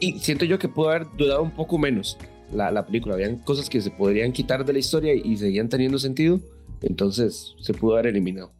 Y 0.00 0.18
siento 0.18 0.44
yo 0.44 0.58
que 0.58 0.68
pudo 0.68 0.90
haber 0.90 1.06
dudado 1.16 1.42
un 1.42 1.52
poco 1.52 1.78
menos 1.78 2.18
la, 2.52 2.70
la 2.70 2.86
película. 2.86 3.14
Habían 3.14 3.38
cosas 3.38 3.68
que 3.68 3.80
se 3.80 3.90
podrían 3.90 4.32
quitar 4.32 4.64
de 4.64 4.72
la 4.72 4.78
historia 4.78 5.14
y 5.14 5.36
seguían 5.36 5.68
teniendo 5.68 5.98
sentido. 5.98 6.40
Entonces 6.82 7.54
se 7.60 7.72
pudo 7.74 7.94
haber 7.94 8.08
eliminado. 8.08 8.52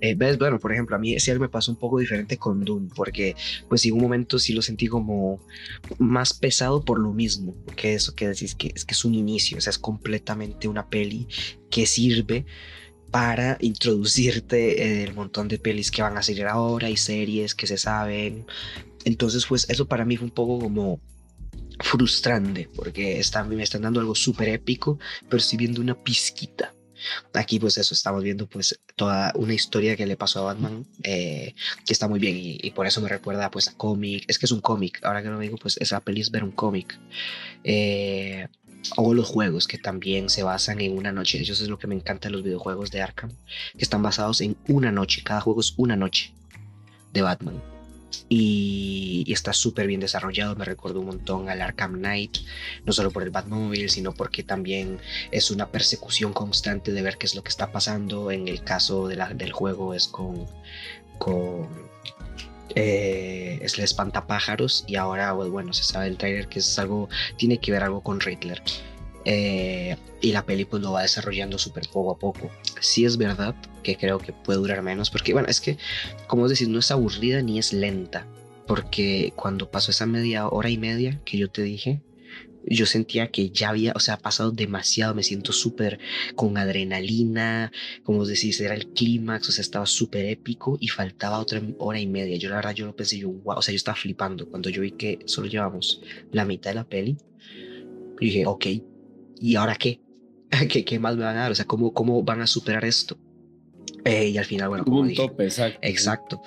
Eh, 0.00 0.14
¿Ves? 0.14 0.38
Bueno, 0.38 0.58
por 0.58 0.72
ejemplo, 0.72 0.94
a 0.94 0.98
mí 0.98 1.14
ese 1.14 1.36
me 1.38 1.48
pasó 1.48 1.72
un 1.72 1.78
poco 1.78 1.98
diferente 1.98 2.36
con 2.36 2.64
Doom, 2.64 2.88
porque 2.94 3.34
pues 3.68 3.84
en 3.84 3.94
un 3.94 4.00
momento 4.00 4.38
sí 4.38 4.52
lo 4.52 4.62
sentí 4.62 4.86
como 4.86 5.40
más 5.98 6.34
pesado 6.34 6.84
por 6.84 7.00
lo 7.00 7.12
mismo, 7.12 7.56
que 7.76 7.94
eso 7.94 8.14
que 8.14 8.28
decís 8.28 8.54
que 8.54 8.72
es 8.74 8.84
que 8.84 8.94
es 8.94 9.04
un 9.04 9.14
inicio, 9.14 9.58
o 9.58 9.60
sea, 9.60 9.70
es 9.70 9.78
completamente 9.78 10.68
una 10.68 10.88
peli 10.88 11.26
que 11.70 11.86
sirve 11.86 12.46
para 13.10 13.56
introducirte 13.60 15.02
el 15.02 15.14
montón 15.14 15.48
de 15.48 15.58
pelis 15.58 15.90
que 15.90 16.02
van 16.02 16.16
a 16.16 16.22
salir 16.22 16.46
ahora 16.46 16.90
y 16.90 16.96
series 16.96 17.54
que 17.54 17.66
se 17.66 17.78
saben. 17.78 18.46
Entonces, 19.04 19.46
pues 19.46 19.68
eso 19.70 19.88
para 19.88 20.04
mí 20.04 20.16
fue 20.16 20.26
un 20.26 20.34
poco 20.34 20.58
como 20.60 21.00
frustrante, 21.88 22.68
porque 22.74 23.18
están, 23.18 23.48
me 23.48 23.62
están 23.62 23.82
dando 23.82 24.00
algo 24.00 24.14
súper 24.14 24.48
épico, 24.48 24.98
pero 25.28 25.38
estoy 25.38 25.58
viendo 25.58 25.80
una 25.80 25.94
pizquita 25.94 26.74
Aquí 27.34 27.58
pues 27.58 27.78
eso, 27.78 27.94
estamos 27.94 28.22
viendo 28.22 28.46
pues 28.46 28.80
toda 28.96 29.32
una 29.36 29.54
historia 29.54 29.96
que 29.96 30.06
le 30.06 30.16
pasó 30.16 30.40
a 30.40 30.52
Batman 30.54 30.84
eh, 31.02 31.54
que 31.86 31.92
está 31.92 32.08
muy 32.08 32.18
bien 32.18 32.36
y, 32.36 32.70
por 32.70 32.86
eso 32.86 33.00
me 33.00 33.08
recuerda 33.08 33.50
pues 33.50 33.68
a 33.68 33.74
cómic, 33.74 34.24
es 34.28 34.38
que 34.38 34.46
es 34.46 34.52
un 34.52 34.60
cómic, 34.60 35.00
ahora 35.04 35.22
que 35.22 35.28
lo 35.28 35.38
digo 35.38 35.56
pues 35.56 35.76
esa 35.78 36.00
peli 36.00 36.20
es 36.20 36.30
ver 36.30 36.44
un 36.44 36.52
cómic. 36.52 36.98
Eh, 37.64 38.48
o 38.96 39.12
los 39.12 39.28
juegos 39.28 39.66
que 39.66 39.76
también 39.76 40.30
se 40.30 40.44
basan 40.44 40.80
en 40.80 40.96
una 40.96 41.12
noche. 41.12 41.42
Eso 41.42 41.52
es 41.52 41.68
lo 41.68 41.78
que 41.78 41.88
me 41.88 41.96
encanta 41.96 42.28
de 42.28 42.32
los 42.32 42.44
videojuegos 42.44 42.90
de 42.90 43.02
Arkham, 43.02 43.32
que 43.76 43.82
están 43.82 44.02
basados 44.02 44.40
en 44.40 44.56
una 44.68 44.92
noche. 44.92 45.22
Cada 45.24 45.40
juego 45.40 45.60
es 45.60 45.74
una 45.76 45.96
noche 45.96 46.32
de 47.12 47.22
Batman 47.22 47.60
y, 48.28 49.24
está 49.32 49.52
súper 49.52 49.86
bien 49.86 50.00
desarrollado. 50.00 50.56
Me 50.56 50.64
recuerdo 50.64 51.00
un 51.00 51.06
montón 51.06 51.48
al 51.48 51.60
Arkham 51.60 51.94
Knight, 51.94 52.38
no 52.84 52.92
solo 52.92 53.10
por 53.10 53.22
el 53.22 53.30
Batmobile, 53.30 53.88
sino 53.88 54.12
porque 54.12 54.42
también 54.42 54.98
es 55.30 55.50
una 55.50 55.68
persecución 55.68 56.32
constante 56.32 56.92
de 56.92 57.02
ver 57.02 57.18
qué 57.18 57.26
es 57.26 57.34
lo 57.34 57.42
que 57.42 57.50
está 57.50 57.72
pasando. 57.72 58.30
En 58.30 58.48
el 58.48 58.62
caso 58.62 59.08
de 59.08 59.16
la, 59.16 59.32
del 59.34 59.52
juego 59.52 59.94
es 59.94 60.08
con, 60.08 60.46
con 61.18 61.68
eh, 62.74 63.58
es 63.62 63.78
el 63.78 63.84
espantapájaros 63.84 64.84
y 64.86 64.96
ahora 64.96 65.34
pues, 65.34 65.48
bueno 65.48 65.72
se 65.72 65.84
sabe 65.84 66.06
el 66.06 66.18
trailer 66.18 66.48
que 66.48 66.58
es 66.58 66.78
algo 66.78 67.08
tiene 67.36 67.58
que 67.58 67.72
ver 67.72 67.82
algo 67.82 68.02
con 68.02 68.20
Riddler 68.20 68.62
eh, 69.24 69.96
y 70.20 70.32
la 70.32 70.44
peli 70.44 70.64
pues 70.64 70.82
lo 70.82 70.92
va 70.92 71.02
desarrollando 71.02 71.58
súper 71.58 71.88
poco 71.92 72.12
a 72.12 72.18
poco. 72.18 72.50
Sí 72.80 73.04
es 73.04 73.16
verdad 73.16 73.54
que 73.82 73.96
creo 73.96 74.18
que 74.18 74.32
puede 74.32 74.58
durar 74.58 74.82
menos, 74.82 75.10
porque 75.10 75.32
bueno, 75.32 75.48
es 75.48 75.60
que, 75.60 75.78
como 76.26 76.48
decís, 76.48 76.68
no 76.68 76.78
es 76.78 76.90
aburrida 76.90 77.42
ni 77.42 77.58
es 77.58 77.72
lenta, 77.72 78.26
porque 78.66 79.32
cuando 79.36 79.70
pasó 79.70 79.90
esa 79.90 80.06
media 80.06 80.48
hora 80.48 80.70
y 80.70 80.78
media 80.78 81.20
que 81.24 81.38
yo 81.38 81.50
te 81.50 81.62
dije, 81.62 82.02
yo 82.70 82.86
sentía 82.86 83.30
que 83.30 83.50
ya 83.50 83.70
había, 83.70 83.92
o 83.94 84.00
sea, 84.00 84.18
pasado 84.18 84.50
demasiado, 84.50 85.14
me 85.14 85.22
siento 85.22 85.52
súper 85.52 85.98
con 86.34 86.58
adrenalina, 86.58 87.72
como 88.02 88.26
decís, 88.26 88.60
era 88.60 88.74
el 88.74 88.88
clímax, 88.88 89.48
o 89.48 89.52
sea, 89.52 89.62
estaba 89.62 89.86
súper 89.86 90.26
épico 90.26 90.76
y 90.80 90.88
faltaba 90.88 91.38
otra 91.38 91.62
hora 91.78 91.98
y 91.98 92.06
media. 92.06 92.36
Yo 92.36 92.50
la 92.50 92.56
verdad, 92.56 92.74
yo 92.74 92.86
lo 92.86 92.96
pensé, 92.96 93.18
yo, 93.18 93.30
wow, 93.30 93.58
o 93.58 93.62
sea, 93.62 93.72
yo 93.72 93.76
estaba 93.76 93.96
flipando 93.96 94.48
cuando 94.48 94.68
yo 94.70 94.82
vi 94.82 94.92
que 94.92 95.20
solo 95.24 95.48
llevamos 95.48 96.02
la 96.32 96.44
mitad 96.44 96.70
de 96.70 96.74
la 96.74 96.84
peli. 96.84 97.16
Y 98.20 98.26
dije, 98.26 98.46
ok, 98.46 98.66
¿y 99.40 99.56
ahora 99.56 99.76
qué? 99.76 100.00
¿Qué, 100.70 100.84
qué 100.84 100.98
más 100.98 101.16
me 101.16 101.24
van 101.24 101.36
a 101.36 101.40
dar? 101.40 101.52
O 101.52 101.54
sea, 101.54 101.66
¿cómo, 101.66 101.92
cómo 101.92 102.22
van 102.22 102.40
a 102.40 102.46
superar 102.46 102.84
esto? 102.84 103.18
Eh, 104.04 104.28
y 104.28 104.38
al 104.38 104.44
final, 104.44 104.68
bueno, 104.68 104.84
como 104.84 105.00
un 105.00 105.14
tope, 105.14 105.44
exacto. 105.44 105.78
Exacto, 105.82 106.42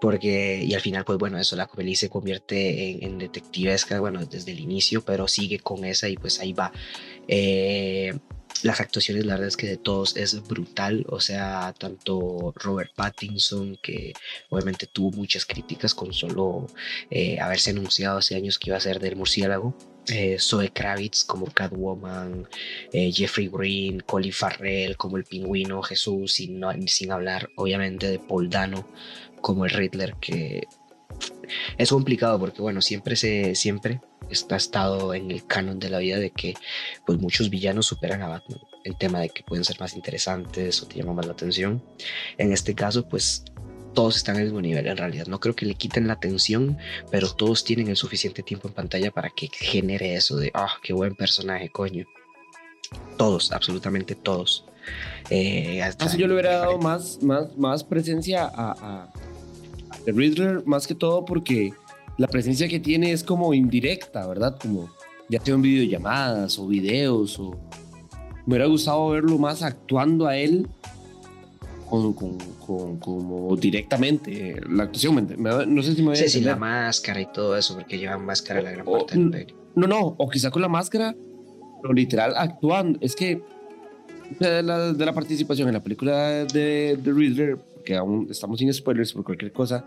porque, 0.00 0.62
y 0.62 0.74
al 0.74 0.80
final, 0.80 1.04
pues 1.04 1.18
bueno, 1.18 1.38
eso, 1.38 1.56
la 1.56 1.66
peli 1.66 1.94
se 1.94 2.10
convierte 2.10 2.90
en, 2.90 3.02
en 3.02 3.18
detectivesca, 3.18 4.00
bueno, 4.00 4.24
desde 4.26 4.52
el 4.52 4.60
inicio, 4.60 5.02
pero 5.02 5.28
sigue 5.28 5.60
con 5.60 5.84
esa 5.84 6.08
y 6.08 6.16
pues 6.16 6.40
ahí 6.40 6.52
va. 6.52 6.72
Eh, 7.28 8.12
las 8.62 8.80
actuaciones, 8.80 9.26
la 9.26 9.34
verdad 9.34 9.48
es 9.48 9.56
que 9.56 9.66
de 9.66 9.76
todos 9.76 10.16
es 10.16 10.42
brutal. 10.46 11.04
O 11.08 11.20
sea, 11.20 11.74
tanto 11.78 12.52
Robert 12.56 12.92
Pattinson, 12.94 13.78
que 13.82 14.12
obviamente 14.48 14.86
tuvo 14.86 15.10
muchas 15.12 15.44
críticas 15.44 15.94
con 15.94 16.12
solo 16.12 16.66
eh, 17.10 17.38
haberse 17.40 17.70
anunciado 17.70 18.18
hace 18.18 18.34
años 18.34 18.58
que 18.58 18.70
iba 18.70 18.76
a 18.76 18.80
ser 18.80 19.00
del 19.00 19.16
murciélago. 19.16 19.76
Eh, 20.08 20.36
Zoe 20.38 20.70
Kravitz 20.70 21.24
como 21.24 21.46
Catwoman, 21.46 22.48
eh, 22.92 23.10
Jeffrey 23.12 23.48
Green, 23.52 24.00
Colin 24.00 24.32
Farrell 24.32 24.96
como 24.96 25.16
el 25.16 25.24
pingüino, 25.24 25.82
Jesús, 25.82 26.34
sin, 26.34 26.62
sin 26.86 27.10
hablar 27.10 27.50
obviamente 27.56 28.08
de 28.08 28.18
Paul 28.20 28.48
Dano 28.48 28.88
como 29.40 29.64
el 29.64 29.72
Riddler, 29.72 30.14
que 30.20 30.68
es 31.78 31.90
complicado 31.90 32.38
porque 32.38 32.62
bueno, 32.62 32.82
siempre 32.82 33.16
se, 33.16 33.54
siempre 33.54 34.00
está 34.30 34.56
estado 34.56 35.14
en 35.14 35.30
el 35.30 35.46
canon 35.46 35.78
de 35.78 35.90
la 35.90 35.98
vida 35.98 36.18
de 36.18 36.30
que 36.30 36.54
pues 37.04 37.18
muchos 37.18 37.50
villanos 37.50 37.86
superan 37.86 38.22
a 38.22 38.28
Batman. 38.28 38.60
El 38.84 38.96
tema 38.96 39.20
de 39.20 39.30
que 39.30 39.42
pueden 39.42 39.64
ser 39.64 39.80
más 39.80 39.94
interesantes 39.94 40.82
o 40.82 40.86
te 40.86 40.96
llaman 40.96 41.16
más 41.16 41.26
la 41.26 41.32
atención. 41.32 41.82
En 42.38 42.52
este 42.52 42.74
caso, 42.74 43.08
pues 43.08 43.44
todos 43.96 44.18
están 44.18 44.36
al 44.36 44.44
mismo 44.44 44.60
nivel 44.60 44.86
en 44.86 44.96
realidad. 44.96 45.26
No 45.26 45.40
creo 45.40 45.56
que 45.56 45.64
le 45.64 45.74
quiten 45.74 46.06
la 46.06 46.12
atención, 46.12 46.76
pero 47.10 47.32
todos 47.32 47.64
tienen 47.64 47.88
el 47.88 47.96
suficiente 47.96 48.42
tiempo 48.42 48.68
en 48.68 48.74
pantalla 48.74 49.10
para 49.10 49.30
que 49.30 49.48
genere 49.50 50.14
eso 50.14 50.36
de, 50.36 50.50
ah, 50.54 50.74
qué 50.82 50.92
buen 50.92 51.16
personaje, 51.16 51.70
coño. 51.70 52.04
Todos, 53.16 53.50
absolutamente 53.52 54.14
todos. 54.14 54.66
Eh, 55.30 55.80
yo 56.16 56.26
le 56.28 56.34
hubiera 56.34 56.58
dado 56.58 56.78
más, 56.78 57.20
más, 57.22 57.56
más 57.56 57.82
presencia 57.82 58.44
a, 58.44 58.72
a, 58.72 59.04
a 59.90 59.98
The 60.04 60.12
Riddler, 60.12 60.62
más 60.66 60.86
que 60.86 60.94
todo 60.94 61.24
porque 61.24 61.72
la 62.18 62.28
presencia 62.28 62.68
que 62.68 62.78
tiene 62.78 63.12
es 63.12 63.24
como 63.24 63.54
indirecta, 63.54 64.26
¿verdad? 64.26 64.58
Como 64.60 64.90
ya 65.30 65.40
tengo 65.40 65.58
videollamadas 65.58 66.58
o 66.58 66.66
videos 66.66 67.38
o 67.38 67.58
me 68.44 68.54
hubiera 68.54 68.66
gustado 68.66 69.08
verlo 69.08 69.38
más 69.38 69.62
actuando 69.62 70.26
a 70.26 70.36
él 70.36 70.68
con, 71.86 72.12
con, 72.12 72.98
como 72.98 73.56
directamente 73.56 74.60
la 74.68 74.84
actuación. 74.84 75.34
no 75.38 75.82
sé 75.82 75.94
si 75.94 76.02
me 76.02 76.08
voy 76.08 76.18
a 76.18 76.28
sí, 76.28 76.40
la 76.40 76.56
máscara 76.56 77.20
y 77.20 77.26
todo 77.32 77.56
eso, 77.56 77.74
porque 77.74 77.98
llevan 77.98 78.24
máscara 78.24 78.60
la 78.62 78.72
gran 78.72 78.86
parte 78.86 79.18
del 79.18 79.54
No, 79.74 79.86
no, 79.86 80.14
o 80.18 80.28
quizá 80.28 80.50
con 80.50 80.62
la 80.62 80.68
máscara, 80.68 81.14
pero 81.80 81.94
literal 81.94 82.34
actuando. 82.36 82.98
Es 83.00 83.14
que 83.16 83.42
de 84.40 84.62
la, 84.62 84.92
de 84.92 85.06
la 85.06 85.12
participación 85.12 85.68
en 85.68 85.74
la 85.74 85.82
película 85.82 86.44
de, 86.44 86.98
de 87.00 87.12
Riddler, 87.12 87.58
que 87.84 87.96
aún 87.96 88.28
estamos 88.30 88.58
sin 88.58 88.72
spoilers 88.72 89.12
por 89.12 89.24
cualquier 89.24 89.52
cosa, 89.52 89.84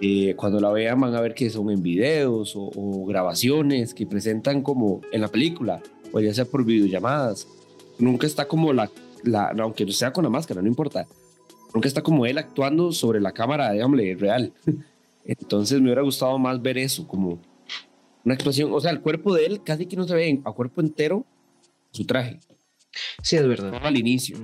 eh, 0.00 0.34
cuando 0.36 0.60
la 0.60 0.70
vean 0.70 1.00
van 1.00 1.14
a 1.14 1.20
ver 1.20 1.34
que 1.34 1.50
son 1.50 1.70
en 1.70 1.82
videos 1.82 2.54
o, 2.56 3.04
grabaciones 3.06 3.94
que 3.94 4.06
presentan 4.06 4.62
como 4.62 5.00
en 5.12 5.20
la 5.20 5.28
película, 5.28 5.80
o 6.12 6.20
ya 6.20 6.34
sea 6.34 6.44
por 6.44 6.64
videollamadas. 6.64 7.46
Nunca 7.98 8.26
está 8.26 8.46
como 8.46 8.72
la, 8.72 8.90
la 9.22 9.54
aunque 9.60 9.86
no 9.86 9.92
sea 9.92 10.12
con 10.12 10.24
la 10.24 10.30
máscara, 10.30 10.62
no 10.62 10.68
importa. 10.68 11.06
Nunca 11.74 11.88
está 11.88 12.02
como 12.02 12.24
él 12.24 12.38
actuando 12.38 12.92
sobre 12.92 13.20
la 13.20 13.32
cámara, 13.32 13.72
digamos, 13.72 13.98
real. 14.18 14.52
Entonces 15.24 15.80
me 15.80 15.86
hubiera 15.86 16.02
gustado 16.02 16.38
más 16.38 16.62
ver 16.62 16.78
eso, 16.78 17.06
como 17.08 17.40
una 18.24 18.34
actuación, 18.34 18.72
o 18.72 18.80
sea, 18.80 18.92
el 18.92 19.00
cuerpo 19.00 19.34
de 19.34 19.46
él 19.46 19.62
casi 19.62 19.86
que 19.86 19.96
no 19.96 20.06
se 20.06 20.14
ve 20.14 20.40
a 20.44 20.52
cuerpo 20.52 20.80
entero 20.80 21.26
su 21.90 22.06
traje. 22.06 22.38
Sí, 23.22 23.36
es 23.36 23.46
verdad. 23.46 23.74
al 23.82 23.96
inicio. 23.96 24.36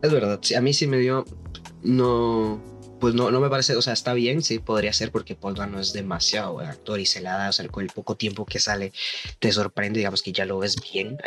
Es 0.00 0.10
verdad, 0.10 0.40
a 0.56 0.60
mí 0.60 0.72
sí 0.72 0.86
me 0.86 0.98
dio, 0.98 1.24
no, 1.82 2.60
pues 2.98 3.14
no, 3.14 3.30
no 3.30 3.40
me 3.40 3.50
parece, 3.50 3.76
o 3.76 3.82
sea, 3.82 3.92
está 3.92 4.14
bien, 4.14 4.42
sí, 4.42 4.58
podría 4.58 4.92
ser 4.92 5.12
porque 5.12 5.36
Paul 5.36 5.54
no 5.70 5.78
es 5.78 5.92
demasiado 5.92 6.54
buen 6.54 6.66
actor 6.66 6.98
y 6.98 7.06
se 7.06 7.20
la 7.20 7.36
da, 7.36 7.48
o 7.50 7.52
sea, 7.52 7.68
con 7.68 7.84
el 7.84 7.90
poco 7.90 8.16
tiempo 8.16 8.46
que 8.46 8.58
sale 8.58 8.92
te 9.38 9.52
sorprende, 9.52 9.98
digamos 9.98 10.22
que 10.22 10.32
ya 10.32 10.44
lo 10.44 10.58
ves 10.58 10.76
bien, 10.92 11.18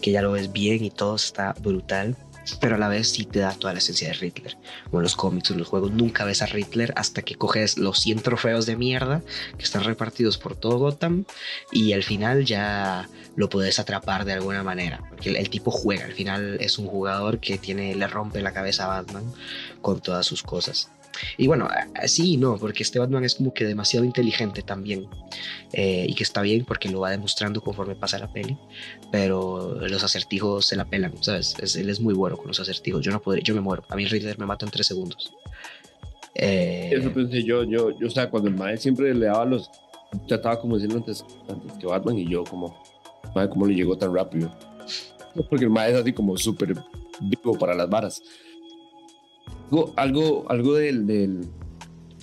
que 0.00 0.12
ya 0.12 0.22
lo 0.22 0.32
ves 0.32 0.52
bien 0.52 0.84
y 0.84 0.90
todo 0.90 1.16
está 1.16 1.52
brutal 1.60 2.16
pero 2.60 2.76
a 2.76 2.78
la 2.78 2.88
vez 2.88 3.10
sí 3.10 3.24
te 3.24 3.40
da 3.40 3.52
toda 3.52 3.72
la 3.72 3.78
esencia 3.78 4.08
de 4.08 4.14
Riddler. 4.14 4.56
Como 4.84 4.98
en 4.98 5.02
los 5.04 5.16
cómics, 5.16 5.50
en 5.50 5.58
los 5.58 5.68
juegos, 5.68 5.92
nunca 5.92 6.24
ves 6.24 6.42
a 6.42 6.46
Riddler 6.46 6.92
hasta 6.96 7.22
que 7.22 7.34
coges 7.36 7.78
los 7.78 8.00
100 8.00 8.20
trofeos 8.20 8.66
de 8.66 8.76
mierda 8.76 9.22
que 9.56 9.64
están 9.64 9.84
repartidos 9.84 10.38
por 10.38 10.56
todo 10.56 10.78
Gotham 10.78 11.24
y 11.72 11.92
al 11.92 12.02
final 12.02 12.44
ya 12.44 13.08
lo 13.36 13.48
puedes 13.48 13.78
atrapar 13.78 14.24
de 14.24 14.32
alguna 14.32 14.62
manera. 14.62 15.02
Porque 15.08 15.30
el, 15.30 15.50
tipo 15.50 15.70
juega, 15.70 16.04
al 16.04 16.12
final 16.12 16.58
es 16.60 16.78
un 16.78 16.86
jugador 16.86 17.38
que 17.40 17.58
tiene, 17.58 17.94
le 17.94 18.06
rompe 18.06 18.40
la 18.40 18.52
cabeza 18.52 18.84
a 18.84 19.02
Batman 19.02 19.24
con 19.80 20.00
todas 20.00 20.26
sus 20.26 20.42
cosas. 20.42 20.90
Y 21.36 21.46
bueno, 21.46 21.68
sí 22.06 22.36
no, 22.36 22.56
porque 22.56 22.82
este 22.82 22.98
Batman 22.98 23.24
es 23.24 23.34
como 23.34 23.52
que 23.52 23.64
demasiado 23.64 24.04
inteligente 24.04 24.62
también. 24.62 25.06
Eh, 25.72 26.06
y 26.08 26.14
que 26.14 26.22
está 26.22 26.42
bien 26.42 26.64
porque 26.64 26.88
lo 26.88 27.00
va 27.00 27.10
demostrando 27.10 27.60
conforme 27.60 27.94
pasa 27.94 28.18
la 28.18 28.32
peli. 28.32 28.56
Pero 29.10 29.76
los 29.80 30.04
acertijos 30.04 30.66
se 30.66 30.76
la 30.76 30.84
pelan, 30.84 31.12
¿sabes? 31.22 31.56
él 31.76 31.88
es 31.88 32.00
muy 32.00 32.14
bueno 32.14 32.36
con 32.36 32.48
los 32.48 32.60
acertijos. 32.60 33.04
Yo 33.04 33.12
no 33.12 33.20
podría, 33.20 33.42
yo 33.42 33.54
me 33.54 33.60
muero. 33.60 33.84
A 33.88 33.96
mí 33.96 34.04
Riddler 34.06 34.38
me 34.38 34.46
mata 34.46 34.64
en 34.64 34.70
tres 34.70 34.86
segundos. 34.86 35.32
Eh, 36.34 36.90
Eso 36.92 37.12
pensé 37.12 37.44
yo, 37.44 37.62
yo, 37.62 37.96
yo, 37.98 38.08
o 38.08 38.10
sea, 38.10 38.28
cuando 38.28 38.48
el 38.48 38.56
Mae 38.56 38.76
siempre 38.76 39.14
le 39.14 39.26
daba 39.26 39.44
los. 39.44 39.70
Trataba 40.28 40.60
como 40.60 40.76
decirlo 40.76 40.98
antes, 40.98 41.24
antes 41.48 41.72
que 41.78 41.86
Batman 41.86 42.18
y 42.18 42.28
yo, 42.28 42.44
como, 42.44 42.80
Mae, 43.34 43.48
¿cómo 43.48 43.66
le 43.66 43.74
llegó 43.74 43.98
tan 43.98 44.14
rápido? 44.14 44.52
Porque 45.50 45.64
el 45.64 45.70
Mae 45.70 45.90
es 45.90 45.96
así 45.96 46.12
como 46.12 46.36
súper 46.36 46.74
vivo 47.20 47.58
para 47.58 47.74
las 47.74 47.88
varas 47.88 48.22
algo, 49.96 50.44
algo, 50.48 50.74
del, 50.74 51.06
del 51.06 51.46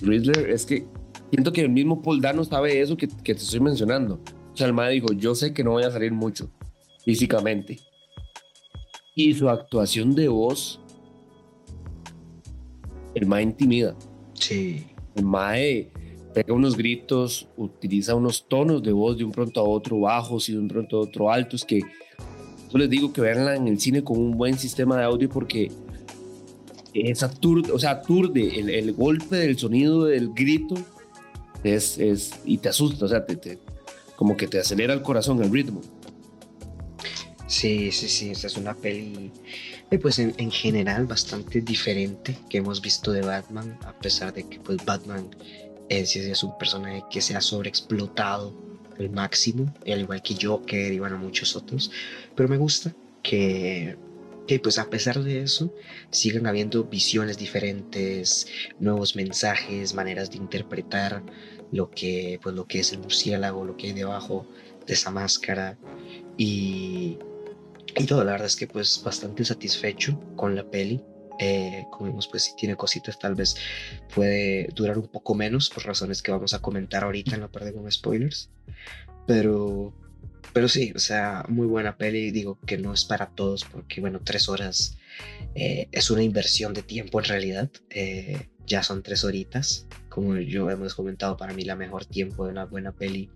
Riddler 0.00 0.50
es 0.50 0.66
que 0.66 0.86
siento 1.30 1.52
que 1.52 1.62
el 1.62 1.68
mismo 1.68 2.02
Paul 2.02 2.20
Dano 2.20 2.44
sabe 2.44 2.80
eso 2.80 2.96
que, 2.96 3.08
que 3.08 3.34
te 3.34 3.42
estoy 3.42 3.60
mencionando. 3.60 4.20
O 4.52 4.56
sea, 4.56 4.66
el 4.66 4.72
madre 4.72 4.94
dijo, 4.94 5.12
yo 5.12 5.34
sé 5.34 5.52
que 5.52 5.64
no 5.64 5.72
voy 5.72 5.84
a 5.84 5.90
salir 5.90 6.12
mucho 6.12 6.50
físicamente. 7.04 7.78
Y 9.14 9.34
su 9.34 9.48
actuación 9.48 10.14
de 10.14 10.28
voz, 10.28 10.80
el 13.14 13.26
mae 13.26 13.42
intimida. 13.42 13.94
Sí. 14.34 14.86
El 15.14 15.24
mae 15.24 15.90
pega 16.32 16.54
unos 16.54 16.76
gritos, 16.76 17.48
utiliza 17.56 18.14
unos 18.14 18.46
tonos 18.48 18.82
de 18.82 18.92
voz 18.92 19.18
de 19.18 19.24
un 19.24 19.32
pronto 19.32 19.60
a 19.60 19.64
otro 19.64 20.00
bajos 20.00 20.48
y 20.48 20.52
de 20.52 20.58
un 20.58 20.68
pronto 20.68 20.96
a 20.96 21.00
otro 21.00 21.30
altos 21.30 21.64
que 21.64 21.80
yo 21.80 22.78
les 22.78 22.88
digo 22.88 23.12
que 23.12 23.20
veanla 23.20 23.54
en 23.54 23.68
el 23.68 23.78
cine 23.78 24.02
con 24.02 24.18
un 24.18 24.36
buen 24.38 24.56
sistema 24.58 24.96
de 24.96 25.04
audio 25.04 25.28
porque 25.28 25.70
es 26.94 27.22
aturde, 27.22 27.72
o 27.72 27.78
sea, 27.78 27.90
aturde 27.92 28.58
el, 28.58 28.70
el, 28.70 28.92
golpe 28.92 29.36
del 29.36 29.58
sonido 29.58 30.04
del 30.04 30.32
grito 30.32 30.74
es, 31.64 31.98
es 31.98 32.32
y 32.44 32.58
te 32.58 32.68
asusta, 32.68 33.04
o 33.04 33.08
sea, 33.08 33.24
te, 33.24 33.58
como 34.16 34.36
que 34.36 34.46
te 34.46 34.58
acelera 34.58 34.94
el 34.94 35.02
corazón, 35.02 35.42
el 35.42 35.50
ritmo. 35.50 35.80
Sí, 37.46 37.92
sí, 37.92 38.08
sí, 38.08 38.30
esa 38.30 38.46
es 38.46 38.56
una 38.56 38.74
peli, 38.74 39.30
eh, 39.90 39.98
pues 39.98 40.18
en, 40.18 40.34
en, 40.38 40.50
general 40.50 41.06
bastante 41.06 41.60
diferente 41.60 42.36
que 42.48 42.58
hemos 42.58 42.80
visto 42.80 43.12
de 43.12 43.20
Batman, 43.20 43.78
a 43.84 43.92
pesar 43.92 44.32
de 44.32 44.44
que 44.44 44.58
pues 44.58 44.82
Batman 44.84 45.28
es, 45.88 46.16
es 46.16 46.42
un 46.42 46.56
personaje 46.56 47.04
que 47.10 47.20
se 47.20 47.36
ha 47.36 47.40
sobreexplotado 47.40 48.54
al 48.98 49.10
máximo, 49.10 49.72
al 49.86 50.00
igual 50.00 50.22
que 50.22 50.36
Joker 50.40 50.92
y 50.92 50.98
bueno, 50.98 51.18
muchos 51.18 51.54
otros, 51.56 51.90
pero 52.34 52.48
me 52.48 52.56
gusta 52.56 52.94
que 53.22 53.96
que 54.46 54.58
pues 54.58 54.78
a 54.78 54.90
pesar 54.90 55.22
de 55.22 55.42
eso 55.42 55.72
sigan 56.10 56.46
habiendo 56.46 56.84
visiones 56.84 57.38
diferentes, 57.38 58.46
nuevos 58.78 59.16
mensajes, 59.16 59.94
maneras 59.94 60.30
de 60.30 60.38
interpretar 60.38 61.22
lo 61.70 61.90
que, 61.90 62.38
pues, 62.42 62.54
lo 62.54 62.66
que 62.66 62.80
es 62.80 62.92
el 62.92 63.00
murciélago, 63.00 63.64
lo 63.64 63.76
que 63.76 63.88
hay 63.88 63.92
debajo 63.92 64.46
de 64.86 64.94
esa 64.94 65.10
máscara 65.10 65.78
y, 66.36 67.18
y 67.96 68.04
todo, 68.06 68.24
la 68.24 68.32
verdad 68.32 68.46
es 68.46 68.56
que 68.56 68.66
pues 68.66 69.02
bastante 69.04 69.44
satisfecho 69.44 70.18
con 70.36 70.54
la 70.56 70.64
peli. 70.64 71.02
Eh, 71.38 71.86
como 71.90 72.06
vemos, 72.06 72.28
pues 72.28 72.44
si 72.44 72.54
tiene 72.56 72.76
cositas, 72.76 73.18
tal 73.18 73.34
vez 73.34 73.56
puede 74.14 74.68
durar 74.74 74.98
un 74.98 75.08
poco 75.08 75.34
menos 75.34 75.70
por 75.70 75.84
razones 75.84 76.22
que 76.22 76.30
vamos 76.30 76.54
a 76.54 76.60
comentar 76.60 77.04
ahorita 77.04 77.34
en 77.34 77.40
la 77.40 77.48
parte 77.48 77.72
con 77.72 77.90
spoilers. 77.90 78.50
Pero, 79.26 79.94
pero 80.52 80.68
sí, 80.68 80.92
o 80.94 80.98
sea, 80.98 81.44
muy 81.48 81.66
buena 81.66 81.96
peli. 81.96 82.30
Digo 82.30 82.58
que 82.66 82.78
no 82.78 82.92
es 82.92 83.04
para 83.04 83.28
todos 83.28 83.64
porque, 83.64 84.00
bueno, 84.00 84.20
tres 84.22 84.48
horas 84.48 84.98
eh, 85.54 85.88
es 85.92 86.10
una 86.10 86.22
inversión 86.22 86.74
de 86.74 86.82
tiempo 86.82 87.20
en 87.20 87.26
realidad. 87.26 87.70
Eh, 87.90 88.48
ya 88.66 88.82
son 88.82 89.02
tres 89.02 89.24
horitas. 89.24 89.86
Como 90.08 90.36
yo 90.36 90.70
hemos 90.70 90.94
comentado, 90.94 91.36
para 91.36 91.54
mí 91.54 91.64
la 91.64 91.76
mejor 91.76 92.04
tiempo 92.04 92.44
de 92.44 92.52
una 92.52 92.64
buena 92.66 92.92
peli 92.92 93.30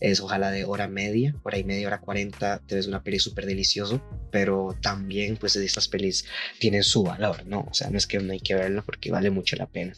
es 0.00 0.20
ojalá 0.20 0.50
de 0.50 0.64
hora 0.64 0.88
media, 0.88 1.34
hora 1.42 1.58
y 1.58 1.64
media, 1.64 1.86
hora 1.86 2.00
cuarenta. 2.00 2.58
Te 2.66 2.74
ves 2.74 2.86
una 2.86 3.02
peli 3.02 3.18
súper 3.18 3.46
delicioso, 3.46 4.02
pero 4.30 4.76
también, 4.80 5.36
pues, 5.36 5.56
estas 5.56 5.88
pelis 5.88 6.24
tienen 6.58 6.82
su 6.82 7.02
valor, 7.02 7.46
¿no? 7.46 7.66
O 7.70 7.74
sea, 7.74 7.90
no 7.90 7.98
es 7.98 8.06
que 8.06 8.18
no 8.18 8.32
hay 8.32 8.40
que 8.40 8.54
verla 8.54 8.82
porque 8.82 9.10
vale 9.10 9.30
mucho 9.30 9.56
la 9.56 9.66
pena. 9.66 9.94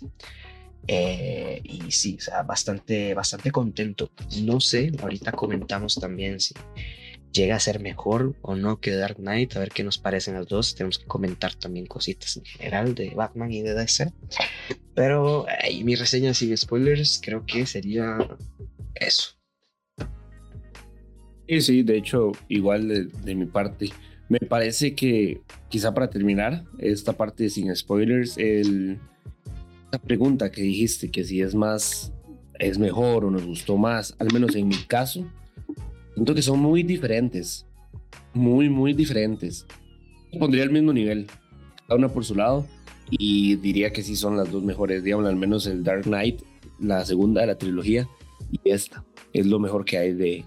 Eh, 0.89 1.61
y 1.65 1.91
sí, 1.93 2.17
o 2.19 2.23
sea, 2.23 2.43
bastante, 2.43 3.15
bastante 3.15 3.51
contento. 3.51 4.11
No 4.43 4.61
sé, 4.61 4.93
ahorita 5.01 5.33
comentamos 5.33 5.97
también 5.97 6.41
si 6.41 6.55
llega 7.33 7.57
a 7.57 7.61
ser 7.61 7.81
mejor 7.81 8.37
o 8.43 8.57
no 8.57 8.79
que 8.81 8.93
Dark 8.93 9.17
Knight, 9.17 9.57
a 9.57 9.61
ver 9.61 9.71
qué 9.71 9.85
nos 9.85 9.99
parecen 9.99 10.35
las 10.35 10.49
dos. 10.49 10.75
Tenemos 10.75 10.99
que 10.99 11.07
comentar 11.07 11.55
también 11.55 11.87
cositas 11.87 12.37
en 12.37 12.45
general 12.45 12.95
de 12.95 13.11
Batman 13.11 13.53
y 13.53 13.63
de 13.63 13.75
DC. 13.75 14.13
Pero 14.95 15.47
mi 15.83 15.95
reseña 15.95 16.35
sin 16.35 16.57
spoilers 16.57 17.21
creo 17.23 17.45
que 17.47 17.67
sería 17.67 18.19
eso. 18.95 19.37
Sí, 21.49 21.61
sí, 21.61 21.83
de 21.83 21.97
hecho, 21.97 22.33
igual 22.49 23.11
de, 23.25 23.35
mi 23.35 23.47
parte. 23.47 23.91
Me 24.29 24.39
parece 24.39 24.95
que 24.95 25.41
quizá 25.69 25.93
para 25.93 26.09
terminar 26.09 26.65
esta 26.79 27.13
parte 27.15 27.51
sin 27.51 27.75
spoilers, 27.75 28.39
el, 28.39 28.99
la 29.93 29.99
pregunta 29.99 30.51
que 30.51 30.63
dijiste, 30.63 31.11
que 31.11 31.23
si 31.23 31.43
es 31.43 31.55
más, 31.55 32.13
es 32.59 32.79
mejor 32.79 33.27
o 33.27 33.31
nos 33.31 33.45
gustó 33.45 33.77
más, 33.77 34.17
al 34.19 34.33
menos 34.33 34.57
en 34.57 34.69
mi 34.69 34.77
caso, 34.77 35.27
siento 36.15 36.35
que 36.35 36.41
son 36.41 36.61
muy 36.61 36.83
diferentes, 36.83 37.67
muy, 38.33 38.71
muy 38.71 38.95
diferentes. 38.95 39.67
Pondría 40.39 40.65
el 40.65 40.71
mismo 40.71 40.95
nivel, 40.95 41.27
cada 41.87 41.99
una 41.99 42.09
por 42.09 42.25
su 42.25 42.35
lado, 42.35 42.67
y 43.11 43.57
diría 43.57 43.93
que 43.93 44.03
sí 44.03 44.17
son 44.17 44.39
las 44.39 44.51
dos 44.51 44.65
mejores, 44.65 45.05
digamos, 45.05 45.27
al 45.27 45.37
menos 45.37 45.67
el 45.67 45.85
Dark 45.85 46.05
Knight, 46.05 46.41
la 46.81 47.05
segunda 47.05 47.43
de 47.43 47.49
la 47.49 47.59
trilogía, 47.59 48.09
y 48.51 48.61
esta 48.65 49.05
es 49.35 49.45
lo 49.45 49.59
mejor 49.59 49.85
que 49.85 49.99
hay 49.99 50.15
de 50.15 50.45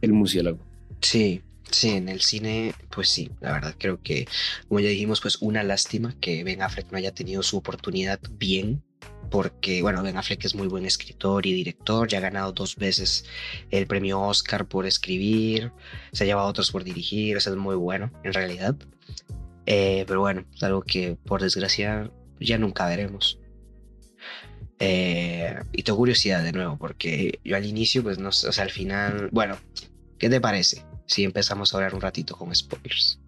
El 0.00 0.12
murciélago. 0.12 0.58
Sí, 1.00 1.42
Sí, 1.70 1.90
en 1.90 2.08
el 2.08 2.20
cine, 2.20 2.74
pues 2.90 3.08
sí, 3.08 3.30
la 3.40 3.52
verdad 3.52 3.74
creo 3.78 4.02
que, 4.02 4.26
como 4.68 4.80
ya 4.80 4.88
dijimos, 4.88 5.20
pues 5.20 5.40
una 5.40 5.62
lástima 5.62 6.14
que 6.20 6.42
Ben 6.42 6.62
Affleck 6.62 6.90
no 6.90 6.98
haya 6.98 7.14
tenido 7.14 7.42
su 7.42 7.56
oportunidad 7.56 8.18
bien, 8.32 8.82
porque, 9.30 9.80
bueno, 9.80 10.02
Ben 10.02 10.16
Affleck 10.16 10.44
es 10.44 10.54
muy 10.54 10.66
buen 10.66 10.84
escritor 10.84 11.46
y 11.46 11.52
director, 11.52 12.08
ya 12.08 12.18
ha 12.18 12.22
ganado 12.22 12.52
dos 12.52 12.76
veces 12.76 13.24
el 13.70 13.86
premio 13.86 14.20
Oscar 14.20 14.66
por 14.66 14.86
escribir, 14.86 15.70
se 16.12 16.24
ha 16.24 16.26
llevado 16.26 16.48
otros 16.48 16.72
por 16.72 16.82
dirigir, 16.82 17.36
es 17.36 17.48
muy 17.48 17.76
bueno 17.76 18.10
en 18.24 18.32
realidad. 18.32 18.74
Eh, 19.66 20.04
pero 20.08 20.20
bueno, 20.20 20.44
es 20.52 20.62
algo 20.64 20.82
que 20.82 21.16
por 21.24 21.40
desgracia 21.40 22.10
ya 22.40 22.58
nunca 22.58 22.86
veremos. 22.86 23.38
Eh, 24.80 25.54
y 25.72 25.82
tengo 25.84 25.98
curiosidad 25.98 26.42
de 26.42 26.52
nuevo, 26.52 26.76
porque 26.76 27.38
yo 27.44 27.56
al 27.56 27.66
inicio, 27.66 28.02
pues 28.02 28.18
no 28.18 28.32
sé, 28.32 28.48
o 28.48 28.52
sea, 28.52 28.64
al 28.64 28.70
final, 28.70 29.28
bueno, 29.30 29.58
¿qué 30.18 30.28
te 30.28 30.40
parece? 30.40 30.89
Si 31.10 31.24
empezamos 31.24 31.74
a 31.74 31.76
hablar 31.76 31.94
un 31.94 32.00
ratito 32.00 32.36
con 32.36 32.54
spoilers. 32.54 33.18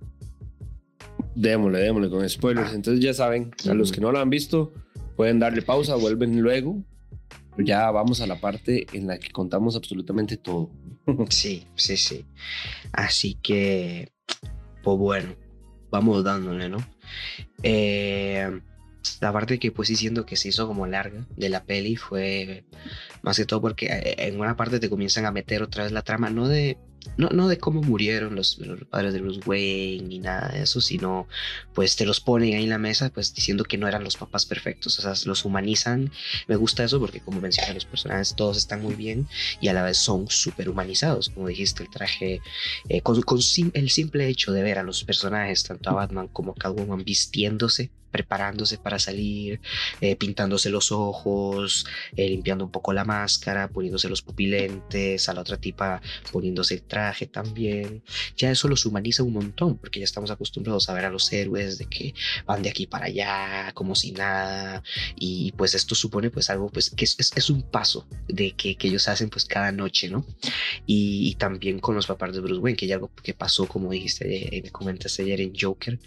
Démosle, 1.35 1.81
démosle 1.81 2.11
con 2.11 2.29
spoilers. 2.29 2.71
Ah. 2.71 2.75
Entonces 2.77 3.03
ya 3.03 3.13
saben, 3.13 3.51
a 3.69 3.75
los 3.75 3.91
que 3.91 4.01
no 4.01 4.13
lo 4.13 4.21
han 4.21 4.31
visto, 4.31 4.73
pueden 5.17 5.41
darle 5.41 5.63
pausa, 5.63 5.97
vuelven 5.97 6.41
luego. 6.41 6.81
Ya 7.59 7.91
vamos 7.91 8.21
a 8.21 8.29
la 8.29 8.41
parte 8.41 8.87
en 8.93 9.09
la 9.09 9.19
que 9.19 9.31
contamos 9.31 9.75
absolutamente 9.75 10.37
todo. 10.37 10.71
sí, 11.29 11.67
sí, 11.75 11.97
sí. 11.97 12.25
Así 12.93 13.35
que, 13.43 14.13
pues 14.85 14.99
bueno, 14.99 15.35
vamos 15.91 16.23
dándole, 16.23 16.69
¿no? 16.69 16.79
Eh, 17.65 18.61
la 19.21 19.33
parte 19.33 19.59
que 19.59 19.73
pues 19.73 19.89
diciendo 19.89 20.25
que 20.25 20.37
se 20.37 20.51
hizo 20.51 20.69
como 20.69 20.87
larga 20.87 21.27
de 21.37 21.49
la 21.49 21.65
peli 21.65 21.97
fue 21.97 22.65
más 23.23 23.37
que 23.37 23.45
todo 23.45 23.61
porque 23.61 23.87
eh, 23.87 24.15
en 24.19 24.39
una 24.39 24.57
parte 24.57 24.79
te 24.79 24.89
comienzan 24.89 25.27
a 25.27 25.33
meter 25.33 25.65
otra 25.65 25.83
vez 25.83 25.93
la 25.93 26.03
trama, 26.03 26.31
no 26.31 26.47
de 26.47 26.79
no, 27.17 27.29
no 27.31 27.49
de 27.49 27.59
cómo 27.59 27.83
murieron 27.83 28.35
los, 28.35 28.59
padres 28.91 29.13
de 29.13 29.21
Bruce 29.21 29.41
Wayne 29.47 30.09
ni 30.09 30.19
nada 30.19 30.49
de 30.49 30.63
eso, 30.63 30.81
sino 30.81 31.27
pues 31.75 31.97
te 31.97 32.07
los 32.07 32.21
ponen 32.21 32.55
ahí 32.55 32.65
en 32.65 32.71
la 32.71 32.79
mesa 32.79 33.11
pues 33.11 33.35
diciendo 33.35 33.65
que 33.65 33.79
no 33.79 33.89
eran 33.89 34.05
los 34.05 34.17
papás 34.17 34.47
perfectos, 34.47 34.99
o 34.99 35.03
sea, 35.03 35.15
los 35.27 35.45
humanizan. 35.45 36.11
Me 36.49 36.57
gusta 36.57 36.85
eso 36.85 37.01
porque 37.01 37.21
como 37.21 37.41
mencioné 37.41 37.75
los 37.75 37.85
personajes 37.85 38.35
todos 38.37 38.57
están 38.57 38.83
muy 38.83 38.95
bien 38.95 39.27
y 39.61 39.69
a 39.69 39.73
la 39.73 39.83
vez 39.83 39.99
son 39.99 40.29
súper 40.29 40.69
humanizados, 40.69 41.31
como 41.31 41.49
dijiste, 41.49 41.83
el 41.83 41.91
traje, 41.91 42.41
eh, 42.89 43.01
con, 43.01 43.23
el 43.75 43.91
simple 43.91 44.29
hecho 44.29 44.53
de 44.53 44.63
ver 44.63 44.79
a 44.79 44.83
los 44.83 45.05
personajes, 45.05 45.65
tanto 45.65 45.91
a 45.91 45.95
Batman 45.95 46.29
como 46.29 46.53
a 46.53 46.55
Catwoman 46.55 47.05
vistiéndose 47.05 47.91
preparándose 48.13 48.79
para 48.79 48.99
salir, 48.99 49.61
eh, 50.01 50.15
pintándose 50.15 50.71
los 50.71 50.93
ojos, 50.93 51.87
eh, 52.17 52.29
limpiando 52.29 52.65
un 52.65 52.71
poco 52.71 52.93
la 52.93 53.05
máscara, 53.05 53.69
poniéndose 53.69 54.09
los 54.09 54.23
pupilentes, 54.23 55.29
a 55.29 55.35
la 55.35 55.41
otra 55.41 55.57
tipa 55.57 56.01
poniéndose 56.31 56.75
el 56.75 56.83
traje 56.83 57.27
también. 57.27 58.03
Ya 58.37 58.51
eso 58.51 58.69
los 58.69 58.87
humaniza 58.87 59.23
un 59.23 59.33
montón, 59.33 59.79
porque 59.79 60.01
ya 60.01 60.05
estamos 60.05 60.31
acostumbrados 60.31 60.89
a 60.89 60.95
ver 60.95 61.07
a 61.07 61.11
los 61.11 61.33
héroes 61.33 61.79
de 61.79 61.87
que 61.87 62.15
van 62.47 62.63
de 62.63 62.71
aquí 62.71 62.87
para 62.87 63.07
allá, 63.07 63.73
como 63.75 63.95
si 63.95 64.13
nada, 64.13 64.83
y 65.17 65.53
pues 65.53 65.75
esto 65.75 65.95
supone 65.95 66.31
pues 66.31 66.51
algo 66.51 66.71
pues 66.71 66.91
que 66.91 67.05
es, 67.05 67.17
es, 67.19 67.51
un 67.51 67.63
paso 67.63 68.07
de 68.29 68.53
que, 68.53 68.77
que, 68.77 68.89
ellos 68.89 69.09
hacen 69.09 69.31
pues 69.31 69.45
cada 69.45 69.73
noche, 69.73 70.09
¿no? 70.09 70.25
Y, 70.87 71.35
también 71.37 71.81
con 71.81 71.95
los 71.95 72.07
papás 72.07 72.35
de 72.35 72.41
Bruce 72.41 72.61
Wayne, 72.61 72.77
que 72.77 72.87
ya 72.87 72.97
algo 72.97 73.11
que 73.23 73.35
pasó, 73.35 73.67
como 73.67 73.91
dijiste, 73.91 74.57
eh, 74.57 74.63
me 74.63 74.71
comentaste 74.71 75.23
ayer 75.23 75.41
en 75.41 75.53
Joker, 75.59 75.99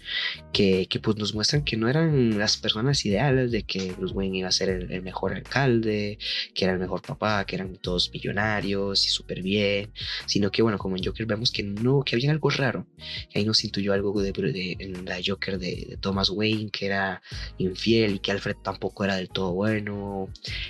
que, 0.52 0.86
que 0.86 1.00
pues 1.00 1.16
nos 1.16 1.34
muestran 1.34 1.64
que 1.64 1.76
no 1.76 1.88
era 1.88 1.95
las 2.02 2.56
personas 2.56 3.04
ideales 3.04 3.50
de 3.50 3.62
que 3.62 3.92
Bruce 3.92 4.14
Wayne 4.14 4.38
iba 4.38 4.48
a 4.48 4.52
ser 4.52 4.68
el, 4.68 5.02
mejor 5.02 5.34
alcalde, 5.34 6.18
que 6.54 6.64
era 6.64 6.74
el 6.74 6.80
mejor 6.80 7.02
papá, 7.02 7.44
que 7.44 7.56
eran 7.56 7.76
todos 7.76 8.10
millonarios 8.12 9.06
y 9.06 9.08
súper 9.08 9.42
bien, 9.42 9.92
sino 10.26 10.50
que 10.50 10.62
bueno, 10.62 10.78
como 10.78 10.96
en 10.96 11.04
Joker 11.04 11.26
vemos 11.26 11.50
que 11.50 11.62
no, 11.62 12.02
que 12.02 12.16
había 12.16 12.30
algo 12.30 12.50
raro, 12.50 12.86
que 13.30 13.38
ahí 13.38 13.44
nos 13.44 13.64
intuyó 13.64 13.92
algo 13.92 14.20
de, 14.20 14.32
de, 14.32 14.76
en 14.78 15.04
la 15.04 15.18
Joker 15.24 15.58
de, 15.58 15.98
Thomas 16.00 16.30
Wayne, 16.30 16.70
que 16.70 16.86
era 16.86 17.22
infiel 17.58 18.16
y 18.16 18.18
que 18.18 18.32
Alfred 18.32 18.56
tampoco 18.62 19.04
era 19.04 19.16
del 19.16 19.28
todo 19.28 19.52
bueno. 19.52 20.28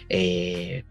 Eh, 0.09 0.85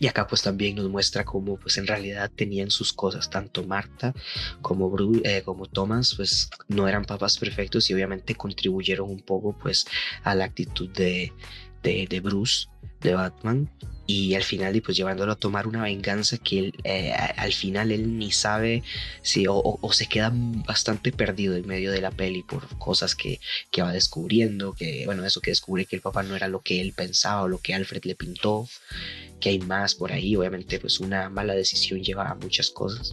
y 0.00 0.06
acá 0.06 0.26
pues 0.26 0.42
también 0.42 0.76
nos 0.76 0.88
muestra 0.88 1.24
cómo 1.24 1.56
pues 1.56 1.76
en 1.78 1.86
realidad 1.86 2.30
tenían 2.34 2.70
sus 2.70 2.92
cosas, 2.92 3.28
tanto 3.30 3.64
Marta 3.64 4.14
como, 4.60 4.94
eh, 5.24 5.42
como 5.44 5.66
Thomas 5.66 6.14
pues 6.16 6.50
no 6.68 6.88
eran 6.88 7.04
papás 7.04 7.38
perfectos 7.38 7.90
y 7.90 7.94
obviamente 7.94 8.34
contribuyeron 8.34 9.10
un 9.10 9.20
poco 9.20 9.56
pues 9.58 9.86
a 10.24 10.34
la 10.34 10.44
actitud 10.44 10.88
de, 10.90 11.32
de, 11.82 12.20
Bruce, 12.20 12.68
de 13.00 13.14
Batman, 13.14 13.68
y 14.06 14.34
al 14.34 14.42
final 14.42 14.80
pues 14.82 14.96
llevándolo 14.96 15.32
a 15.32 15.36
tomar 15.36 15.66
una 15.66 15.82
venganza 15.82 16.38
que 16.38 16.72
eh, 16.84 17.12
al 17.12 17.52
final 17.52 17.92
él 17.92 18.18
ni 18.18 18.32
sabe 18.32 18.82
si 19.22 19.46
o, 19.46 19.54
o, 19.54 19.92
se 19.92 20.06
queda 20.06 20.32
bastante 20.32 21.12
perdido 21.12 21.56
en 21.56 21.66
medio 21.66 21.92
de 21.92 22.00
la 22.00 22.10
peli 22.10 22.42
por 22.42 22.66
cosas 22.78 23.14
que, 23.14 23.40
que, 23.70 23.82
va 23.82 23.92
descubriendo 23.92 24.72
que 24.72 25.04
bueno 25.06 25.24
eso 25.24 25.40
que 25.40 25.50
descubre 25.50 25.86
que 25.86 25.96
el 25.96 26.02
papá 26.02 26.22
no 26.22 26.34
era 26.34 26.48
lo 26.48 26.60
que 26.60 26.80
él 26.80 26.92
pensaba 26.92 27.42
o 27.42 27.48
lo 27.48 27.58
que 27.58 27.74
Alfred 27.74 28.04
le 28.04 28.14
pintó 28.14 28.68
que 29.42 29.50
hay 29.50 29.58
más 29.58 29.94
por 29.94 30.12
ahí. 30.12 30.34
Obviamente, 30.36 30.78
pues 30.78 31.00
una 31.00 31.28
mala 31.28 31.54
decisión 31.54 32.00
lleva 32.02 32.30
a 32.30 32.34
muchas 32.36 32.70
cosas. 32.70 33.12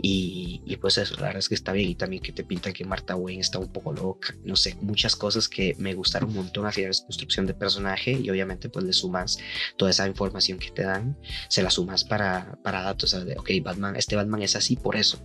Y, 0.00 0.76
pues 0.80 0.98
eso, 0.98 1.14
la 1.16 1.22
verdad 1.22 1.38
es 1.38 1.48
que 1.48 1.54
está 1.54 1.72
bien. 1.72 1.90
Y 1.90 1.94
también 1.94 2.22
que 2.22 2.32
te 2.32 2.44
pintan 2.44 2.72
que 2.72 2.84
Marta 2.84 3.16
Wayne 3.16 3.40
está 3.40 3.58
un 3.58 3.72
poco 3.72 3.92
loca. 3.92 4.34
No 4.44 4.56
sé, 4.56 4.76
muchas 4.80 5.16
cosas 5.16 5.48
que 5.48 5.74
me 5.78 5.94
gustaron 5.94 6.30
un 6.30 6.36
montón 6.36 6.66
a 6.66 6.72
final 6.72 6.92
de 6.92 6.98
construcción 7.02 7.46
de 7.46 7.54
personaje. 7.54 8.12
Y 8.12 8.30
obviamente, 8.30 8.68
pues 8.68 8.84
le 8.84 8.92
sumas 8.92 9.38
toda 9.76 9.90
esa 9.90 10.06
información 10.06 10.58
que 10.58 10.70
te 10.70 10.82
dan, 10.82 11.16
se 11.48 11.62
la 11.62 11.70
sumas 11.70 12.04
para, 12.04 12.58
para 12.62 12.82
datos. 12.82 13.10
de, 13.10 13.36
ok, 13.36 13.50
Batman, 13.62 13.96
este 13.96 14.16
Batman 14.16 14.42
es 14.42 14.56
así 14.56 14.76
por 14.76 14.96
eso. 14.96 15.18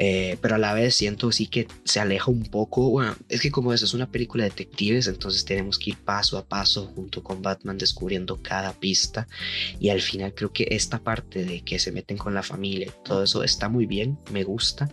Eh, 0.00 0.38
pero 0.40 0.54
a 0.54 0.58
la 0.58 0.74
vez 0.74 0.94
siento 0.94 1.32
sí 1.32 1.48
que 1.48 1.66
se 1.84 2.00
aleja 2.00 2.30
un 2.30 2.44
poco. 2.44 2.90
Bueno, 2.90 3.16
es 3.28 3.40
que 3.40 3.50
como 3.50 3.72
eso 3.72 3.84
es 3.84 3.94
una 3.94 4.10
película 4.10 4.44
de 4.44 4.50
detectives, 4.50 5.08
entonces 5.08 5.44
tenemos 5.44 5.78
que 5.78 5.90
ir 5.90 5.96
paso 5.96 6.38
a 6.38 6.46
paso 6.46 6.86
junto 6.94 7.22
con 7.22 7.42
Batman 7.42 7.78
descubriendo 7.78 8.40
cada 8.40 8.72
pista. 8.72 9.26
Y 9.80 9.88
al 9.90 10.00
final 10.00 10.34
creo 10.34 10.52
que 10.52 10.68
esta 10.70 11.00
parte 11.00 11.44
de 11.44 11.62
que 11.62 11.78
se 11.78 11.90
meten 11.92 12.16
con 12.16 12.32
la 12.32 12.42
familia, 12.44 12.92
todo 13.04 13.24
eso 13.24 13.42
está 13.42 13.67
muy 13.68 13.86
bien, 13.86 14.18
me 14.32 14.44
gusta. 14.44 14.90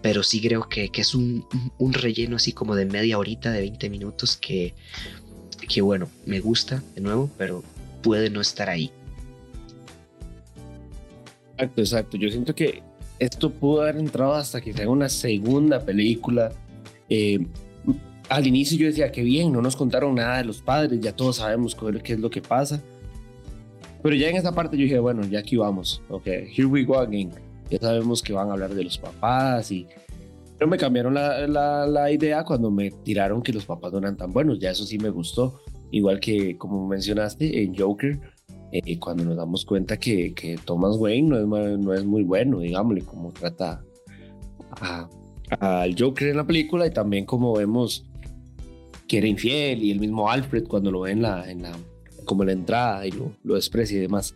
Pero 0.00 0.22
sí 0.22 0.40
creo 0.40 0.68
que, 0.68 0.88
que 0.88 1.00
es 1.00 1.14
un, 1.14 1.46
un, 1.78 1.92
relleno 1.92 2.36
así 2.36 2.52
como 2.52 2.74
de 2.74 2.86
media 2.86 3.18
horita, 3.18 3.52
de 3.52 3.60
20 3.60 3.88
minutos, 3.88 4.36
que, 4.36 4.74
que 5.68 5.80
bueno, 5.80 6.08
me 6.26 6.40
gusta 6.40 6.82
de 6.94 7.00
nuevo, 7.00 7.30
pero 7.38 7.62
puede 8.02 8.28
no 8.28 8.40
estar 8.40 8.68
ahí. 8.68 8.90
Exacto, 11.52 11.80
exacto. 11.80 12.16
Yo 12.16 12.28
siento 12.30 12.54
que 12.54 12.82
esto 13.18 13.50
pudo 13.50 13.82
haber 13.82 13.96
entrado 13.96 14.34
hasta 14.34 14.60
que 14.60 14.72
sea 14.72 14.88
una 14.88 15.08
segunda 15.08 15.84
película. 15.84 16.52
Eh, 17.08 17.46
al 18.28 18.46
inicio 18.46 18.76
yo 18.78 18.86
decía 18.86 19.12
que 19.12 19.22
bien, 19.22 19.52
no 19.52 19.62
nos 19.62 19.76
contaron 19.76 20.14
nada 20.14 20.38
de 20.38 20.44
los 20.44 20.60
padres, 20.62 21.00
ya 21.00 21.14
todos 21.14 21.36
sabemos 21.36 21.76
qué 22.02 22.14
es 22.14 22.18
lo 22.18 22.30
que 22.30 22.40
pasa. 22.40 22.82
Pero 24.02 24.16
ya 24.16 24.28
en 24.28 24.36
esa 24.36 24.52
parte 24.52 24.76
yo 24.76 24.82
dije, 24.82 24.98
bueno, 24.98 25.24
ya 25.24 25.38
aquí 25.38 25.56
vamos, 25.56 26.02
ok, 26.08 26.26
here 26.26 26.64
we 26.64 26.82
go 26.82 26.98
again. 26.98 27.30
Ya 27.72 27.78
sabemos 27.78 28.22
que 28.22 28.34
van 28.34 28.50
a 28.50 28.52
hablar 28.52 28.74
de 28.74 28.84
los 28.84 28.98
papás 28.98 29.72
y... 29.72 29.86
Pero 30.58 30.70
me 30.70 30.76
cambiaron 30.76 31.14
la, 31.14 31.46
la, 31.48 31.86
la 31.86 32.12
idea 32.12 32.44
cuando 32.44 32.70
me 32.70 32.90
tiraron 32.90 33.42
que 33.42 33.52
los 33.52 33.64
papás 33.64 33.92
no 33.92 33.98
eran 33.98 34.16
tan 34.16 34.30
buenos, 34.30 34.58
ya 34.58 34.70
eso 34.70 34.84
sí 34.84 34.98
me 34.98 35.08
gustó. 35.08 35.58
Igual 35.90 36.20
que 36.20 36.58
como 36.58 36.86
mencionaste 36.86 37.64
en 37.64 37.74
Joker, 37.74 38.20
eh, 38.72 38.98
cuando 38.98 39.24
nos 39.24 39.36
damos 39.36 39.64
cuenta 39.64 39.96
que, 39.96 40.34
que, 40.34 40.58
Thomas 40.62 40.96
Wayne 40.98 41.28
no 41.28 41.38
es, 41.38 41.78
no 41.78 41.94
es 41.94 42.04
muy 42.04 42.22
bueno, 42.22 42.60
digámosle, 42.60 43.02
como 43.02 43.32
trata 43.32 43.82
al 45.60 45.94
Joker 45.98 46.28
en 46.28 46.36
la 46.36 46.46
película 46.46 46.86
y 46.86 46.90
también 46.90 47.24
como 47.24 47.54
vemos 47.54 48.06
que 49.08 49.18
era 49.18 49.26
infiel 49.26 49.82
y 49.82 49.90
el 49.90 50.00
mismo 50.00 50.30
Alfred 50.30 50.66
cuando 50.68 50.90
lo 50.90 51.00
ve 51.00 51.12
en 51.12 51.22
la, 51.22 51.50
en 51.50 51.62
la 51.62 51.72
como 52.24 52.42
en 52.42 52.48
la 52.48 52.52
entrada 52.52 53.06
y 53.06 53.10
lo, 53.10 53.32
lo 53.42 53.54
desprecia 53.54 53.96
y 53.96 54.00
demás. 54.00 54.34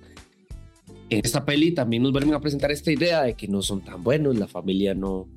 En 1.08 1.20
esta 1.24 1.44
peli 1.44 1.72
también 1.72 2.02
nos 2.02 2.12
vuelven 2.12 2.34
a 2.34 2.40
presentar 2.40 2.70
esta 2.72 2.90
idea 2.90 3.22
de 3.22 3.34
que 3.34 3.48
no 3.48 3.62
son 3.62 3.80
tan 3.80 4.02
buenos, 4.02 4.36
la 4.36 4.46
familia 4.46 4.94
no, 4.94 5.28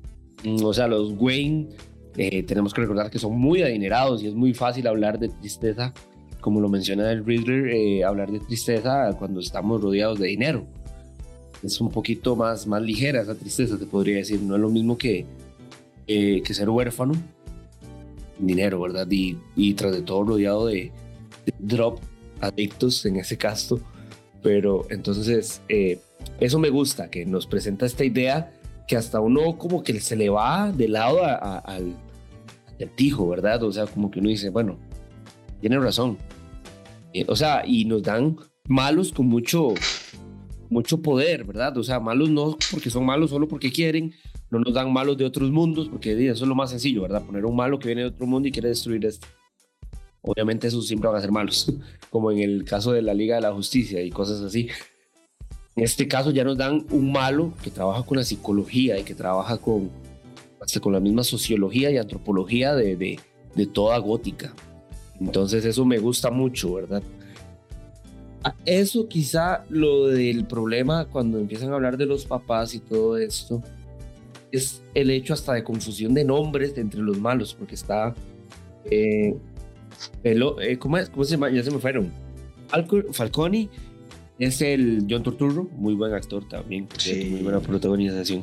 mm, 0.44 0.64
o 0.64 0.74
sea, 0.74 0.88
los 0.88 1.12
Wayne, 1.16 1.68
eh, 2.16 2.42
tenemos 2.42 2.74
que 2.74 2.80
recordar 2.80 3.10
que 3.10 3.18
son 3.18 3.38
muy 3.38 3.62
adinerados 3.62 4.22
y 4.22 4.26
es 4.26 4.34
muy 4.34 4.52
fácil 4.52 4.86
hablar 4.86 5.18
de 5.18 5.28
tristeza, 5.28 5.92
como 6.40 6.60
lo 6.60 6.68
menciona 6.68 7.10
el 7.12 7.24
Riddler, 7.24 7.68
eh, 7.68 8.04
hablar 8.04 8.32
de 8.32 8.40
tristeza 8.40 9.14
cuando 9.18 9.40
estamos 9.40 9.80
rodeados 9.80 10.18
de 10.18 10.28
dinero. 10.28 10.66
Es 11.62 11.80
un 11.80 11.90
poquito 11.90 12.34
más, 12.36 12.66
más 12.66 12.82
ligera 12.82 13.20
esa 13.20 13.34
tristeza, 13.34 13.78
te 13.78 13.86
podría 13.86 14.16
decir, 14.16 14.40
no 14.40 14.56
es 14.56 14.60
lo 14.60 14.70
mismo 14.70 14.98
que, 14.98 15.26
eh, 16.06 16.42
que 16.42 16.54
ser 16.54 16.68
huérfano, 16.68 17.12
dinero, 18.38 18.80
¿verdad? 18.80 19.06
Y, 19.10 19.36
y 19.54 19.74
tras 19.74 19.92
de 19.92 20.02
todo 20.02 20.24
rodeado 20.24 20.66
de, 20.66 20.90
de 21.44 21.54
drop 21.58 22.00
adictos 22.40 23.04
en 23.04 23.16
ese 23.16 23.36
caso 23.36 23.80
pero 24.42 24.86
entonces, 24.90 25.62
eh, 25.68 25.98
eso 26.38 26.58
me 26.58 26.70
gusta, 26.70 27.10
que 27.10 27.26
nos 27.26 27.46
presenta 27.46 27.86
esta 27.86 28.04
idea 28.04 28.52
que 28.86 28.96
hasta 28.96 29.20
uno 29.20 29.56
como 29.56 29.82
que 29.82 30.00
se 30.00 30.16
le 30.16 30.30
va 30.30 30.72
de 30.72 30.88
lado 30.88 31.20
al 31.24 31.94
tijo, 32.96 33.28
¿verdad? 33.28 33.62
O 33.62 33.72
sea, 33.72 33.86
como 33.86 34.10
que 34.10 34.18
uno 34.18 34.28
dice, 34.28 34.50
bueno, 34.50 34.78
tiene 35.60 35.78
razón. 35.78 36.18
Eh, 37.12 37.24
o 37.28 37.36
sea, 37.36 37.62
y 37.66 37.84
nos 37.84 38.02
dan 38.02 38.36
malos 38.66 39.12
con 39.12 39.26
mucho, 39.26 39.74
mucho 40.70 41.00
poder, 41.02 41.44
¿verdad? 41.44 41.76
O 41.76 41.82
sea, 41.82 42.00
malos 42.00 42.30
no 42.30 42.56
porque 42.70 42.90
son 42.90 43.04
malos 43.04 43.30
solo 43.30 43.46
porque 43.48 43.70
quieren, 43.70 44.12
no 44.50 44.58
nos 44.58 44.74
dan 44.74 44.92
malos 44.92 45.16
de 45.16 45.24
otros 45.24 45.50
mundos, 45.50 45.88
porque 45.88 46.12
eso 46.28 46.44
es 46.44 46.48
lo 46.48 46.54
más 46.54 46.70
sencillo, 46.70 47.02
¿verdad? 47.02 47.24
Poner 47.24 47.44
un 47.44 47.56
malo 47.56 47.78
que 47.78 47.88
viene 47.88 48.02
de 48.02 48.08
otro 48.08 48.26
mundo 48.26 48.48
y 48.48 48.52
quiere 48.52 48.68
destruir 48.68 49.04
este 49.06 49.26
obviamente 50.22 50.68
esos 50.68 50.86
siempre 50.86 51.08
van 51.08 51.18
a 51.18 51.20
ser 51.20 51.32
malos, 51.32 51.72
como 52.10 52.30
en 52.30 52.38
el 52.40 52.64
caso 52.64 52.92
de 52.92 53.02
la 53.02 53.14
Liga 53.14 53.36
de 53.36 53.42
la 53.42 53.52
Justicia 53.52 54.02
y 54.02 54.10
cosas 54.10 54.40
así. 54.40 54.68
En 55.76 55.84
este 55.84 56.08
caso 56.08 56.30
ya 56.30 56.44
nos 56.44 56.58
dan 56.58 56.86
un 56.90 57.12
malo 57.12 57.54
que 57.62 57.70
trabaja 57.70 58.02
con 58.02 58.18
la 58.18 58.24
psicología 58.24 58.98
y 58.98 59.04
que 59.04 59.14
trabaja 59.14 59.56
con, 59.58 59.90
hasta 60.60 60.80
con 60.80 60.92
la 60.92 61.00
misma 61.00 61.24
sociología 61.24 61.90
y 61.90 61.96
antropología 61.96 62.74
de, 62.74 62.96
de, 62.96 63.20
de 63.54 63.66
toda 63.66 63.96
gótica. 63.98 64.52
Entonces 65.20 65.64
eso 65.64 65.84
me 65.84 65.98
gusta 65.98 66.30
mucho, 66.30 66.74
¿verdad? 66.74 67.02
Eso 68.64 69.06
quizá 69.06 69.64
lo 69.68 70.06
del 70.06 70.46
problema 70.46 71.04
cuando 71.04 71.38
empiezan 71.38 71.72
a 71.72 71.74
hablar 71.74 71.98
de 71.98 72.06
los 72.06 72.24
papás 72.24 72.74
y 72.74 72.80
todo 72.80 73.18
esto 73.18 73.62
es 74.50 74.82
el 74.94 75.10
hecho 75.10 75.34
hasta 75.34 75.52
de 75.52 75.62
confusión 75.62 76.14
de 76.14 76.24
nombres 76.24 76.76
entre 76.76 77.00
los 77.00 77.18
malos, 77.18 77.54
porque 77.54 77.74
está 77.74 78.14
eh, 78.90 79.36
eh, 80.24 80.78
¿cómo, 80.78 80.98
es? 80.98 81.10
¿Cómo 81.10 81.24
se 81.24 81.32
llama? 81.32 81.50
Ya 81.50 81.62
se 81.62 81.70
me 81.70 81.78
fueron. 81.78 82.12
Falconi 83.12 83.68
es 84.38 84.62
el 84.62 85.06
John 85.08 85.22
Turturro, 85.22 85.68
muy 85.76 85.94
buen 85.94 86.14
actor 86.14 86.48
también, 86.48 86.88
muy 87.30 87.42
buena 87.42 87.60
protagonización. 87.60 88.42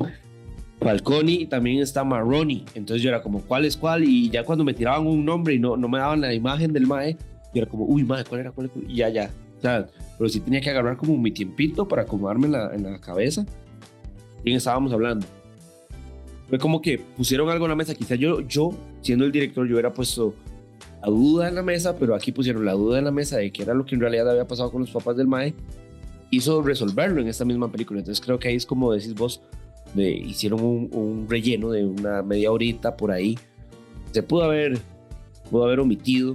Falconi 0.80 1.46
también 1.46 1.80
está 1.80 2.04
Marroni, 2.04 2.64
entonces 2.74 3.02
yo 3.02 3.08
era 3.08 3.20
como, 3.20 3.40
¿cuál 3.40 3.64
es 3.64 3.76
cuál? 3.76 4.04
Y 4.04 4.30
ya 4.30 4.44
cuando 4.44 4.64
me 4.64 4.74
tiraban 4.74 5.06
un 5.06 5.24
nombre 5.24 5.54
y 5.54 5.58
no, 5.58 5.76
no 5.76 5.88
me 5.88 5.98
daban 5.98 6.20
la 6.20 6.32
imagen 6.32 6.72
del 6.72 6.86
Mae, 6.86 7.16
yo 7.52 7.62
era 7.62 7.66
como, 7.66 7.84
uy, 7.84 8.04
Mae, 8.04 8.24
¿cuál 8.24 8.42
era? 8.42 8.52
¿Cuál 8.52 8.70
Y 8.86 8.96
ya, 8.96 9.08
ya. 9.08 9.30
O 9.56 9.60
sea, 9.60 9.88
pero 10.16 10.30
sí 10.30 10.38
tenía 10.38 10.60
que 10.60 10.70
agarrar 10.70 10.96
como 10.96 11.16
mi 11.16 11.32
tiempito 11.32 11.88
para 11.88 12.02
acomodarme 12.02 12.46
en 12.46 12.52
la, 12.52 12.74
en 12.74 12.84
la 12.84 13.00
cabeza. 13.00 13.44
¿Quién 14.44 14.56
estábamos 14.56 14.92
hablando? 14.92 15.26
Fue 16.48 16.58
como 16.58 16.80
que 16.80 16.98
pusieron 16.98 17.50
algo 17.50 17.64
en 17.64 17.70
la 17.70 17.76
mesa. 17.76 17.94
Quizá 17.94 18.14
yo, 18.14 18.40
yo, 18.42 18.70
siendo 19.00 19.24
el 19.24 19.32
director, 19.32 19.66
yo 19.66 19.74
hubiera 19.74 19.92
puesto 19.92 20.34
la 21.02 21.08
duda 21.08 21.48
en 21.48 21.54
la 21.54 21.62
mesa, 21.62 21.96
pero 21.96 22.14
aquí 22.14 22.32
pusieron 22.32 22.64
la 22.64 22.72
duda 22.72 22.98
en 22.98 23.04
la 23.04 23.10
mesa 23.10 23.38
de 23.38 23.52
qué 23.52 23.62
era 23.62 23.74
lo 23.74 23.84
que 23.84 23.94
en 23.94 24.00
realidad 24.00 24.28
había 24.30 24.46
pasado 24.46 24.70
con 24.70 24.80
los 24.80 24.90
papás 24.90 25.16
del 25.16 25.28
Mae, 25.28 25.54
hizo 26.30 26.62
resolverlo 26.62 27.20
en 27.20 27.28
esta 27.28 27.44
misma 27.44 27.70
película. 27.70 28.00
Entonces 28.00 28.24
creo 28.24 28.38
que 28.38 28.48
ahí 28.48 28.56
es 28.56 28.66
como 28.66 28.92
decís 28.92 29.14
vos, 29.14 29.40
de, 29.94 30.10
hicieron 30.10 30.60
un, 30.62 31.26
relleno 31.28 31.70
de 31.70 31.84
una 31.84 32.22
media 32.22 32.50
horita 32.52 32.96
por 32.96 33.10
ahí. 33.10 33.38
Se 34.12 34.22
pudo 34.22 34.44
haber, 34.44 34.78
pudo 35.50 35.64
haber 35.64 35.80
omitido. 35.80 36.34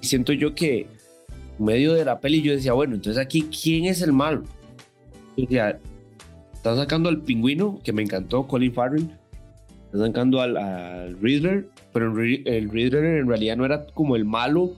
Y 0.00 0.06
siento 0.06 0.32
yo 0.32 0.54
que 0.54 0.86
medio 1.58 1.94
de 1.94 2.04
la 2.04 2.20
peli 2.20 2.42
yo 2.42 2.52
decía, 2.52 2.72
bueno, 2.72 2.94
entonces 2.94 3.20
aquí, 3.20 3.42
¿quién 3.42 3.86
es 3.86 4.02
el 4.02 4.12
malo? 4.12 4.42
están 5.36 6.76
sacando 6.76 7.08
al 7.08 7.22
pingüino, 7.22 7.80
que 7.82 7.92
me 7.92 8.02
encantó, 8.02 8.46
Colin 8.46 8.72
Farrell. 8.72 9.10
Están 9.86 10.06
sacando 10.08 10.40
al, 10.40 10.56
al 10.56 11.18
Riddler 11.20 11.68
pero 11.94 12.06
el 12.06 12.70
Riddler 12.70 13.04
en 13.04 13.28
realidad 13.28 13.56
no 13.56 13.64
era 13.64 13.86
como 13.86 14.16
el 14.16 14.24
malo 14.24 14.72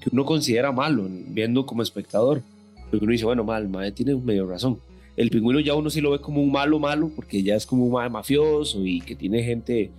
que 0.00 0.08
uno 0.12 0.24
considera 0.24 0.70
malo, 0.70 1.04
viendo 1.10 1.66
como 1.66 1.82
espectador. 1.82 2.42
Porque 2.88 3.04
uno 3.04 3.10
dice, 3.10 3.24
bueno, 3.24 3.42
mal, 3.42 3.68
madre 3.68 3.90
tiene 3.90 4.14
medio 4.14 4.46
razón. 4.46 4.78
El 5.16 5.30
pingüino 5.30 5.58
ya 5.58 5.74
uno 5.74 5.90
sí 5.90 6.00
lo 6.00 6.12
ve 6.12 6.20
como 6.20 6.40
un 6.40 6.52
malo 6.52 6.78
malo, 6.78 7.10
porque 7.14 7.42
ya 7.42 7.56
es 7.56 7.66
como 7.66 7.84
un 7.86 8.12
mafioso 8.12 8.86
y 8.86 9.00
que 9.00 9.16
tiene 9.16 9.42
gente 9.42 9.90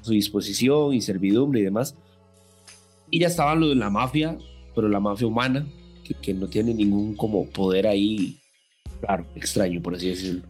a 0.00 0.02
su 0.02 0.12
disposición 0.12 0.94
y 0.94 1.02
servidumbre 1.02 1.60
y 1.60 1.64
demás. 1.64 1.94
Y 3.10 3.18
ya 3.18 3.26
estaban 3.26 3.60
los 3.60 3.68
de 3.68 3.74
la 3.74 3.90
mafia, 3.90 4.38
pero 4.74 4.88
la 4.88 5.00
mafia 5.00 5.26
humana, 5.26 5.66
que, 6.04 6.14
que 6.14 6.32
no 6.32 6.48
tiene 6.48 6.72
ningún 6.72 7.16
como 7.16 7.46
poder 7.50 7.86
ahí, 7.86 8.38
claro, 9.00 9.26
extraño, 9.36 9.82
por 9.82 9.94
así 9.94 10.08
decirlo. 10.08 10.42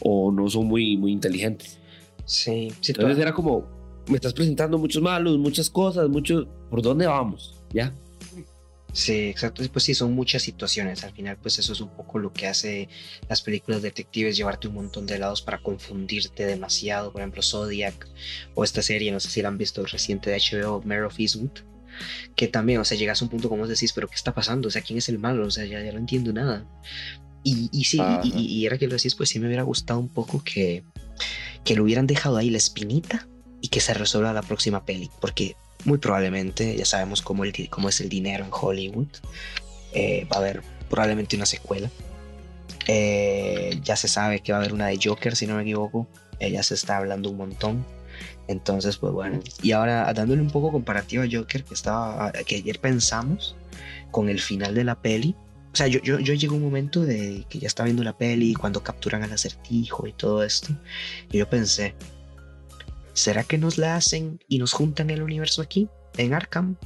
O 0.00 0.30
no 0.30 0.50
son 0.50 0.66
muy, 0.66 0.98
muy 0.98 1.12
inteligentes. 1.12 1.78
Sí, 2.26 2.68
sí 2.82 2.92
Entonces 2.92 3.18
era 3.18 3.32
como, 3.32 3.64
me 4.08 4.16
estás 4.16 4.32
presentando 4.32 4.78
muchos 4.78 5.02
malos, 5.02 5.38
muchas 5.38 5.70
cosas, 5.70 6.08
mucho, 6.08 6.46
¿por 6.70 6.82
dónde 6.82 7.06
vamos? 7.06 7.54
¿Ya? 7.72 7.92
Sí, 8.94 9.28
exacto. 9.28 9.62
Pues 9.72 9.84
sí, 9.84 9.94
son 9.94 10.12
muchas 10.12 10.42
situaciones. 10.42 11.02
Al 11.02 11.12
final, 11.12 11.36
pues 11.42 11.58
eso 11.58 11.72
es 11.72 11.80
un 11.80 11.88
poco 11.88 12.20
lo 12.20 12.32
que 12.32 12.46
hace 12.46 12.88
las 13.28 13.42
películas 13.42 13.82
detectives, 13.82 14.36
llevarte 14.36 14.68
un 14.68 14.74
montón 14.74 15.04
de 15.04 15.18
lados 15.18 15.42
para 15.42 15.58
confundirte 15.58 16.46
demasiado. 16.46 17.12
Por 17.12 17.20
ejemplo, 17.20 17.42
Zodiac 17.42 18.08
o 18.54 18.62
esta 18.62 18.82
serie, 18.82 19.10
no 19.10 19.18
sé 19.18 19.30
si 19.30 19.42
la 19.42 19.48
han 19.48 19.58
visto 19.58 19.84
reciente 19.84 20.30
de 20.30 20.38
HBO, 20.38 20.80
Mare 20.84 21.02
of 21.02 21.18
Eastwood, 21.18 21.50
que 22.36 22.46
también, 22.46 22.78
o 22.78 22.84
sea, 22.84 22.96
llegas 22.96 23.20
a 23.20 23.24
un 23.24 23.30
punto 23.32 23.48
como 23.48 23.66
decís, 23.66 23.92
pero 23.92 24.06
¿qué 24.06 24.14
está 24.14 24.32
pasando? 24.32 24.68
O 24.68 24.70
sea, 24.70 24.82
¿quién 24.82 24.98
es 24.98 25.08
el 25.08 25.18
malo? 25.18 25.44
O 25.44 25.50
sea, 25.50 25.64
ya, 25.64 25.82
ya 25.82 25.90
no 25.90 25.98
entiendo 25.98 26.32
nada. 26.32 26.64
Y, 27.42 27.68
y 27.72 27.84
sí, 27.84 27.98
y, 28.22 28.38
y, 28.38 28.64
era 28.64 28.78
que 28.78 28.86
lo 28.86 28.94
decís, 28.94 29.16
pues 29.16 29.28
sí 29.28 29.40
me 29.40 29.48
hubiera 29.48 29.64
gustado 29.64 29.98
un 29.98 30.08
poco 30.08 30.42
que, 30.44 30.84
que 31.64 31.74
lo 31.74 31.82
hubieran 31.82 32.06
dejado 32.06 32.36
ahí 32.36 32.48
la 32.48 32.58
espinita 32.58 33.28
y 33.64 33.68
que 33.68 33.80
se 33.80 33.94
resuelva 33.94 34.34
la 34.34 34.42
próxima 34.42 34.84
peli, 34.84 35.10
porque 35.22 35.56
muy 35.86 35.96
probablemente, 35.96 36.76
ya 36.76 36.84
sabemos 36.84 37.22
cómo, 37.22 37.44
el, 37.44 37.70
cómo 37.70 37.88
es 37.88 37.98
el 38.02 38.10
dinero 38.10 38.44
en 38.44 38.50
Hollywood, 38.52 39.06
eh, 39.94 40.28
va 40.30 40.36
a 40.36 40.40
haber 40.40 40.62
probablemente 40.90 41.34
una 41.34 41.46
secuela. 41.46 41.90
Eh, 42.86 43.80
ya 43.82 43.96
se 43.96 44.06
sabe 44.06 44.40
que 44.40 44.52
va 44.52 44.58
a 44.58 44.60
haber 44.60 44.74
una 44.74 44.88
de 44.88 45.00
Joker, 45.02 45.34
si 45.34 45.46
no 45.46 45.56
me 45.56 45.62
equivoco, 45.62 46.06
ya 46.38 46.62
se 46.62 46.74
está 46.74 46.98
hablando 46.98 47.30
un 47.30 47.38
montón. 47.38 47.86
Entonces, 48.48 48.98
pues 48.98 49.14
bueno, 49.14 49.40
y 49.62 49.72
ahora 49.72 50.12
dándole 50.12 50.42
un 50.42 50.50
poco 50.50 50.70
comparativa 50.70 51.24
a 51.24 51.28
Joker, 51.32 51.64
que, 51.64 51.72
estaba, 51.72 52.32
que 52.32 52.56
ayer 52.56 52.78
pensamos 52.80 53.56
con 54.10 54.28
el 54.28 54.40
final 54.40 54.74
de 54.74 54.84
la 54.84 55.00
peli, 55.00 55.34
o 55.72 55.76
sea, 55.76 55.86
yo, 55.86 56.00
yo, 56.02 56.20
yo 56.20 56.34
llego 56.34 56.52
a 56.52 56.58
un 56.58 56.64
momento 56.64 57.00
de 57.00 57.46
que 57.48 57.60
ya 57.60 57.66
estaba 57.66 57.86
viendo 57.86 58.04
la 58.04 58.18
peli 58.18 58.52
cuando 58.52 58.82
capturan 58.82 59.22
al 59.22 59.32
acertijo 59.32 60.06
y 60.06 60.12
todo 60.12 60.44
esto. 60.44 60.68
Y 61.32 61.38
yo 61.38 61.48
pensé, 61.48 61.94
¿será 63.14 63.44
que 63.44 63.58
nos 63.58 63.78
la 63.78 63.96
hacen 63.96 64.40
y 64.48 64.58
nos 64.58 64.72
juntan 64.72 65.10
el 65.10 65.22
universo 65.22 65.62
aquí, 65.62 65.88
en 66.16 66.34
Arkham? 66.34 66.76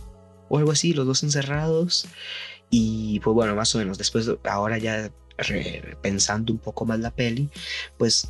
O 0.48 0.58
algo 0.58 0.70
así, 0.70 0.94
los 0.94 1.06
dos 1.06 1.22
encerrados. 1.22 2.06
Y 2.70 3.20
pues 3.20 3.34
bueno, 3.34 3.54
más 3.54 3.74
o 3.74 3.78
menos, 3.78 3.98
después, 3.98 4.30
ahora 4.44 4.78
ya 4.78 5.10
pensando 6.02 6.52
un 6.52 6.58
poco 6.58 6.84
más 6.84 6.98
la 7.00 7.10
peli, 7.10 7.48
pues 7.96 8.28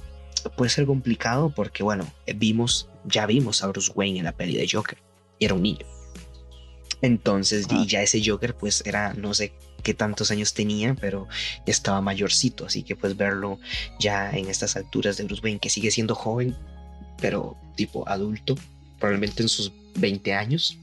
puede 0.56 0.70
ser 0.70 0.86
complicado 0.86 1.50
porque 1.54 1.82
bueno, 1.82 2.10
vimos, 2.36 2.88
ya 3.04 3.26
vimos 3.26 3.62
a 3.62 3.68
Bruce 3.68 3.92
Wayne 3.94 4.18
en 4.18 4.24
la 4.24 4.36
peli 4.36 4.56
de 4.56 4.68
Joker 4.70 4.98
y 5.38 5.46
era 5.46 5.54
un 5.54 5.62
niño. 5.62 5.86
Entonces, 7.00 7.66
y 7.70 7.86
ya 7.86 8.02
ese 8.02 8.20
Joker 8.24 8.54
pues 8.54 8.82
era, 8.84 9.14
no 9.14 9.32
sé 9.32 9.52
qué 9.82 9.94
tantos 9.94 10.30
años 10.30 10.52
tenía, 10.52 10.94
pero 10.94 11.28
estaba 11.66 12.00
mayorcito, 12.00 12.66
así 12.66 12.82
que 12.82 12.96
pues 12.96 13.16
verlo 13.16 13.58
ya 14.00 14.30
en 14.32 14.48
estas 14.48 14.76
alturas 14.76 15.16
de 15.16 15.24
Bruce 15.24 15.42
Wayne, 15.42 15.60
que 15.60 15.70
sigue 15.70 15.90
siendo 15.90 16.14
joven, 16.14 16.56
pero 17.20 17.56
tipo 17.76 18.08
adulto, 18.08 18.56
probablemente 18.98 19.42
en 19.42 19.48
sus 19.48 19.72
20 19.96 20.34
años, 20.34 20.78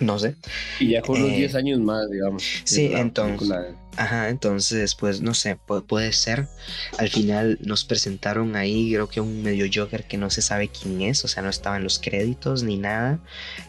no 0.00 0.18
sé. 0.18 0.34
Y 0.80 0.90
ya 0.90 1.02
con 1.02 1.20
unos 1.20 1.36
10 1.36 1.54
eh, 1.54 1.56
años 1.56 1.80
más, 1.80 2.10
digamos. 2.10 2.42
Sí, 2.64 2.90
entonces. 2.92 3.50
Ajá, 3.96 4.28
entonces, 4.28 4.94
pues 4.96 5.20
no 5.20 5.34
sé, 5.34 5.56
puede, 5.56 6.12
ser. 6.12 6.48
Al 6.98 7.08
final 7.08 7.58
nos 7.62 7.84
presentaron 7.84 8.56
ahí, 8.56 8.92
creo 8.92 9.08
que 9.08 9.20
un 9.20 9.42
medio 9.42 9.66
Joker 9.72 10.04
que 10.04 10.18
no 10.18 10.30
se 10.30 10.42
sabe 10.42 10.68
quién 10.68 11.02
es, 11.02 11.24
o 11.24 11.28
sea, 11.28 11.42
no 11.42 11.50
estaba 11.50 11.76
en 11.76 11.84
los 11.84 12.00
créditos 12.00 12.64
ni 12.64 12.76
nada. 12.76 13.20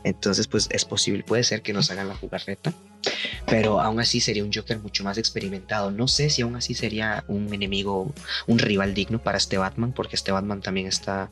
Entonces, 0.04 0.48
pues 0.48 0.68
es 0.72 0.84
posible, 0.84 1.24
puede 1.24 1.44
ser 1.44 1.62
que 1.62 1.74
nos 1.74 1.92
hagan 1.92 2.08
la 2.08 2.16
jugarreta. 2.16 2.74
pero 3.46 3.80
aún 3.80 4.00
así 4.00 4.20
sería 4.20 4.44
un 4.44 4.52
Joker 4.52 4.80
mucho 4.80 5.04
más 5.04 5.20
experimentado. 5.20 5.92
No 5.92 6.08
sé 6.08 6.32
si 6.32 6.42
aún 6.42 6.56
así 6.56 6.74
sería 6.74 7.24
un 7.28 7.54
enemigo, 7.54 8.12
un 8.48 8.58
rival 8.58 8.96
digno 8.96 9.22
para 9.22 9.38
este 9.38 9.60
Batman, 9.60 9.94
porque 9.94 10.16
este 10.16 10.32
Batman 10.32 10.62
también 10.62 10.88
está 10.88 11.30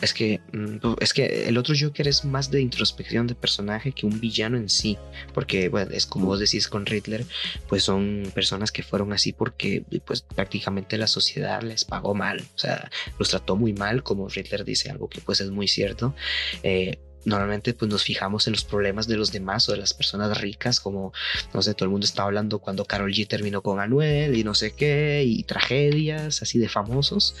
es 0.00 0.14
que, 0.14 0.40
mm, 0.52 0.76
es 1.00 1.14
que 1.14 1.48
el 1.48 1.56
otro 1.58 1.74
Joker 1.78 2.08
es 2.08 2.24
más 2.24 2.50
de 2.50 2.60
introspección 2.60 3.26
de 3.26 3.34
personaje 3.34 3.92
que 3.92 4.06
un 4.06 4.20
villano 4.20 4.56
en 4.56 4.68
sí, 4.68 4.98
porque 5.34 5.68
bueno, 5.68 5.90
es 5.92 6.06
como 6.06 6.26
vos 6.26 6.40
decís 6.40 6.68
con 6.68 6.86
Riddler, 6.86 7.24
pues 7.68 7.84
son 7.84 8.30
personas 8.34 8.72
que 8.72 8.82
fueron 8.82 9.12
así 9.12 9.32
porque 9.32 9.84
pues 10.04 10.22
prácticamente 10.22 10.98
la 10.98 11.06
sociedad 11.06 11.62
les 11.62 11.84
pagó 11.84 12.14
mal, 12.14 12.40
o 12.54 12.58
sea, 12.58 12.90
los 13.18 13.30
trató 13.30 13.56
muy 13.56 13.72
mal, 13.72 14.02
como 14.02 14.28
Riddler 14.28 14.64
dice 14.64 14.90
algo 14.90 15.08
que 15.08 15.20
pues 15.20 15.40
es 15.40 15.50
muy 15.50 15.68
cierto. 15.68 16.14
Eh, 16.62 16.98
normalmente 17.24 17.74
pues 17.74 17.90
nos 17.90 18.02
fijamos 18.02 18.46
en 18.46 18.52
los 18.52 18.64
problemas 18.64 19.06
de 19.06 19.16
los 19.16 19.32
demás 19.32 19.68
o 19.68 19.72
de 19.72 19.78
las 19.78 19.94
personas 19.94 20.40
ricas, 20.40 20.80
como, 20.80 21.12
no 21.54 21.62
sé, 21.62 21.74
todo 21.74 21.84
el 21.86 21.90
mundo 21.90 22.04
está 22.04 22.24
hablando 22.24 22.58
cuando 22.58 22.84
Carol 22.84 23.12
G 23.12 23.26
terminó 23.26 23.62
con 23.62 23.80
Anuel 23.80 24.36
y 24.36 24.44
no 24.44 24.54
sé 24.54 24.74
qué, 24.74 25.22
y 25.26 25.42
tragedias 25.44 26.42
así 26.42 26.58
de 26.58 26.68
famosos, 26.68 27.34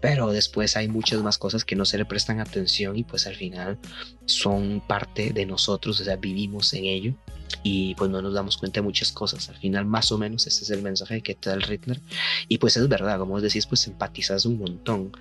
pero 0.00 0.30
después 0.32 0.76
hay 0.76 0.88
muchas 0.88 1.22
más 1.22 1.38
cosas 1.38 1.64
que 1.64 1.76
no 1.76 1.84
se 1.84 1.98
le 1.98 2.04
prestan 2.04 2.40
atención 2.40 2.96
y 2.96 3.04
pues 3.04 3.26
al 3.26 3.34
final 3.34 3.78
son 4.24 4.82
parte 4.86 5.32
de 5.32 5.46
nosotros, 5.46 6.00
o 6.00 6.04
sea, 6.04 6.16
vivimos 6.16 6.72
en 6.72 6.84
ello 6.84 7.14
y 7.62 7.94
pues 7.94 8.10
no 8.10 8.22
nos 8.22 8.34
damos 8.34 8.56
cuenta 8.56 8.80
de 8.80 8.84
muchas 8.84 9.12
cosas. 9.12 9.48
Al 9.48 9.56
final, 9.56 9.86
más 9.86 10.12
o 10.12 10.18
menos, 10.18 10.46
ese 10.46 10.64
es 10.64 10.70
el 10.70 10.82
mensaje 10.82 11.20
que 11.22 11.34
te 11.34 11.50
da 11.50 11.56
el 11.56 11.62
Riddler. 11.62 12.00
Y 12.48 12.58
pues 12.58 12.76
es 12.76 12.88
verdad, 12.88 13.18
como 13.18 13.40
decís, 13.40 13.66
pues 13.66 13.86
empatizas 13.86 14.44
un 14.46 14.58
montón. 14.58 15.12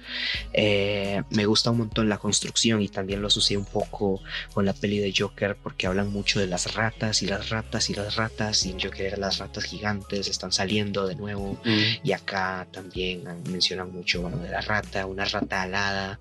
Eh, 0.53 1.23
me 1.31 1.45
gusta 1.45 1.71
un 1.71 1.79
montón 1.79 2.09
la 2.09 2.17
construcción 2.17 2.81
y 2.81 2.87
también 2.87 3.21
lo 3.21 3.27
asocié 3.27 3.57
un 3.57 3.65
poco 3.65 4.21
con 4.53 4.65
la 4.65 4.73
peli 4.73 4.99
de 4.99 5.13
Joker 5.15 5.57
porque 5.61 5.87
hablan 5.87 6.11
mucho 6.11 6.39
de 6.39 6.47
las 6.47 6.73
ratas 6.73 7.21
y 7.23 7.27
las 7.27 7.49
ratas 7.49 7.89
y 7.89 7.93
las 7.93 8.15
ratas. 8.15 8.65
Y 8.65 8.71
en 8.71 8.79
Joker 8.79 9.17
las 9.17 9.39
ratas 9.39 9.63
gigantes 9.63 10.27
están 10.27 10.51
saliendo 10.51 11.07
de 11.07 11.15
nuevo. 11.15 11.59
Mm. 11.63 12.05
Y 12.07 12.11
acá 12.11 12.67
también 12.71 13.23
mencionan 13.49 13.91
mucho 13.91 14.21
bueno, 14.21 14.37
de 14.37 14.49
la 14.49 14.61
rata, 14.61 15.05
una 15.05 15.25
rata 15.25 15.63
alada. 15.63 16.19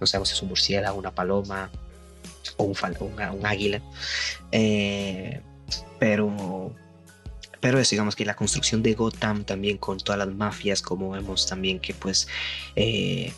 No 0.00 0.06
sabemos 0.06 0.28
si 0.28 0.34
es 0.34 0.42
un 0.42 0.48
murciélago, 0.48 0.98
una 0.98 1.12
paloma 1.12 1.70
o 2.56 2.64
un, 2.64 2.76
un, 3.00 3.46
águila. 3.46 3.80
Eh, 4.50 5.40
pero, 5.98 6.74
pero 7.60 7.80
digamos 7.80 8.16
que 8.16 8.24
la 8.24 8.34
construcción 8.34 8.82
de 8.82 8.94
Gotham 8.94 9.44
también 9.44 9.78
con 9.78 9.98
todas 9.98 10.18
las 10.18 10.34
mafias, 10.34 10.82
como 10.82 11.10
vemos 11.10 11.46
también 11.46 11.80
que 11.80 11.94
pues... 11.94 12.28
Eh, 12.76 13.32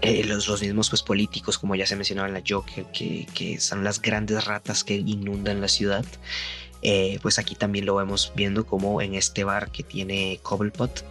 eh, 0.00 0.22
los, 0.22 0.46
los, 0.46 0.62
mismos 0.62 0.90
pues, 0.90 1.02
políticos, 1.02 1.58
como 1.58 1.74
ya 1.74 1.84
se 1.84 1.96
mencionaba 1.96 2.28
en 2.28 2.34
la 2.34 2.42
Joker, 2.48 2.84
que, 2.92 3.26
que 3.34 3.58
son 3.58 3.82
las 3.82 4.00
grandes 4.00 4.44
ratas 4.44 4.84
que 4.84 4.94
inundan 4.94 5.60
la 5.60 5.66
ciudad. 5.66 6.04
pues 7.20 7.40
aquí 7.40 7.56
también 7.56 7.84
lo 7.84 7.96
vemos 7.96 8.32
viendo 8.36 8.64
como 8.64 9.02
en 9.02 9.16
este 9.16 9.42
bar 9.42 9.72
que 9.72 9.82
tiene 9.82 10.38
Cobblepot, 10.44 11.04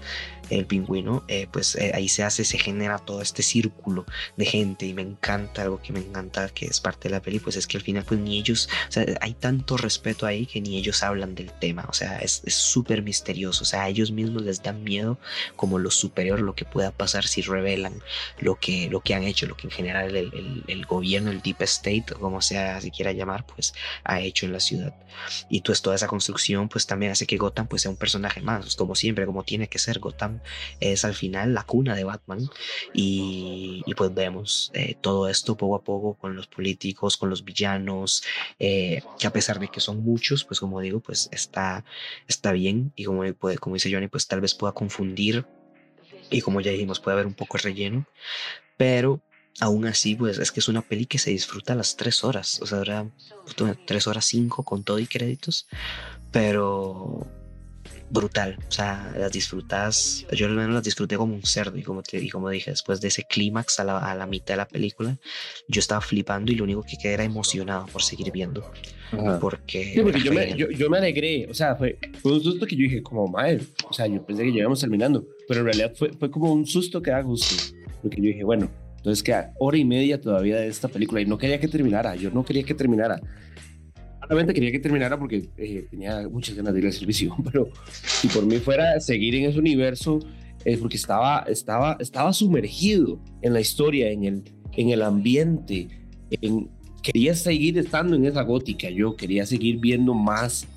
el 0.50 0.66
pingüino, 0.66 1.24
eh, 1.28 1.48
pues 1.52 1.76
eh, 1.76 1.92
ahí 1.94 2.10
se 2.10 2.24
hace, 2.24 2.44
se 2.46 2.58
genera 2.58 3.00
todo 3.00 3.22
este 3.22 3.44
círculo 3.44 4.06
de 4.36 4.46
gente 4.46 4.86
y 4.86 4.94
me 4.94 5.02
encanta, 5.02 5.64
algo 5.64 5.82
que 5.82 5.94
me 5.94 6.00
encanta 6.00 6.50
que 6.50 6.66
es 6.66 6.80
parte 6.80 7.10
de 7.10 7.16
la 7.16 7.22
peli, 7.22 7.40
pues 7.40 7.56
es 7.56 7.68
que 7.68 7.78
al 7.78 7.84
final 7.84 8.04
pues 8.06 8.20
ni 8.20 8.38
ellos, 8.38 8.70
o 8.88 8.92
sea, 8.92 9.06
hay 9.22 9.34
tanto 9.34 9.78
respeto 9.78 10.26
ahí 10.26 10.46
que 10.46 10.62
ni 10.62 10.78
ellos 10.78 11.04
hablan 11.04 11.36
del 11.36 11.52
tema, 11.52 11.86
o 11.90 11.94
sea, 11.94 12.18
es 12.20 12.42
súper 12.48 13.02
misterioso, 13.02 13.64
o 13.64 13.66
sea, 13.66 13.84
a 13.84 13.90
ellos 13.90 14.12
mismos 14.12 14.44
les 14.44 14.62
da 14.62 14.74
miedo 14.74 15.18
como 15.56 15.80
lo 15.80 15.92
superior, 15.92 16.40
lo 16.40 16.56
que 16.56 16.66
pueda 16.66 16.92
pasar 16.92 17.26
si 17.26 17.42
revelan 17.42 18.02
lo 18.40 18.56
que, 18.56 18.90
lo 18.90 19.02
que 19.02 19.14
han 19.14 19.24
hecho, 19.24 19.48
lo 19.48 19.56
que 19.56 19.68
en 19.68 19.72
general 19.72 20.16
el, 20.16 20.86
gobierno, 20.86 21.32
el 21.32 21.42
Deep 21.42 21.62
State, 21.64 22.06
o 22.16 22.20
como 22.20 22.42
sea, 22.42 22.80
si 22.82 22.92
quiera 22.92 23.12
llamar, 23.12 23.46
pues 23.46 23.74
ha 24.04 24.22
hecho 24.22 24.46
en 24.46 24.54
la 24.54 24.60
ciudad. 24.60 24.94
Y 25.50 25.62
pues 25.62 25.82
toda 25.82 25.96
esa 25.96 26.08
construcción 26.08 26.70
pues 26.70 26.86
también 26.86 27.12
hace 27.12 27.26
que 27.26 27.38
Gotham 27.38 27.68
pues 27.68 27.82
sea 27.82 27.92
un 27.92 27.98
personaje 27.98 28.42
más, 28.42 28.76
como 28.76 28.96
siempre, 28.96 29.26
como 29.26 29.44
tiene 29.44 29.68
que 29.68 29.80
ser 29.80 30.00
Gotham 30.00 30.37
es 30.80 31.06
al 31.06 31.14
final 31.14 31.54
la 31.54 31.64
cuna 31.64 31.96
de 31.96 32.04
Batman. 32.04 32.50
Y, 32.94 33.84
pues 33.96 34.14
vemos 34.14 34.72
eh, 34.74 34.96
todo 35.02 35.28
esto 35.28 35.58
poco 35.58 35.76
a 35.76 35.84
poco 35.84 36.16
con 36.16 36.36
los 36.36 36.48
políticos, 36.48 37.18
con 37.18 37.30
los 37.30 37.44
villanos, 37.44 38.24
eh, 38.60 39.02
que 39.20 39.28
a 39.28 39.34
pesar 39.34 39.60
de 39.60 39.68
que 39.68 39.80
son 39.80 40.04
muchos, 40.04 40.44
pues 40.44 40.60
como 40.60 40.82
digo, 40.82 41.00
pues 41.00 41.30
está, 41.32 41.84
está 42.28 42.52
bien. 42.52 42.94
Y 42.96 43.06
como, 43.06 43.24
puede, 43.34 43.58
como 43.58 43.76
dice 43.76 43.92
Johnny, 43.92 44.08
pues 44.08 44.28
tal 44.28 44.42
vez 44.42 44.54
pueda 44.54 44.74
confundir. 44.74 45.46
Y 46.30 46.42
como 46.42 46.62
ya 46.62 46.72
dijimos, 46.72 47.00
puede 47.00 47.16
haber 47.16 47.26
un 47.28 47.34
poco 47.34 47.58
de 47.58 47.64
relleno, 47.64 48.06
pero 48.76 49.22
aún 49.60 49.86
así, 49.86 50.16
pues 50.16 50.38
es 50.38 50.52
que 50.52 50.60
es 50.60 50.68
una 50.68 50.82
peli 50.82 51.06
que 51.06 51.18
se 51.18 51.32
disfruta 51.32 51.74
a 51.74 51.76
las 51.76 51.96
tres 51.96 52.24
horas, 52.24 52.62
o 52.62 52.68
sea, 52.68 52.82
era 52.82 53.10
tres 53.86 54.08
horas 54.08 54.26
cinco 54.26 54.64
con 54.64 54.84
todo 54.84 55.00
y 55.00 55.08
créditos, 55.08 55.68
pero 56.32 57.28
brutal. 58.10 58.58
O 58.68 58.72
sea, 58.72 59.14
las 59.18 59.32
disfrutas, 59.32 60.26
yo 60.32 60.48
al 60.48 60.54
menos 60.54 60.74
las 60.74 60.84
disfruté 60.84 61.18
como 61.18 61.34
un 61.36 61.44
cerdo 61.44 61.78
y 61.78 61.84
como, 61.84 62.04
te, 62.04 62.18
y 62.18 62.30
como 62.30 62.50
dije, 62.50 62.72
después 62.72 63.02
de 63.02 63.10
ese 63.10 63.24
clímax 63.24 63.80
a 63.80 63.84
la, 63.84 64.00
a 64.00 64.16
la, 64.16 64.26
mitad 64.26 64.54
de 64.54 64.58
la 64.58 64.68
película, 64.68 65.18
yo 65.68 65.80
estaba 65.80 66.02
flipando 66.02 66.52
y 66.52 66.56
lo 66.56 66.64
único 66.64 66.84
que 66.84 66.98
quedé 66.98 67.14
era 67.14 67.24
emocionado 67.24 67.86
por 67.88 68.04
seguir 68.04 68.32
viendo. 68.32 68.70
Porque, 69.40 69.94
yo, 69.96 70.04
me, 70.34 70.54
yo, 70.56 70.70
yo, 70.70 70.90
me, 70.90 70.98
alegré, 70.98 71.48
o 71.50 71.54
sea, 71.54 71.76
fue, 71.76 71.98
fue, 72.22 72.34
un 72.34 72.44
susto 72.44 72.66
que 72.66 72.76
yo 72.76 72.84
dije 72.84 73.02
como, 73.02 73.28
madre, 73.28 73.62
o 73.90 73.94
sea, 73.94 74.06
yo 74.08 74.22
pensé 74.26 74.44
que 74.44 74.52
ya 74.52 74.60
íbamos 74.60 74.82
terminando, 74.82 75.26
pero 75.48 75.62
en 75.62 75.66
realidad 75.68 75.94
fue, 75.96 76.12
fue 76.12 76.30
como 76.30 76.52
un 76.52 76.66
susto 76.66 77.02
que 77.02 77.12
da 77.12 77.22
gusto, 77.22 77.56
porque 78.02 78.18
yo 78.18 78.24
dije, 78.24 78.44
bueno, 78.44 78.70
entonces 78.98 79.24
queda 79.24 79.54
hora 79.60 79.78
y 79.78 79.86
media 79.86 80.20
todavía 80.20 80.58
de 80.58 80.68
esta 80.68 80.90
película 80.90 81.22
y 81.22 81.26
no 81.26 81.38
quería 81.38 81.60
que 81.60 81.70
terminara, 81.70 82.16
yo 82.16 82.30
no 82.32 82.44
quería 82.44 82.64
que 82.64 82.74
terminara. 82.74 83.22
Realmente 84.28 84.54
quería 84.54 84.72
que 84.72 84.80
terminara 84.80 85.18
porque 85.18 85.50
eh, 85.58 85.88
tenía 85.90 86.28
muchas 86.28 86.56
ganas 86.56 86.74
de 86.74 86.80
ir 86.82 86.86
al 86.88 86.94
servicio, 86.94 87.36
pero 87.52 87.70
si 87.94 88.28
por 88.28 88.46
mí 88.46 88.58
fuera 88.58 89.00
seguir 89.00 89.36
en 89.36 89.46
ese 89.46 89.60
universo, 89.60 90.20
es 90.66 90.78
porque 90.80 90.98
estaba, 90.98 91.46
estaba, 91.48 91.96
estaba 92.00 92.34
sumergido 92.34 93.20
en 93.42 93.54
la 93.54 93.62
historia, 93.62 94.10
en 94.12 94.26
el, 94.26 94.44
en 94.74 94.90
el 94.90 95.02
ambiente, 95.02 95.88
en, 96.30 96.70
quería 97.02 97.36
seguir 97.36 97.78
estando 97.78 98.18
en 98.18 98.26
esa 98.26 98.42
gótica, 98.42 98.90
yo 98.90 99.16
quería 99.16 99.46
seguir 99.46 99.78
viendo 99.78 100.14
más, 100.14 100.68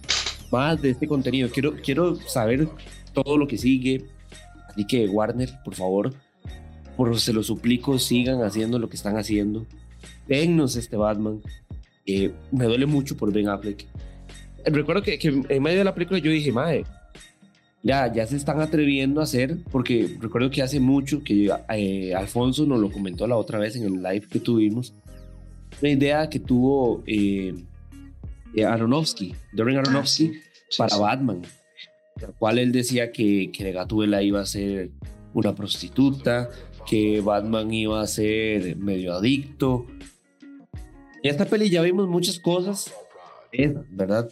más 0.53 0.81
de 0.81 0.91
este 0.91 1.09
contenido, 1.09 1.49
quiero, 1.51 1.75
quiero 1.83 2.15
saber 2.15 2.69
todo 3.13 3.37
lo 3.37 3.49
que 3.49 3.59
sigue, 3.59 4.05
así 4.69 4.87
que 4.87 5.09
Warner, 5.09 5.51
por 5.65 5.75
favor, 5.75 6.15
por 6.97 7.19
se 7.19 7.33
lo 7.33 7.43
suplico, 7.43 7.99
sigan 7.99 8.43
haciendo 8.43 8.79
lo 8.79 8.89
que 8.89 8.97
están 8.97 9.17
haciendo, 9.17 9.67
dennos 10.29 10.77
este 10.77 10.97
Batman, 10.97 11.41
me 12.53 12.65
duele 12.65 12.87
mucho 12.87 13.17
por 13.17 13.33
Ben 13.33 13.49
Affleck. 13.49 13.87
Recuerdo 14.65 15.03
que, 15.03 15.19
en 15.23 15.63
medio 15.63 15.79
de 15.79 15.85
la 15.85 15.95
película 15.95 16.19
yo 16.19 16.31
dije, 16.31 16.53
madre, 16.53 16.85
ya, 17.83 18.13
ya 18.13 18.27
se 18.27 18.37
están 18.37 18.61
atreviendo 18.61 19.21
a 19.21 19.25
hacer, 19.25 19.59
porque 19.71 20.17
recuerdo 20.21 20.51
que 20.51 20.63
hace 20.63 20.81
mucho 20.81 21.23
que 21.23 21.51
eh, 21.71 22.15
Alfonso 22.15 22.67
nos 22.67 22.79
lo 22.79 22.91
comentó 22.91 23.27
la 23.27 23.37
otra 23.37 23.59
vez 23.59 23.77
en 23.77 23.85
el 23.85 24.03
live 24.03 24.27
que 24.31 24.41
tuvimos, 24.41 24.93
una 25.81 25.91
idea 25.91 26.29
que 26.29 26.41
tuvo 26.41 27.03
eh, 27.07 27.55
eh 28.55 28.65
Aronofsky, 28.65 29.35
Darren 29.53 29.79
ah, 29.79 29.81
Aronofsky, 29.81 30.33
para 30.77 30.97
Batman, 30.97 31.43
la 32.21 32.29
cual 32.29 32.59
él 32.59 32.71
decía 32.71 33.13
que, 33.13 33.51
que 33.51 33.73
Gatúbela 33.73 34.23
iba 34.23 34.41
a 34.41 34.47
ser 34.47 34.91
una 35.33 35.55
prostituta, 35.55 36.51
que 36.87 37.21
Batman 37.21 37.73
iba 37.73 38.03
a 38.03 38.07
ser 38.07 38.77
medio 38.77 39.15
adicto, 39.15 39.87
en 41.23 41.31
esta 41.31 41.45
peli 41.45 41.71
ya 41.71 41.83
vimos 41.83 42.09
muchas 42.09 42.39
cosas, 42.39 42.93
¿verdad? 43.91 44.29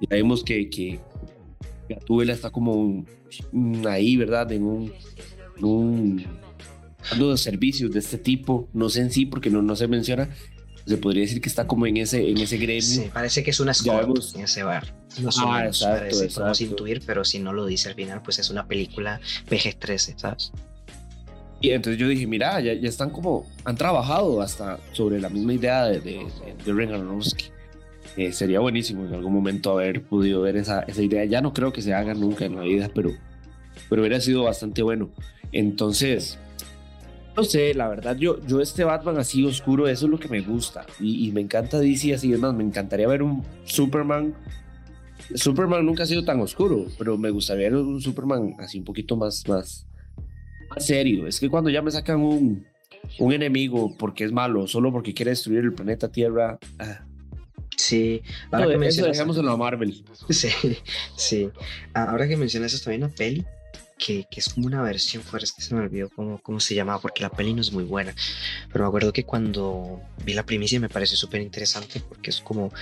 Ya 0.00 0.16
vimos 0.16 0.44
que, 0.44 0.68
que 0.68 1.00
Gatúbela 1.88 2.32
está 2.32 2.50
como 2.50 3.04
ahí, 3.88 4.16
¿verdad? 4.16 4.50
En 4.52 4.64
un, 4.64 4.92
un 5.60 6.26
dando 7.10 7.30
de 7.30 7.38
servicios 7.38 7.90
de 7.92 8.00
este 8.00 8.18
tipo, 8.18 8.68
no 8.72 8.88
sé 8.88 9.00
en 9.00 9.10
sí 9.10 9.26
porque 9.26 9.50
no, 9.50 9.62
no 9.62 9.76
se 9.76 9.88
menciona, 9.88 10.28
se 10.86 10.96
podría 10.98 11.22
decir 11.22 11.40
que 11.40 11.48
está 11.48 11.66
como 11.66 11.86
en 11.86 11.96
ese, 11.96 12.28
en 12.28 12.38
ese 12.38 12.58
gremio. 12.58 12.82
Sí, 12.82 13.10
parece 13.12 13.42
que 13.42 13.50
es 13.50 13.60
una 13.60 13.72
escuela 13.72 14.06
en 14.34 14.40
ese 14.42 14.62
bar. 14.62 14.94
No 15.20 15.30
ah, 15.38 15.66
exacto, 15.66 15.98
parece, 15.98 16.24
exacto. 16.24 16.34
podemos 16.34 16.60
intuir, 16.60 17.02
pero 17.06 17.24
si 17.24 17.38
no 17.38 17.52
lo 17.52 17.66
dice 17.66 17.88
al 17.88 17.94
final, 17.94 18.22
pues 18.22 18.38
es 18.38 18.50
una 18.50 18.66
película 18.66 19.20
PG-13, 19.48 20.18
¿sabes? 20.18 20.52
Y 21.60 21.70
entonces 21.70 21.98
yo 21.98 22.08
dije, 22.08 22.26
mira, 22.26 22.60
ya, 22.60 22.74
ya, 22.74 22.88
están 22.88 23.10
como, 23.10 23.46
han 23.64 23.76
trabajado 23.76 24.40
hasta 24.42 24.78
sobre 24.92 25.20
la 25.20 25.28
misma 25.28 25.54
idea 25.54 25.86
de, 25.86 26.00
de, 26.00 26.26
de, 28.16 28.32
sería 28.32 28.60
buenísimo 28.60 29.06
en 29.06 29.14
algún 29.14 29.32
momento 29.32 29.72
haber 29.72 30.02
podido 30.02 30.42
ver 30.42 30.56
esa, 30.56 30.80
esa 30.82 31.02
idea. 31.02 31.24
Ya 31.24 31.40
no 31.40 31.52
creo 31.52 31.72
que 31.72 31.82
se 31.82 31.94
haga 31.94 32.14
nunca 32.14 32.44
en 32.44 32.56
la 32.56 32.62
vida, 32.62 32.90
pero, 32.94 33.12
pero 33.88 34.02
hubiera 34.02 34.20
sido 34.20 34.44
bastante 34.44 34.82
bueno. 34.82 35.10
Entonces, 35.52 36.38
no 37.36 37.44
sé, 37.44 37.74
la 37.74 37.88
verdad, 37.88 38.16
yo, 38.16 38.40
yo 38.46 38.60
este 38.62 38.84
Batman 38.84 39.18
así 39.18 39.44
oscuro, 39.44 39.88
eso 39.88 40.06
es 40.06 40.10
lo 40.10 40.18
que 40.18 40.28
me 40.28 40.40
gusta. 40.40 40.86
Y, 40.98 41.30
me 41.32 41.42
encanta 41.42 41.78
DC 41.78 42.14
así, 42.14 42.32
es 42.32 42.38
más, 42.38 42.54
me 42.54 42.64
encantaría 42.64 43.06
ver 43.06 43.22
un 43.22 43.44
Superman. 43.64 44.34
Superman 45.34 45.84
nunca 45.84 46.04
ha 46.04 46.06
sido 46.06 46.24
tan 46.24 46.40
oscuro, 46.40 46.86
pero 46.98 47.18
me 47.18 47.30
gustaría 47.30 47.64
ver 47.68 47.76
un 47.76 48.00
Superman 48.00 48.54
así 48.58 48.78
un 48.78 48.84
poquito 48.84 49.16
más, 49.16 49.46
más, 49.48 49.86
serio. 50.78 51.26
Es 51.26 51.40
que 51.40 51.48
cuando 51.48 51.70
ya 51.70 51.82
me 51.82 51.90
sacan 51.90 52.20
un, 52.20 52.66
un 53.18 53.32
enemigo 53.32 53.94
porque 53.98 54.24
es 54.24 54.32
malo, 54.32 54.66
solo 54.66 54.92
porque 54.92 55.14
quiere 55.14 55.30
destruir 55.30 55.60
el 55.60 55.72
planeta 55.72 56.10
Tierra, 56.10 56.58
ah, 56.78 57.06
Sí, 57.76 58.22
ahora 58.50 58.78
que 58.78 58.86
eso 58.86 59.04
dejamos 59.04 59.36
en 59.36 59.46
la 59.46 59.56
Marvel. 59.56 60.02
Sí, 60.30 60.48
sí. 61.16 61.50
Ah, 61.94 62.06
ahora 62.10 62.26
que 62.26 62.36
mencionas 62.36 62.72
esto, 62.72 62.90
hay 62.90 62.96
una 62.96 63.08
peli 63.08 63.44
que, 63.98 64.26
que, 64.30 64.40
es 64.40 64.48
como 64.48 64.66
una 64.66 64.82
versión, 64.82 65.22
fuera 65.22 65.44
es 65.44 65.52
que 65.52 65.62
se 65.62 65.74
me 65.74 65.82
olvidó 65.82 66.10
cómo, 66.10 66.38
cómo 66.42 66.60
se 66.60 66.74
llamaba, 66.74 67.00
porque 67.00 67.22
la 67.22 67.30
peli 67.30 67.54
no 67.54 67.60
es 67.60 67.72
muy 67.72 67.84
buena. 67.84 68.14
Pero 68.72 68.84
me 68.84 68.88
acuerdo 68.88 69.12
que 69.12 69.24
cuando 69.24 70.00
vi 70.24 70.34
la 70.34 70.44
primicia 70.44 70.80
me 70.80 70.88
pareció 70.88 71.16
súper 71.16 71.42
interesante, 71.42 72.00
porque 72.00 72.30
es 72.30 72.40
como 72.40 72.72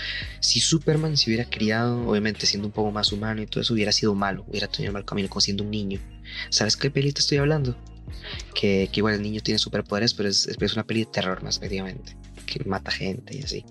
si 0.40 0.60
Superman 0.60 1.16
se 1.16 1.30
hubiera 1.30 1.44
criado, 1.44 2.08
obviamente 2.08 2.46
siendo 2.46 2.68
un 2.68 2.72
poco 2.72 2.90
más 2.90 3.12
humano 3.12 3.42
y 3.42 3.46
todo 3.46 3.60
eso, 3.60 3.74
hubiera 3.74 3.92
sido 3.92 4.14
malo, 4.14 4.44
hubiera 4.48 4.68
tenido 4.68 4.92
mal 4.92 5.04
camino, 5.04 5.28
como 5.28 5.40
siendo 5.40 5.64
un 5.64 5.70
niño. 5.70 6.00
¿Sabes 6.50 6.76
qué 6.76 6.90
peli 6.90 7.12
te 7.12 7.20
estoy 7.20 7.38
hablando? 7.38 7.76
Que, 8.54 8.88
que 8.92 9.00
igual 9.00 9.14
el 9.14 9.22
niño 9.22 9.40
tiene 9.40 9.58
superpoderes, 9.58 10.14
pero 10.14 10.28
es, 10.28 10.46
es 10.46 10.72
una 10.74 10.86
peli 10.86 11.00
de 11.00 11.10
terror 11.10 11.42
más 11.42 11.58
efectivamente, 11.58 12.16
que 12.46 12.64
mata 12.64 12.90
gente 12.90 13.36
y 13.36 13.42
así, 13.42 13.64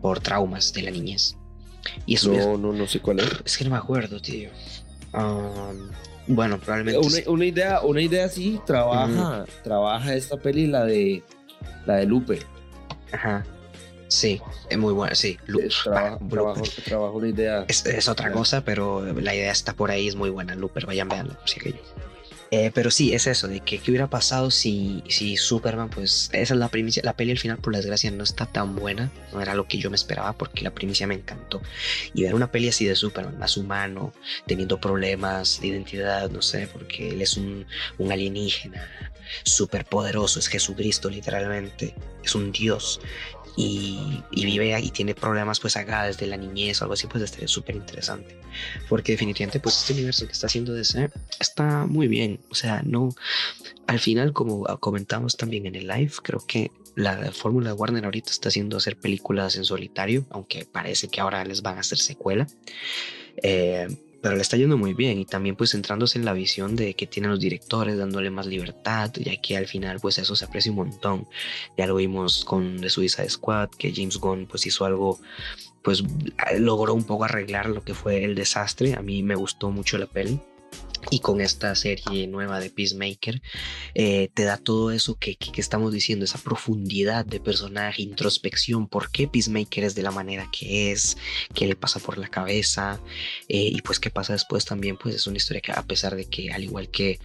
por 0.00 0.20
traumas 0.20 0.72
de 0.72 0.82
la 0.82 0.90
niñez. 0.90 1.36
Y 2.06 2.14
eso 2.14 2.32
no, 2.32 2.56
no, 2.56 2.72
no 2.72 2.86
sé 2.86 3.00
cuál 3.00 3.20
es. 3.20 3.28
Es 3.44 3.58
que 3.58 3.64
no 3.64 3.70
me 3.70 3.76
acuerdo, 3.76 4.20
tío. 4.20 4.50
Um, 5.12 5.90
bueno, 6.28 6.58
probablemente. 6.58 7.28
Una, 7.28 7.44
idea, 7.44 7.80
una 7.82 8.00
idea 8.00 8.28
sí, 8.28 8.60
trabaja, 8.64 9.44
trabaja 9.64 10.14
esta 10.14 10.36
peli, 10.36 10.66
la 10.68 10.84
de 10.84 11.22
la 11.86 11.96
de 11.96 12.06
Lupe. 12.06 12.38
Ajá. 13.12 13.44
Sí, 14.12 14.42
es 14.68 14.76
muy 14.76 14.92
buena, 14.92 15.14
sí. 15.14 15.38
trabajo, 16.84 17.16
una 17.16 17.28
idea. 17.28 17.64
Es, 17.66 18.08
otra 18.08 18.30
cosa, 18.30 18.62
pero 18.62 19.02
la 19.14 19.34
idea 19.34 19.50
está 19.50 19.72
por 19.72 19.90
ahí, 19.90 20.06
es 20.06 20.16
muy 20.16 20.28
buena. 20.28 20.54
Looper, 20.54 20.84
vayan 20.84 21.08
veanla, 21.08 21.32
por 21.32 21.48
si 21.48 21.60
eh, 22.50 22.70
pero 22.74 22.90
sí, 22.90 23.14
es 23.14 23.26
eso, 23.26 23.48
de 23.48 23.60
que 23.60 23.78
qué 23.78 23.90
hubiera 23.90 24.10
pasado 24.10 24.50
si, 24.50 25.02
si 25.08 25.38
Superman, 25.38 25.88
pues 25.88 26.28
esa 26.34 26.52
es 26.52 26.60
la 26.60 26.68
primicia. 26.68 27.02
La 27.02 27.16
peli 27.16 27.30
al 27.30 27.38
final, 27.38 27.56
por 27.56 27.74
desgracia, 27.74 28.10
no 28.10 28.22
está 28.22 28.44
tan 28.44 28.76
buena. 28.76 29.10
No 29.32 29.40
era 29.40 29.54
lo 29.54 29.66
que 29.66 29.78
yo 29.78 29.88
me 29.88 29.96
esperaba 29.96 30.34
porque 30.34 30.62
la 30.62 30.74
primicia 30.74 31.06
me 31.06 31.14
encantó. 31.14 31.62
Y 32.12 32.24
ver 32.24 32.34
una 32.34 32.52
peli 32.52 32.68
así 32.68 32.84
de 32.84 32.94
Superman, 32.94 33.38
más 33.38 33.56
humano, 33.56 34.12
teniendo 34.46 34.78
problemas 34.78 35.62
de 35.62 35.68
identidad, 35.68 36.28
no 36.28 36.42
sé, 36.42 36.68
porque 36.70 37.08
él 37.08 37.22
es 37.22 37.38
un, 37.38 37.64
un 37.96 38.12
alienígena 38.12 38.86
súper 39.44 39.84
poderoso, 39.84 40.38
es 40.38 40.48
Jesucristo 40.48 41.08
literalmente, 41.10 41.94
es 42.22 42.34
un 42.34 42.52
dios 42.52 43.00
y, 43.56 44.22
vive 44.30 44.80
y 44.80 44.90
tiene 44.90 45.14
problemas 45.14 45.60
pues 45.60 45.76
acá 45.76 46.04
desde 46.04 46.26
la 46.26 46.36
niñez 46.36 46.80
o 46.80 46.84
algo 46.84 46.94
así, 46.94 47.06
pues 47.06 47.22
estaría 47.22 47.48
súper 47.48 47.76
interesante. 47.76 48.36
Porque 48.88 49.12
definitivamente 49.12 49.60
pues 49.60 49.78
este 49.78 49.92
universo 49.92 50.26
que 50.26 50.32
está 50.32 50.46
haciendo 50.46 50.72
DC 50.72 51.10
está 51.40 51.86
muy 51.86 52.08
bien. 52.08 52.40
O 52.50 52.54
sea, 52.54 52.82
no, 52.84 53.10
al 53.86 53.98
final 53.98 54.32
como 54.32 54.64
comentamos 54.78 55.36
también 55.36 55.66
en 55.66 55.74
el 55.74 55.86
live, 55.86 56.12
creo 56.22 56.44
que 56.46 56.70
la 56.94 57.32
fórmula 57.32 57.70
de 57.70 57.74
Warner 57.74 58.04
ahorita 58.04 58.30
está 58.30 58.48
haciendo 58.48 58.76
hacer 58.76 58.96
películas 58.96 59.56
en 59.56 59.64
solitario, 59.64 60.26
aunque 60.30 60.66
parece 60.66 61.08
que 61.08 61.20
ahora 61.20 61.44
les 61.44 61.62
van 61.62 61.76
a 61.76 61.80
hacer 61.80 61.98
secuela. 61.98 62.46
Eh, 63.42 63.88
pero 64.22 64.36
le 64.36 64.42
está 64.42 64.56
yendo 64.56 64.78
muy 64.78 64.94
bien 64.94 65.18
y 65.18 65.24
también 65.26 65.56
pues 65.56 65.72
centrándose 65.72 66.18
en 66.18 66.24
la 66.24 66.32
visión 66.32 66.76
de 66.76 66.94
que 66.94 67.06
tienen 67.06 67.32
los 67.32 67.40
directores 67.40 67.98
dándole 67.98 68.30
más 68.30 68.46
libertad 68.46 69.10
ya 69.14 69.36
que 69.40 69.56
al 69.56 69.66
final 69.66 69.98
pues 70.00 70.18
eso 70.18 70.36
se 70.36 70.44
aprecia 70.44 70.70
un 70.70 70.76
montón. 70.76 71.26
Ya 71.76 71.86
lo 71.86 71.96
vimos 71.96 72.44
con 72.44 72.80
The 72.80 72.88
Suicide 72.88 73.28
Squad 73.28 73.70
que 73.70 73.92
James 73.94 74.18
Gunn 74.18 74.46
pues 74.46 74.66
hizo 74.66 74.84
algo 74.84 75.18
pues 75.82 76.04
logró 76.58 76.94
un 76.94 77.04
poco 77.04 77.24
arreglar 77.24 77.68
lo 77.68 77.82
que 77.82 77.94
fue 77.94 78.24
el 78.24 78.34
desastre. 78.36 78.94
A 78.94 79.02
mí 79.02 79.22
me 79.22 79.34
gustó 79.34 79.70
mucho 79.70 79.98
la 79.98 80.06
peli 80.06 80.40
y 81.10 81.20
con 81.20 81.40
esta 81.40 81.74
serie 81.74 82.26
nueva 82.26 82.60
de 82.60 82.70
Peacemaker 82.70 83.42
eh, 83.94 84.30
te 84.34 84.44
da 84.44 84.56
todo 84.56 84.90
eso 84.90 85.16
que, 85.16 85.36
que, 85.36 85.60
estamos 85.60 85.92
diciendo, 85.92 86.24
esa 86.24 86.38
profundidad 86.38 87.24
de 87.24 87.40
personaje, 87.40 88.02
introspección, 88.02 88.88
por 88.88 89.10
qué 89.10 89.28
Peacemaker 89.28 89.84
es 89.84 89.94
de 89.94 90.02
la 90.02 90.10
manera 90.10 90.48
que 90.52 90.92
es, 90.92 91.16
qué 91.54 91.66
le 91.66 91.76
pasa 91.76 92.00
por 92.00 92.18
la 92.18 92.28
cabeza 92.28 93.00
eh, 93.48 93.70
y 93.72 93.82
pues 93.82 93.98
qué 93.98 94.10
pasa 94.10 94.32
después 94.32 94.64
también, 94.64 94.96
pues 94.96 95.14
es 95.14 95.26
una 95.26 95.36
historia 95.36 95.60
que 95.60 95.72
a 95.72 95.82
pesar 95.82 96.16
de 96.16 96.26
que 96.26 96.52
al 96.52 96.64
igual 96.64 96.90
que 96.90 97.18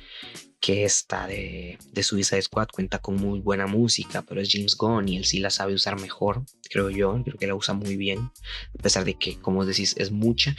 que 0.68 0.84
esta 0.84 1.28
de, 1.28 1.78
de 1.93 2.03
Suicide 2.03 2.41
Squad 2.41 2.68
cuenta 2.68 2.99
con 2.99 3.15
muy 3.15 3.39
buena 3.39 3.68
música, 3.68 4.24
pero 4.24 4.41
es 4.41 4.49
James 4.51 4.76
Gunn 4.76 5.07
y 5.07 5.15
él 5.15 5.24
sí 5.24 5.39
la 5.39 5.49
sabe 5.49 5.74
usar 5.74 5.97
mejor, 5.97 6.43
creo 6.70 6.89
yo, 6.89 7.24
creo 7.24 7.38
que 7.38 7.47
la 7.47 7.55
usa 7.55 7.74
muy 7.74 7.95
bien, 7.95 8.32
a 8.78 8.84
pesar 8.84 9.05
de 9.05 9.13
que, 9.13 9.39
como 9.39 9.65
decís, 9.65 9.95
es 9.97 10.11
mucha. 10.11 10.57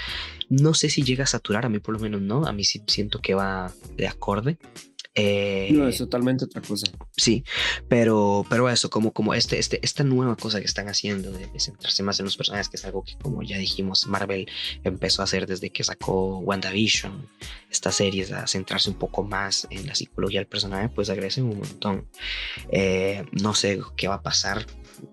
No 0.48 0.72
sé 0.72 0.88
si 0.88 1.02
llega 1.02 1.24
a 1.24 1.26
saturar, 1.26 1.66
a 1.66 1.68
mí 1.68 1.78
por 1.78 1.92
lo 1.92 2.00
menos 2.00 2.22
no, 2.22 2.46
a 2.46 2.54
mí 2.54 2.64
sí 2.64 2.82
siento 2.86 3.20
que 3.20 3.34
va 3.34 3.70
de 3.98 4.08
acorde, 4.08 4.56
eh, 5.20 5.68
no, 5.72 5.88
es 5.88 5.98
totalmente 5.98 6.44
otra 6.44 6.62
cosa. 6.62 6.86
Sí, 7.16 7.42
pero, 7.88 8.46
pero 8.48 8.68
eso, 8.68 8.88
como, 8.88 9.12
como 9.12 9.34
este, 9.34 9.58
este, 9.58 9.80
esta 9.82 10.04
nueva 10.04 10.36
cosa 10.36 10.60
que 10.60 10.66
están 10.66 10.88
haciendo 10.88 11.32
de, 11.32 11.48
centrarse 11.58 12.04
más 12.04 12.20
en 12.20 12.26
los 12.26 12.36
personajes, 12.36 12.68
que 12.68 12.76
es 12.76 12.84
algo 12.84 13.02
que, 13.02 13.16
como 13.18 13.42
ya 13.42 13.58
dijimos, 13.58 14.06
Marvel 14.06 14.48
empezó 14.84 15.22
a 15.22 15.24
hacer 15.24 15.48
desde 15.48 15.70
que 15.70 15.82
sacó 15.82 16.38
WandaVision, 16.38 17.26
estas 17.68 17.96
series, 17.96 18.30
a 18.30 18.46
centrarse 18.46 18.90
un 18.90 18.96
poco 18.96 19.24
más 19.24 19.66
en 19.70 19.88
la 19.88 19.96
psicología 19.96 20.38
del 20.38 20.46
personaje, 20.46 20.88
pues 20.88 21.10
agradecen 21.10 21.44
un 21.44 21.58
montón. 21.58 22.06
Eh, 22.70 23.24
no 23.32 23.54
sé 23.54 23.80
qué 23.96 24.06
va 24.06 24.16
a 24.16 24.22
pasar 24.22 24.66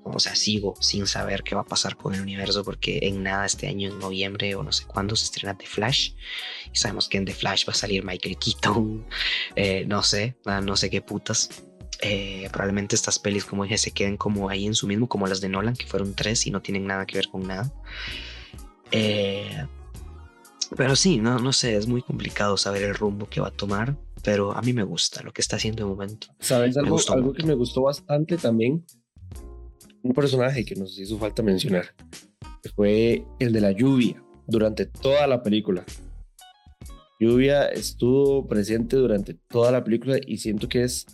o 0.04 0.20
sea, 0.20 0.36
sigo 0.36 0.76
sin 0.80 1.08
saber 1.08 1.44
qué 1.44 1.56
va 1.56 1.62
a 1.62 1.66
pasar 1.66 1.98
con 1.98 2.14
el 2.14 2.22
universo 2.22 2.64
porque 2.64 3.00
en 3.04 3.24
nada 3.24 3.46
este 3.46 3.68
año, 3.68 3.90
en 3.90 4.00
noviembre 4.00 4.56
o 4.56 4.64
no 4.64 4.72
sé 4.72 4.86
cuándo, 4.86 5.16
se 5.16 5.26
estrena 5.26 5.58
The 5.58 5.66
Flash. 5.66 6.12
Y 6.74 6.78
sabemos 6.78 7.08
que 7.08 7.18
en 7.18 7.26
The 7.26 7.34
Flash 7.34 7.68
va 7.68 7.74
a 7.74 7.76
salir 7.76 8.04
Michael 8.04 8.38
Keaton, 8.38 9.06
eh, 9.56 9.86
no 9.88 10.04
sé, 10.04 10.38
ah, 10.46 10.62
no 10.62 10.76
sé 10.76 10.90
qué 10.90 11.02
putas. 11.02 11.50
Eh, 12.02 12.50
probablemente 12.52 12.96
estas 12.96 13.20
pelis, 13.20 13.46
como 13.46 13.64
dije, 13.64 13.78
se 13.78 13.92
queden 13.92 14.18
como 14.18 14.50
ahí 14.50 14.66
en 14.66 14.76
su 14.76 14.86
mismo, 14.86 15.08
como 15.08 15.28
las 15.28 15.42
de 15.42 15.50
Nolan, 15.50 15.76
que 15.76 15.88
fueron 15.88 16.14
tres 16.14 16.46
y 16.46 16.52
no 16.52 16.62
tienen 16.62 16.86
nada 16.86 17.06
que 17.06 17.18
ver 17.18 17.30
con 17.30 17.48
nada. 17.48 17.72
Eh, 18.92 19.66
pero 20.76 20.96
sí, 20.96 21.18
no, 21.18 21.40
no 21.40 21.54
sé, 21.54 21.76
es 21.76 21.88
muy 21.88 22.02
complicado 22.02 22.58
saber 22.58 22.84
el 22.84 22.96
rumbo 22.96 23.28
que 23.28 23.40
va 23.40 23.48
a 23.48 23.52
tomar, 23.52 23.98
pero 24.24 24.52
a 24.52 24.62
mí 24.62 24.74
me 24.74 24.84
gusta 24.84 25.22
lo 25.24 25.32
que 25.32 25.42
está 25.42 25.56
haciendo 25.56 25.84
de 25.84 25.90
momento. 25.90 26.28
¿Sabes 26.40 26.76
algo, 26.78 27.00
algo 27.10 27.34
que 27.34 27.44
me 27.44 27.54
gustó 27.54 27.84
bastante 27.84 28.38
también? 28.38 28.86
Un 30.06 30.14
personaje 30.14 30.64
que 30.64 30.76
nos 30.76 31.00
hizo 31.00 31.18
falta 31.18 31.42
mencionar, 31.42 31.88
fue 32.76 33.26
el 33.40 33.52
de 33.52 33.60
la 33.60 33.72
lluvia 33.72 34.24
durante 34.46 34.86
toda 34.86 35.26
la 35.26 35.42
película. 35.42 35.84
Lluvia 37.20 37.70
estuvo 37.70 38.46
presente 38.48 38.98
durante 38.98 39.34
toda 39.34 39.72
la 39.72 39.84
película 39.84 40.18
y 40.28 40.38
siento 40.38 40.70
que 40.70 40.84
es, 40.84 41.08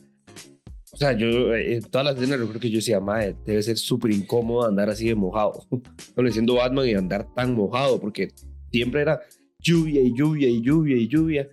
o 0.92 0.98
sea, 0.98 1.14
yo 1.14 1.54
eh, 1.54 1.76
en 1.76 1.84
todas 1.84 2.06
las 2.06 2.18
escenas 2.18 2.46
creo 2.50 2.60
que 2.60 2.70
yo 2.70 2.80
decía, 2.80 3.00
madre, 3.00 3.38
debe 3.46 3.64
ser 3.64 3.78
súper 3.78 4.12
incómodo 4.12 4.68
andar 4.68 4.90
así 4.90 5.08
de 5.08 5.16
mojado, 5.16 5.66
no 6.18 6.32
siendo 6.32 6.56
Batman 6.56 6.86
y 6.86 6.94
andar 6.94 7.34
tan 7.34 7.56
mojado, 7.56 7.98
porque 7.98 8.28
siempre 8.74 9.04
era 9.04 9.22
lluvia 9.60 10.02
y 10.02 10.14
lluvia 10.14 10.50
y 10.50 10.62
lluvia 10.62 10.98
y 10.98 11.08
lluvia. 11.08 11.48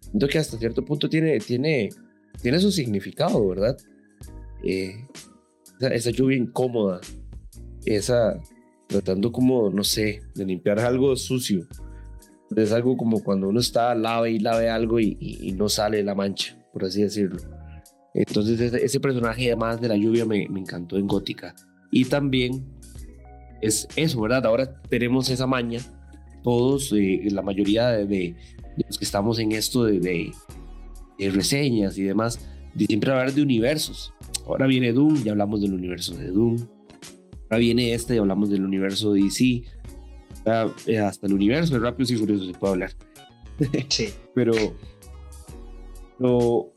Siento 0.00 0.26
que 0.26 0.38
hasta 0.38 0.58
cierto 0.58 0.84
punto 0.84 1.08
tiene, 1.08 1.38
tiene, 1.38 1.90
tiene 2.42 2.58
su 2.58 2.72
significado, 2.72 3.46
¿verdad? 3.46 3.76
Eh, 4.64 5.06
esa, 5.88 6.10
lluvia 6.10 6.36
incómoda, 6.36 7.00
esa 7.84 8.40
tratando 8.86 9.32
como, 9.32 9.70
no 9.70 9.84
sé, 9.84 10.22
de 10.34 10.44
limpiar 10.44 10.78
algo 10.80 11.16
sucio. 11.16 11.66
Es 12.54 12.72
algo 12.72 12.96
como 12.96 13.22
cuando 13.22 13.48
uno 13.48 13.60
está 13.60 13.94
lave 13.94 14.32
y 14.32 14.38
lave 14.38 14.68
algo 14.68 15.00
y, 15.00 15.54
no 15.56 15.68
sale 15.68 16.02
la 16.02 16.14
mancha, 16.14 16.56
por 16.72 16.84
así 16.84 17.02
decirlo. 17.02 17.40
Entonces 18.14 18.60
ese, 18.74 19.00
personaje 19.00 19.46
además 19.46 19.80
de 19.80 19.88
la 19.88 19.96
lluvia 19.96 20.26
me, 20.26 20.42
encantó 20.42 20.98
en 20.98 21.06
Gótica. 21.06 21.54
Y 21.90 22.04
también 22.04 22.64
es 23.62 23.88
eso, 23.96 24.20
¿verdad? 24.20 24.44
Ahora 24.44 24.82
tenemos 24.88 25.30
esa 25.30 25.46
maña, 25.46 25.80
todos, 26.42 26.92
eh, 26.92 27.22
la 27.30 27.42
mayoría 27.42 27.88
de, 27.88 28.36
los 28.86 28.98
que 28.98 29.04
estamos 29.04 29.38
en 29.38 29.52
esto 29.52 29.84
de, 29.84 30.00
de, 30.00 30.32
de 31.18 31.30
reseñas 31.30 31.96
y 31.96 32.02
demás, 32.02 32.38
de 32.74 32.86
siempre 32.86 33.10
hablar 33.10 33.32
de 33.32 33.42
universos. 33.42 34.12
Ahora 34.46 34.66
viene 34.66 34.92
Doom, 34.92 35.22
ya 35.22 35.32
hablamos 35.32 35.60
del 35.60 35.74
universo 35.74 36.14
de 36.14 36.28
Doom. 36.28 36.56
Ahora 37.44 37.58
viene 37.58 37.94
este 37.94 38.16
y 38.16 38.18
hablamos 38.18 38.50
del 38.50 38.64
universo 38.64 39.12
de 39.12 39.22
DC. 39.22 39.62
Eh, 40.86 40.98
hasta 40.98 41.26
el 41.26 41.34
universo 41.34 41.74
de 41.74 41.80
Rápidos 41.80 42.10
y 42.10 42.16
Furiosos 42.16 42.46
se 42.48 42.54
puede 42.54 42.72
hablar. 42.72 42.92
Sí. 43.88 44.08
pero, 44.34 44.52
pero 46.18 46.72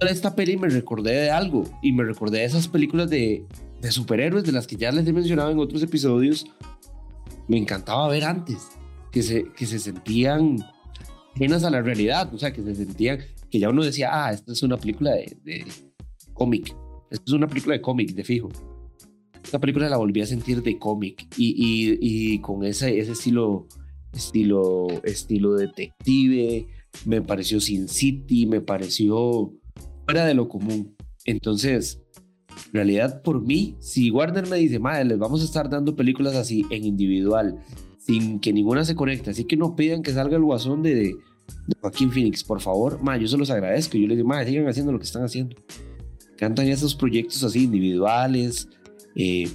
esta 0.00 0.34
peli 0.34 0.56
me 0.58 0.68
recordé 0.68 1.12
de 1.12 1.30
algo 1.30 1.64
y 1.82 1.92
me 1.92 2.04
recordé 2.04 2.40
de 2.40 2.44
esas 2.44 2.68
películas 2.68 3.08
de, 3.08 3.46
de 3.80 3.92
superhéroes 3.92 4.44
de 4.44 4.52
las 4.52 4.66
que 4.66 4.76
ya 4.76 4.92
les 4.92 5.06
he 5.06 5.12
mencionado 5.12 5.50
en 5.50 5.58
otros 5.58 5.82
episodios. 5.82 6.46
Me 7.48 7.56
encantaba 7.56 8.08
ver 8.08 8.24
antes, 8.24 8.68
que 9.12 9.22
se, 9.22 9.44
que 9.56 9.64
se 9.64 9.78
sentían 9.78 10.58
ajenas 11.34 11.64
a 11.64 11.70
la 11.70 11.80
realidad, 11.80 12.32
o 12.34 12.38
sea, 12.38 12.52
que 12.52 12.62
se 12.62 12.74
sentían, 12.74 13.20
que 13.50 13.58
ya 13.58 13.70
uno 13.70 13.82
decía, 13.84 14.10
ah, 14.12 14.32
esta 14.32 14.52
es 14.52 14.62
una 14.62 14.76
película 14.76 15.12
de 15.12 15.64
cómic. 16.34 16.76
Esto 17.10 17.24
es 17.26 17.32
una 17.32 17.46
película 17.46 17.74
de 17.74 17.80
cómic, 17.80 18.14
de 18.14 18.24
fijo. 18.24 18.50
Esta 19.42 19.58
película 19.58 19.88
la 19.88 19.96
volví 19.96 20.20
a 20.20 20.26
sentir 20.26 20.62
de 20.62 20.78
cómic 20.78 21.26
y, 21.36 21.98
y, 22.00 22.38
con 22.40 22.64
ese, 22.64 22.98
ese 22.98 23.12
estilo, 23.12 23.66
estilo, 24.12 24.88
estilo 25.04 25.54
detective, 25.54 26.66
me 27.04 27.22
pareció 27.22 27.60
Sin 27.60 27.88
City, 27.88 28.46
me 28.46 28.60
pareció 28.60 29.52
fuera 30.04 30.24
de 30.26 30.34
lo 30.34 30.48
común. 30.48 30.96
Entonces, 31.24 32.00
En 32.68 32.74
realidad, 32.74 33.22
por 33.22 33.42
mí, 33.42 33.76
si 33.80 34.10
Warner 34.10 34.48
me 34.48 34.56
dice, 34.56 34.78
madre, 34.78 35.04
les 35.04 35.18
vamos 35.18 35.42
a 35.42 35.44
estar 35.44 35.68
dando 35.68 35.96
películas 35.96 36.34
así 36.36 36.64
en 36.70 36.84
individual, 36.84 37.58
sin 37.98 38.38
que 38.40 38.52
ninguna 38.52 38.84
se 38.84 38.94
conecte, 38.94 39.30
así 39.30 39.44
que 39.44 39.56
no 39.56 39.76
pidan 39.76 40.02
que 40.02 40.12
salga 40.12 40.36
el 40.36 40.44
guasón 40.44 40.82
de, 40.82 40.94
de 40.94 41.16
Joaquín 41.80 42.10
Phoenix, 42.10 42.44
por 42.44 42.60
favor, 42.60 43.02
madre, 43.02 43.22
yo 43.22 43.28
se 43.28 43.38
los 43.38 43.50
agradezco. 43.50 43.96
Yo 43.96 44.06
les 44.06 44.16
digo, 44.16 44.28
madre, 44.28 44.50
sigan 44.50 44.68
haciendo 44.68 44.92
lo 44.92 44.98
que 44.98 45.04
están 45.04 45.24
haciendo. 45.24 45.56
Cantan 46.44 46.68
esos 46.68 46.94
proyectos 46.94 47.42
así 47.42 47.64
individuales, 47.64 48.68
eh, 49.16 49.48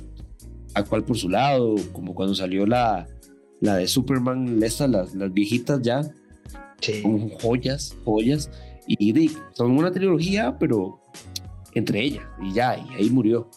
a 0.73 0.81
cual 0.81 1.03
por 1.03 1.19
su 1.19 1.29
lado, 1.29 1.75
como 1.93 2.15
cuando 2.15 2.33
salió 2.33 2.65
la, 2.65 3.07
la 3.61 3.75
de 3.75 3.87
Superman, 3.87 4.63
estas, 4.63 4.89
las, 4.89 5.13
las 5.13 5.31
viejitas 5.31 5.83
ya, 5.83 6.01
Sí. 6.81 7.03
son 7.03 7.29
joyas, 7.29 7.95
joyas, 8.03 8.49
y, 8.87 9.29
son 9.53 9.77
una 9.77 9.91
trilogía, 9.91 10.57
pero 10.57 10.99
entre 11.75 12.01
ellas, 12.01 12.23
y 12.41 12.53
ya, 12.53 12.75
y 12.75 12.95
ahí 12.95 13.09
murió. 13.11 13.47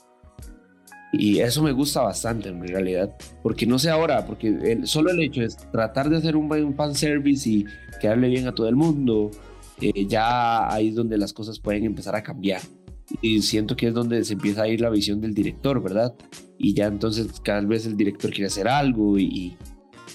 Y 1.15 1.39
eso 1.39 1.63
me 1.63 1.73
gusta 1.73 2.03
bastante 2.03 2.51
en 2.51 2.69
realidad, 2.69 3.17
porque 3.43 3.65
no 3.65 3.79
sé 3.79 3.89
ahora, 3.89 4.27
porque 4.27 4.49
el, 4.49 4.87
solo 4.87 5.11
el 5.11 5.21
hecho 5.21 5.41
es 5.41 5.57
tratar 5.57 6.11
de 6.11 6.19
hacer 6.19 6.37
un 6.37 6.49
buen 6.49 6.75
fanservice 6.75 7.49
y 7.49 7.65
quedarle 7.99 8.29
bien 8.29 8.47
a 8.47 8.55
todo 8.55 8.69
el 8.69 8.77
mundo, 8.77 9.31
eh, 9.81 10.05
ya 10.07 10.71
ahí 10.71 10.89
es 10.89 10.95
donde 10.97 11.17
las 11.17 11.33
cosas 11.33 11.59
pueden 11.59 11.85
empezar 11.87 12.15
a 12.15 12.23
cambiar. 12.23 12.61
Y 13.21 13.43
siento 13.43 13.77
que 13.77 13.89
es 13.89 13.95
donde 13.95 14.25
se 14.25 14.33
empieza 14.35 14.63
a 14.63 14.69
ir 14.69 14.81
la 14.81 14.91
visión 14.91 15.21
del 15.21 15.35
director, 15.35 15.83
¿verdad? 15.83 16.15
Y 16.59 16.75
ya 16.75 16.87
entonces 16.87 17.41
cada 17.43 17.61
vez 17.61 17.87
el 17.87 17.97
director 17.97 18.31
quiere 18.31 18.47
hacer 18.47 18.69
algo 18.69 19.19
y, 19.19 19.25
y 19.25 19.57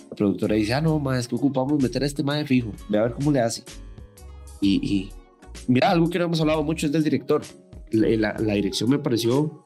la 0.10 0.16
productora 0.16 0.56
dice, 0.56 0.74
ah, 0.74 0.82
no, 0.82 1.00
más 1.00 1.20
es 1.20 1.28
que 1.28 1.36
ocupamos 1.36 1.82
meter 1.82 2.04
a 2.04 2.06
este 2.06 2.24
mae 2.24 2.46
fijo, 2.46 2.72
ve 2.90 2.98
a 2.98 3.04
ver 3.04 3.14
cómo 3.14 3.32
le 3.32 3.40
hace. 3.42 3.64
Y, 4.62 4.76
y 4.86 5.10
mira, 5.68 5.92
algo 5.92 6.10
que 6.10 6.18
no 6.20 6.26
hemos 6.26 6.42
hablado 6.42 6.64
mucho 6.64 6.86
es 6.88 6.92
del 6.92 7.04
director. 7.04 7.42
La, 7.92 8.08
la- 8.34 8.40
la 8.40 8.54
dirección 8.56 8.90
me 8.90 9.00
pareció 9.00 9.64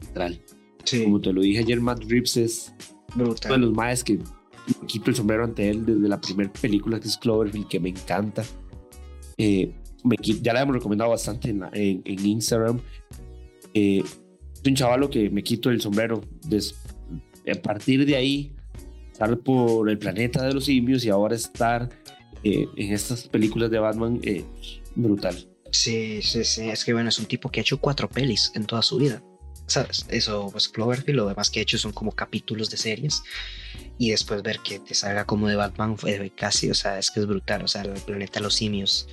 literal. 0.00 0.40
Sí, 0.84 1.04
Como 1.04 1.20
te 1.20 1.32
lo 1.32 1.42
dije 1.42 1.60
ayer, 1.60 1.80
Matt 1.80 2.02
Reeves 2.08 2.36
es 2.36 2.72
uno 3.14 3.24
de 3.24 3.30
brutal. 3.30 3.60
los 3.60 3.72
maes 3.72 4.02
que 4.02 4.14
me 4.18 4.86
quito 4.86 5.10
el 5.10 5.16
sombrero 5.16 5.44
ante 5.44 5.68
él 5.70 5.84
desde 5.86 6.08
la 6.08 6.20
primera 6.20 6.52
película 6.52 6.98
que 6.98 7.08
es 7.08 7.16
Cloverfield, 7.18 7.68
que 7.68 7.78
me 7.80 7.90
encanta. 7.90 8.42
Eh, 9.38 9.72
ya 10.40 10.52
la 10.52 10.62
hemos 10.62 10.74
recomendado 10.74 11.10
bastante 11.10 11.50
en, 11.50 12.02
Instagram. 12.04 12.80
Eh, 13.74 14.02
un 14.66 14.74
chavalo 14.74 15.10
que 15.10 15.30
me 15.30 15.42
quito 15.42 15.70
el 15.70 15.80
sombrero. 15.80 16.22
A 17.50 17.62
partir 17.62 18.06
de 18.06 18.16
ahí, 18.16 18.52
estar 19.10 19.36
por 19.38 19.88
el 19.90 19.98
planeta 19.98 20.46
de 20.46 20.54
los 20.54 20.66
simios 20.66 21.04
y 21.04 21.10
ahora 21.10 21.34
estar 21.34 21.88
eh, 22.44 22.66
en 22.76 22.92
estas 22.92 23.28
películas 23.28 23.70
de 23.70 23.78
Batman, 23.78 24.20
eh, 24.22 24.44
brutal. 24.94 25.36
Sí, 25.70 26.20
sí, 26.22 26.44
sí. 26.44 26.68
Es 26.68 26.84
que 26.84 26.92
bueno, 26.92 27.08
es 27.08 27.18
un 27.18 27.26
tipo 27.26 27.48
que 27.48 27.60
ha 27.60 27.62
hecho 27.62 27.80
cuatro 27.80 28.08
pelis 28.08 28.52
en 28.54 28.66
toda 28.66 28.82
su 28.82 28.98
vida. 28.98 29.22
¿Sabes? 29.72 30.04
Eso, 30.10 30.50
pues 30.52 30.68
Cloverfield, 30.68 31.16
lo 31.16 31.28
demás 31.28 31.48
que 31.48 31.60
ha 31.60 31.62
hecho 31.62 31.78
son 31.78 31.92
como 31.92 32.12
capítulos 32.12 32.68
de 32.68 32.76
series. 32.76 33.22
Y 33.96 34.10
después 34.10 34.42
ver 34.42 34.58
que 34.58 34.78
te 34.78 34.94
salga 34.94 35.24
como 35.24 35.48
de 35.48 35.56
Batman 35.56 35.96
fue 35.96 36.30
casi, 36.36 36.70
o 36.70 36.74
sea, 36.74 36.98
es 36.98 37.10
que 37.10 37.20
es 37.20 37.26
brutal. 37.26 37.64
O 37.64 37.68
sea, 37.68 37.80
el 37.80 37.92
planeta 38.02 38.34
de 38.34 38.42
los 38.42 38.54
simios, 38.54 39.08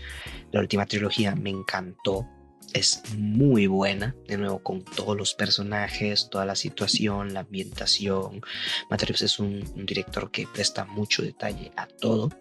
la 0.51 0.59
última 0.59 0.85
trilogía, 0.85 1.33
me 1.33 1.49
encantó. 1.49 2.27
Es 2.73 3.01
muy 3.17 3.67
buena, 3.67 4.17
de 4.27 4.37
nuevo, 4.37 4.61
con 4.61 4.83
todos 4.83 5.15
los 5.15 5.33
personajes, 5.33 6.27
toda 6.29 6.43
la 6.43 6.57
situación, 6.57 7.33
la 7.33 7.39
ambientación. 7.39 8.41
Matt 8.89 9.03
Reeves 9.03 9.21
es 9.21 9.39
un, 9.39 9.63
un 9.77 9.85
director 9.85 10.29
que 10.29 10.45
presta 10.45 10.83
mucho 10.83 11.21
detalle 11.21 11.71
a 11.77 11.87
todo. 11.87 12.31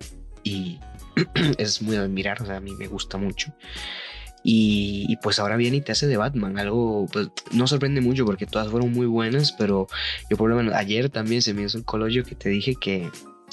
Y 0.42 0.80
es 1.56 1.80
muy 1.82 1.94
admirar, 1.94 2.42
o 2.42 2.46
sea, 2.46 2.56
a 2.56 2.60
mí 2.60 2.72
me 2.72 2.88
gusta 2.88 3.16
mucho. 3.16 3.54
Y, 4.44 5.16
pues 5.22 5.38
ahora 5.40 5.56
viene 5.56 5.78
y 5.78 5.80
te 5.80 5.92
hace 5.92 6.06
de 6.06 6.16
Batman, 6.16 6.58
algo, 6.58 7.06
pues 7.12 7.28
no 7.52 7.66
sorprende 7.66 8.00
mucho 8.00 8.24
porque 8.24 8.46
todas 8.46 8.68
fueron 8.70 8.92
muy 8.92 9.06
buenas, 9.06 9.52
pero 9.52 9.88
yo 10.30 10.36
por 10.36 10.48
lo 10.48 10.56
menos 10.56 10.74
ayer 10.74 11.10
también 11.10 11.42
se 11.42 11.52
me 11.54 11.62
hizo 11.62 11.76
el 11.76 11.84
colollo 11.84 12.24
que 12.24 12.34
te 12.36 12.48
dije 12.48 12.76
que, 12.76 13.10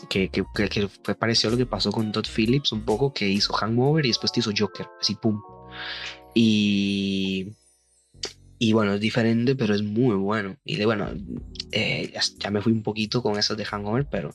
que, 0.10 0.30
que- 0.30 0.46
que 0.70 0.88
fue 1.04 1.16
parecido 1.16 1.50
a 1.50 1.52
lo 1.54 1.58
que 1.58 1.66
pasó 1.66 1.92
con 1.92 2.12
Todd 2.12 2.26
Phillips, 2.34 2.72
un 2.72 2.82
poco 2.86 3.14
que 3.14 3.28
hizo 3.28 3.52
Hangover 3.54 4.06
y 4.06 4.10
después 4.10 4.32
te 4.32 4.40
hizo 4.42 4.52
Joker, 4.56 4.88
así 5.02 5.16
pum. 5.16 5.42
Y, 6.34 7.54
y 8.58 8.74
bueno, 8.74 8.94
es 8.94 9.02
diferente, 9.02 9.56
pero 9.56 9.76
es 9.76 9.82
muy 9.82 10.16
bueno. 10.16 10.58
Y 10.64 10.78
de 10.78 10.86
bueno, 10.86 11.10
eh, 11.72 12.12
ya, 12.14 12.22
ya 12.40 12.52
me 12.52 12.62
fui 12.62 12.72
un 12.72 12.84
poquito 12.84 13.22
con 13.22 13.38
esas 13.38 13.58
de 13.58 13.66
Hangover, 13.66 14.08
pero 14.10 14.34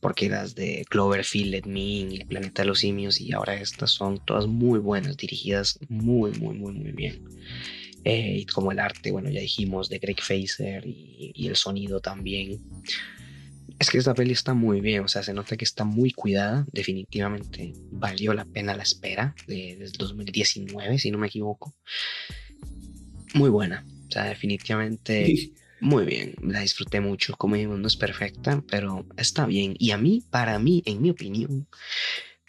porque 0.00 0.28
las 0.28 0.54
de 0.54 0.84
Cloverfield, 0.90 1.52
Let 1.52 1.66
Me 1.66 1.80
In 1.80 2.12
El 2.12 2.26
Planeta 2.26 2.62
de 2.62 2.68
los 2.68 2.80
Simios 2.80 3.20
y 3.20 3.32
ahora 3.32 3.54
estas 3.54 3.90
son 3.90 4.22
todas 4.24 4.46
muy 4.46 4.78
buenas, 4.78 5.16
dirigidas 5.16 5.78
muy, 5.88 6.32
muy, 6.32 6.54
muy, 6.54 6.72
muy 6.74 6.92
bien. 6.92 7.22
Eh, 8.04 8.38
y 8.40 8.46
como 8.46 8.72
el 8.72 8.78
arte, 8.78 9.10
bueno, 9.10 9.30
ya 9.30 9.40
dijimos, 9.40 9.88
de 9.88 9.98
Greg 9.98 10.20
Fraser 10.20 10.86
y, 10.86 11.32
y 11.34 11.46
el 11.46 11.56
sonido 11.56 12.00
también. 12.00 12.60
Es 13.78 13.90
que 13.90 13.98
esta 13.98 14.14
peli 14.14 14.32
está 14.32 14.54
muy 14.54 14.80
bien, 14.80 15.02
o 15.04 15.08
sea, 15.08 15.22
se 15.22 15.32
nota 15.32 15.56
que 15.56 15.64
está 15.64 15.84
muy 15.84 16.12
cuidada, 16.12 16.66
definitivamente 16.72 17.72
valió 17.90 18.32
la 18.34 18.44
pena 18.44 18.76
la 18.76 18.82
espera 18.82 19.34
de, 19.46 19.76
desde 19.78 19.96
2019, 19.98 20.98
si 20.98 21.10
no 21.10 21.18
me 21.18 21.26
equivoco. 21.28 21.74
Muy 23.34 23.50
buena, 23.50 23.84
o 24.08 24.12
sea, 24.12 24.24
definitivamente 24.24 25.52
muy 25.82 26.04
bien, 26.04 26.36
la 26.40 26.60
disfruté 26.60 27.00
mucho. 27.00 27.34
Como 27.36 27.56
dijimos, 27.56 27.80
no 27.80 27.88
es 27.88 27.96
perfecta, 27.96 28.62
pero 28.70 29.04
está 29.16 29.46
bien. 29.46 29.74
Y 29.80 29.90
a 29.90 29.98
mí, 29.98 30.22
para 30.30 30.60
mí, 30.60 30.80
en 30.86 31.02
mi 31.02 31.10
opinión, 31.10 31.66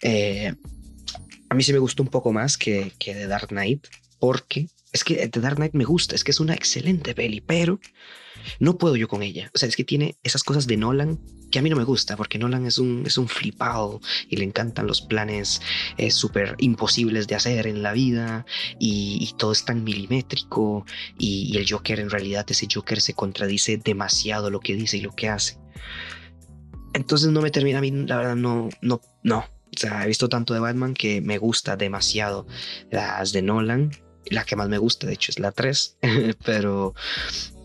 eh, 0.02 0.54
a 1.48 1.54
mí 1.56 1.62
sí 1.64 1.72
me 1.72 1.80
gustó 1.80 2.04
un 2.04 2.10
poco 2.10 2.32
más 2.32 2.56
que, 2.56 2.92
que 2.96 3.12
The 3.12 3.26
Dark 3.26 3.48
Knight, 3.48 3.88
porque 4.20 4.68
es 4.92 5.02
que 5.02 5.26
The 5.26 5.40
Dark 5.40 5.56
Knight 5.56 5.74
me 5.74 5.82
gusta, 5.84 6.14
es 6.14 6.22
que 6.22 6.30
es 6.30 6.38
una 6.38 6.54
excelente 6.54 7.12
peli, 7.12 7.40
pero 7.40 7.80
no 8.60 8.78
puedo 8.78 8.96
yo 8.96 9.08
con 9.08 9.22
ella. 9.22 9.50
O 9.54 9.58
sea, 9.58 9.68
es 9.68 9.76
que 9.76 9.84
tiene 9.84 10.16
esas 10.22 10.42
cosas 10.42 10.66
de 10.66 10.76
Nolan 10.76 11.20
que 11.50 11.60
a 11.60 11.62
mí 11.62 11.70
no 11.70 11.76
me 11.76 11.84
gusta, 11.84 12.16
porque 12.16 12.36
Nolan 12.36 12.66
es 12.66 12.78
un, 12.78 13.04
es 13.06 13.16
un 13.16 13.28
flipado 13.28 14.00
y 14.28 14.36
le 14.36 14.44
encantan 14.44 14.88
los 14.88 15.02
planes 15.02 15.60
eh, 15.98 16.10
súper 16.10 16.56
imposibles 16.58 17.28
de 17.28 17.36
hacer 17.36 17.68
en 17.68 17.80
la 17.82 17.92
vida 17.92 18.44
y, 18.80 19.32
todo 19.38 19.52
es 19.52 19.64
tan 19.64 19.84
milimétrico 19.84 20.84
y, 21.18 21.52
y 21.52 21.56
el 21.56 21.70
Joker 21.70 22.00
en 22.00 22.10
realidad 22.10 22.44
ese 22.48 22.66
Joker 22.72 23.00
se 23.00 23.14
contradice 23.14 23.76
demasiado 23.76 24.50
lo 24.50 24.60
que 24.60 24.74
dice 24.74 24.96
y 24.96 25.00
lo 25.00 25.12
que 25.12 25.28
hace. 25.28 25.58
Entonces 26.92 27.30
no 27.30 27.42
me 27.42 27.50
termina 27.50 27.78
a 27.78 27.80
mí, 27.80 27.90
la 27.90 28.16
verdad 28.16 28.36
no, 28.36 28.68
no, 28.80 29.00
no. 29.22 29.38
O 29.38 29.78
sea, 29.78 30.04
he 30.04 30.06
visto 30.06 30.28
tanto 30.28 30.54
de 30.54 30.60
Batman 30.60 30.94
que 30.94 31.20
me 31.20 31.38
gusta 31.38 31.76
demasiado 31.76 32.46
las 32.90 33.32
de 33.32 33.42
Nolan. 33.42 33.90
La 34.30 34.44
que 34.44 34.56
más 34.56 34.68
me 34.68 34.78
gusta, 34.78 35.06
de 35.06 35.14
hecho, 35.14 35.30
es 35.30 35.38
la 35.38 35.52
3. 35.52 35.98
Pero 36.44 36.94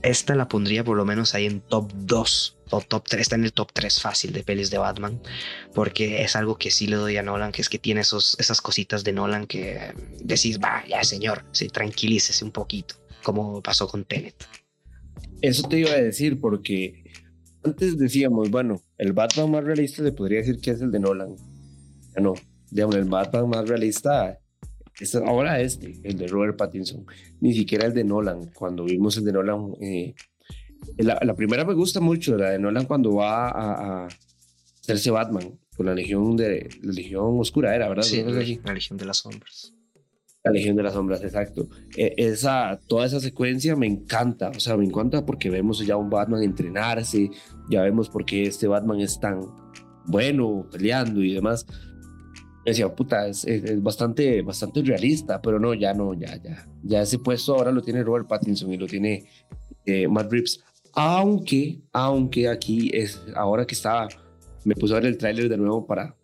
esta 0.01 0.35
la 0.35 0.47
pondría 0.47 0.83
por 0.83 0.97
lo 0.97 1.05
menos 1.05 1.35
ahí 1.35 1.45
en 1.45 1.61
top 1.61 1.91
2 1.93 2.57
o 2.71 2.81
top 2.81 3.07
3. 3.07 3.21
Está 3.21 3.35
en 3.35 3.45
el 3.45 3.53
top 3.53 3.71
3 3.73 4.01
fácil 4.01 4.33
de 4.33 4.43
pelis 4.43 4.69
de 4.69 4.77
Batman. 4.77 5.21
Porque 5.73 6.21
es 6.23 6.35
algo 6.35 6.57
que 6.57 6.71
sí 6.71 6.87
le 6.87 6.95
doy 6.95 7.17
a 7.17 7.23
Nolan, 7.23 7.51
que 7.51 7.61
es 7.61 7.69
que 7.69 7.79
tiene 7.79 8.01
esos, 8.01 8.37
esas 8.39 8.61
cositas 8.61 9.03
de 9.03 9.13
Nolan 9.13 9.47
que 9.47 9.93
decís, 10.21 10.59
va, 10.59 10.83
ya 10.87 11.03
señor, 11.03 11.45
se 11.51 11.69
tranquilícese 11.69 12.43
un 12.43 12.51
poquito. 12.51 12.95
Como 13.23 13.61
pasó 13.61 13.87
con 13.87 14.05
Tenet. 14.05 14.45
Eso 15.41 15.67
te 15.67 15.79
iba 15.79 15.91
a 15.91 16.01
decir 16.01 16.39
porque 16.39 17.03
antes 17.63 17.97
decíamos, 17.97 18.49
bueno, 18.49 18.81
el 18.97 19.13
Batman 19.13 19.51
más 19.51 19.63
realista 19.63 20.03
se 20.03 20.11
podría 20.11 20.39
decir 20.39 20.59
que 20.59 20.71
es 20.71 20.81
el 20.81 20.91
de 20.91 20.99
Nolan. 20.99 21.35
No, 22.15 22.33
digamos, 22.69 22.95
el 22.95 23.05
Batman 23.05 23.49
más 23.49 23.67
realista 23.67 24.39
ahora 25.25 25.59
este, 25.61 25.99
el 26.03 26.17
de 26.17 26.27
Robert 26.27 26.57
Pattinson, 26.57 27.05
ni 27.41 27.53
siquiera 27.53 27.85
el 27.85 27.93
de 27.93 28.03
Nolan. 28.03 28.51
Cuando 28.53 28.85
vimos 28.85 29.17
el 29.17 29.25
de 29.25 29.33
Nolan, 29.33 29.73
eh, 29.81 30.13
la, 30.97 31.19
la 31.21 31.35
primera 31.35 31.65
me 31.65 31.73
gusta 31.73 31.99
mucho, 31.99 32.37
la 32.37 32.51
de 32.51 32.59
Nolan 32.59 32.85
cuando 32.85 33.15
va 33.15 33.49
a, 33.49 34.03
a 34.03 34.07
hacerse 34.81 35.11
Batman 35.11 35.59
con 35.75 35.85
la 35.85 35.95
Legión 35.95 36.35
de 36.35 36.69
la 36.83 36.91
Legión 36.91 37.39
Oscura 37.39 37.75
era, 37.75 37.87
¿verdad? 37.87 38.03
Sí, 38.03 38.21
la 38.21 38.73
Legión 38.73 38.97
de 38.97 39.05
las 39.05 39.17
Sombras. 39.17 39.73
La 40.43 40.51
Legión 40.51 40.75
de 40.75 40.83
las 40.83 40.93
Sombras, 40.93 41.23
exacto. 41.23 41.69
Eh, 41.95 42.15
esa, 42.17 42.79
toda 42.87 43.05
esa 43.05 43.19
secuencia 43.19 43.75
me 43.75 43.87
encanta, 43.87 44.49
o 44.49 44.59
sea, 44.59 44.75
me 44.75 44.85
encanta 44.85 45.25
porque 45.25 45.49
vemos 45.49 45.85
ya 45.85 45.95
un 45.95 46.09
Batman 46.09 46.43
entrenarse, 46.43 47.29
ya 47.69 47.81
vemos 47.81 48.09
por 48.09 48.25
qué 48.25 48.43
este 48.43 48.67
Batman 48.67 48.99
es 48.99 49.19
tan 49.19 49.41
bueno 50.05 50.67
peleando 50.71 51.23
y 51.23 51.33
demás. 51.33 51.65
Decía, 52.69 52.93
puta, 52.93 53.27
es, 53.27 53.45
es- 53.45 53.63
es 53.63 53.81
bastante, 53.83 54.41
bastante 54.41 54.81
realista, 54.81 55.41
pero 55.41 55.59
no, 55.59 55.73
ya 55.73 55.93
no, 55.93 56.13
ya, 56.13 56.35
ya. 56.41 56.67
Ya 56.83 57.01
ese 57.01 57.17
puesto 57.19 57.55
ahora 57.55 57.71
lo 57.71 57.81
tiene 57.81 58.03
Robert 58.03 58.27
Pattinson 58.27 58.71
y 58.73 58.77
lo 58.77 58.85
tiene 58.87 59.25
eh, 59.85 60.07
Matt 60.07 60.31
Reeves. 60.31 60.63
Aunque, 60.93 61.79
aunque 61.93 62.47
aquí 62.47 62.89
es, 62.93 63.21
ahora 63.35 63.65
que 63.65 63.75
estaba, 63.75 64.07
me 64.65 64.75
puse 64.75 64.93
a 64.93 64.97
ver 64.97 65.05
el 65.07 65.17
tráiler 65.17 65.47
de 65.49 65.57
nuevo 65.57 65.85
para 65.85 66.15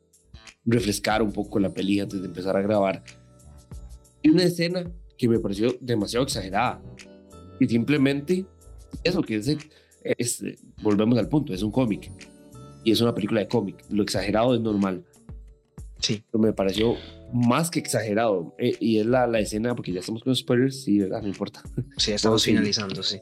refrescar 0.65 1.21
un 1.21 1.31
poco 1.31 1.59
la 1.59 1.69
peli 1.73 1.99
antes 1.99 2.19
de 2.21 2.27
empezar 2.27 2.57
a 2.57 2.61
grabar. 2.61 3.03
Y 4.21 4.29
una 4.29 4.43
escena 4.43 4.83
que 5.17 5.29
me 5.29 5.39
pareció 5.39 5.75
demasiado 5.79 6.25
exagerada. 6.25 6.81
Y 7.59 7.67
simplemente, 7.67 8.45
eso 9.03 9.21
que 9.21 9.35
es, 9.37 9.55
es 10.03 10.43
volvemos 10.81 11.17
al 11.17 11.29
punto, 11.29 11.53
es 11.53 11.61
un 11.63 11.71
cómic. 11.71 12.11
Y 12.83 12.91
es 12.91 13.01
una 13.01 13.13
película 13.15 13.39
de 13.41 13.47
cómic. 13.47 13.83
Lo 13.89 14.03
exagerado 14.03 14.53
es 14.55 14.61
normal. 14.61 15.03
Sí. 15.99 16.23
Pero 16.31 16.43
me 16.43 16.53
pareció 16.53 16.95
más 17.33 17.71
que 17.71 17.79
exagerado. 17.79 18.55
Eh, 18.57 18.75
y 18.79 18.99
es 18.99 19.05
la, 19.05 19.27
la 19.27 19.39
escena, 19.39 19.75
porque 19.75 19.91
ya 19.91 19.99
estamos 19.99 20.23
con 20.23 20.35
spoilers, 20.35 20.83
sí, 20.83 20.99
¿verdad? 20.99 21.21
No 21.21 21.27
importa. 21.27 21.63
Sí, 21.97 22.11
estamos 22.11 22.41
sí. 22.41 22.51
finalizando, 22.51 23.01
sí. 23.03 23.19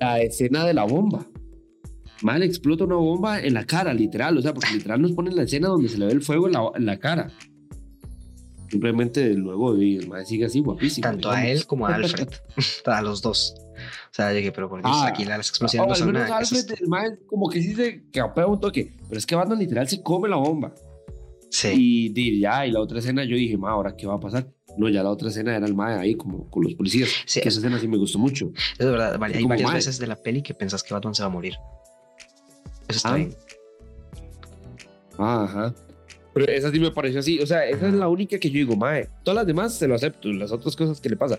La 0.00 0.20
escena 0.20 0.64
de 0.64 0.74
la 0.74 0.84
bomba. 0.84 1.26
Mal 2.22 2.42
explota 2.42 2.84
una 2.84 2.96
bomba 2.96 3.40
en 3.40 3.54
la 3.54 3.64
cara, 3.64 3.92
literal. 3.94 4.36
O 4.38 4.42
sea, 4.42 4.52
porque 4.54 4.74
literal 4.74 5.00
nos 5.00 5.12
ponen 5.12 5.36
la 5.36 5.42
escena 5.42 5.68
donde 5.68 5.88
se 5.88 5.98
le 5.98 6.06
ve 6.06 6.12
el 6.12 6.22
fuego 6.22 6.46
en 6.46 6.52
la, 6.52 6.70
en 6.74 6.86
la 6.86 6.98
cara. 6.98 7.30
Simplemente 8.70 9.32
luego 9.34 9.80
y 9.80 9.96
el 9.96 10.08
mae 10.08 10.26
sigue 10.26 10.44
así 10.44 10.60
guapísimo. 10.60 11.02
Tanto 11.02 11.30
a 11.30 11.40
digamos. 11.40 11.60
él 11.60 11.66
como 11.66 11.86
a 11.86 11.94
Alfred. 11.94 12.28
a 12.86 13.02
los 13.02 13.22
dos. 13.22 13.54
O 13.58 14.14
sea, 14.14 14.32
llegué, 14.32 14.52
pero 14.52 14.68
por 14.68 14.82
Dios, 14.82 14.92
Ah, 14.92 15.06
aquí 15.08 15.24
las 15.24 15.48
explosiones 15.48 15.86
no 15.86 15.92
al 15.92 15.98
son 15.98 16.06
menos 16.08 16.22
nada. 16.22 16.38
Alfred, 16.38 16.64
el 16.80 16.88
mae 16.88 17.18
como 17.26 17.48
que 17.48 17.62
sí 17.62 17.74
se 17.74 18.10
capea 18.10 18.46
un 18.46 18.60
toque. 18.60 18.92
Pero 19.08 19.18
es 19.18 19.24
que 19.24 19.36
Batman 19.36 19.58
literal 19.58 19.88
se 19.88 20.02
come 20.02 20.28
la 20.28 20.36
bomba. 20.36 20.74
Sí. 21.50 21.68
Y, 21.74 22.08
di, 22.10 22.40
ya, 22.40 22.66
y 22.66 22.70
la 22.72 22.80
otra 22.80 22.98
escena 22.98 23.24
yo 23.24 23.36
dije, 23.36 23.56
ma, 23.56 23.70
¿ahora 23.70 23.96
qué 23.96 24.06
va 24.06 24.14
a 24.14 24.20
pasar? 24.20 24.46
No, 24.76 24.88
ya 24.88 25.02
la 25.02 25.10
otra 25.10 25.28
escena 25.28 25.56
era 25.56 25.66
el 25.66 25.74
mae 25.74 25.98
ahí 25.98 26.14
como 26.14 26.48
con 26.50 26.62
los 26.62 26.74
policías. 26.74 27.08
Sí, 27.26 27.40
que 27.40 27.48
esa 27.48 27.58
escena 27.58 27.78
sí 27.80 27.88
me 27.88 27.96
gustó 27.96 28.18
mucho. 28.18 28.52
Es 28.78 28.86
verdad, 28.86 29.18
vale, 29.18 29.34
hay 29.36 29.42
como 29.42 29.50
varias 29.50 29.66
mal. 29.68 29.76
veces 29.76 29.98
de 29.98 30.06
la 30.06 30.16
peli 30.16 30.42
que 30.42 30.54
pensás 30.54 30.82
que 30.82 30.94
Batman 30.94 31.14
se 31.14 31.22
va 31.22 31.26
a 31.28 31.30
morir. 31.32 31.54
Eso 32.86 32.96
está 32.98 33.12
Ah. 33.12 33.16
bien. 33.16 33.34
Ah, 35.18 35.44
Ajá. 35.44 35.74
Pero 36.34 36.52
esa 36.52 36.70
sí 36.70 36.78
me 36.78 36.92
pareció 36.92 37.18
así. 37.20 37.40
O 37.40 37.46
sea, 37.46 37.64
esa 37.66 37.88
es 37.88 37.94
la 37.94 38.08
única 38.08 38.38
que 38.38 38.48
yo 38.50 38.54
digo, 38.58 38.76
mae. 38.76 39.08
Todas 39.24 39.36
las 39.36 39.46
demás 39.46 39.74
se 39.74 39.88
lo 39.88 39.94
acepto, 39.96 40.28
las 40.28 40.52
otras 40.52 40.76
cosas 40.76 41.00
que 41.00 41.08
le 41.08 41.16
pasa. 41.16 41.38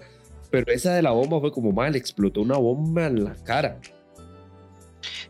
Pero 0.52 0.70
esa 0.74 0.94
de 0.94 1.02
la 1.02 1.12
bomba 1.12 1.40
fue 1.40 1.52
como, 1.52 1.72
mae, 1.72 1.92
le 1.92 1.98
explotó 2.00 2.42
una 2.42 2.58
bomba 2.58 3.06
en 3.08 3.24
la 3.24 3.36
cara. 3.46 3.80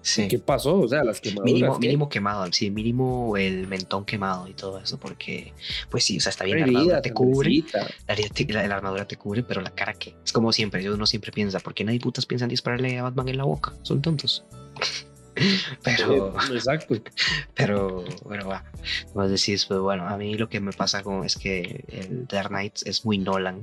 Sí. 0.09 0.27
¿Qué 0.27 0.39
pasó? 0.39 0.79
O 0.79 0.87
sea, 0.87 1.03
las 1.03 1.21
quemaduras. 1.21 1.53
Mínimo, 1.53 1.73
¿qué? 1.73 1.79
mínimo 1.87 2.09
quemado, 2.09 2.51
sí, 2.51 2.71
mínimo 2.71 3.37
el 3.37 3.67
mentón 3.67 4.05
quemado 4.05 4.47
y 4.47 4.53
todo 4.53 4.79
eso, 4.79 4.97
porque, 4.99 5.53
pues 5.91 6.03
sí, 6.03 6.17
o 6.17 6.19
sea, 6.19 6.31
está 6.31 6.45
bien, 6.45 6.59
la 6.59 6.65
armadura 6.65 7.01
te 7.01 7.13
cubre, 7.13 7.63
la, 8.07 8.67
la- 8.67 8.75
armadura 8.75 9.07
te 9.07 9.17
cubre, 9.17 9.43
pero 9.43 9.61
la 9.61 9.69
cara 9.69 9.93
que 9.93 10.15
es 10.25 10.31
como 10.31 10.51
siempre, 10.51 10.89
uno 10.89 11.05
siempre 11.05 11.31
piensa, 11.31 11.59
¿por 11.59 11.75
qué 11.75 11.83
nadie 11.83 11.99
putas 11.99 12.25
piensa 12.25 12.45
en 12.45 12.49
dispararle 12.49 12.97
a 12.97 13.03
Batman 13.03 13.29
en 13.29 13.37
la 13.37 13.43
boca? 13.43 13.73
Son 13.83 14.01
tontos. 14.01 14.43
Pero, 15.83 16.35
Exacto. 16.53 16.95
pero, 17.55 18.03
bueno, 18.25 18.47
va. 18.49 18.65
Vos 19.13 19.29
decís, 19.29 19.65
pues 19.67 19.79
bueno, 19.79 20.05
a 20.09 20.17
mí 20.17 20.33
lo 20.33 20.49
que 20.49 20.59
me 20.59 20.73
pasa 20.73 21.01
con 21.01 21.23
es 21.23 21.37
que 21.37 21.85
el 21.87 22.27
Dark 22.27 22.49
Knight 22.49 22.79
es 22.85 23.05
muy 23.05 23.17
Nolan. 23.19 23.61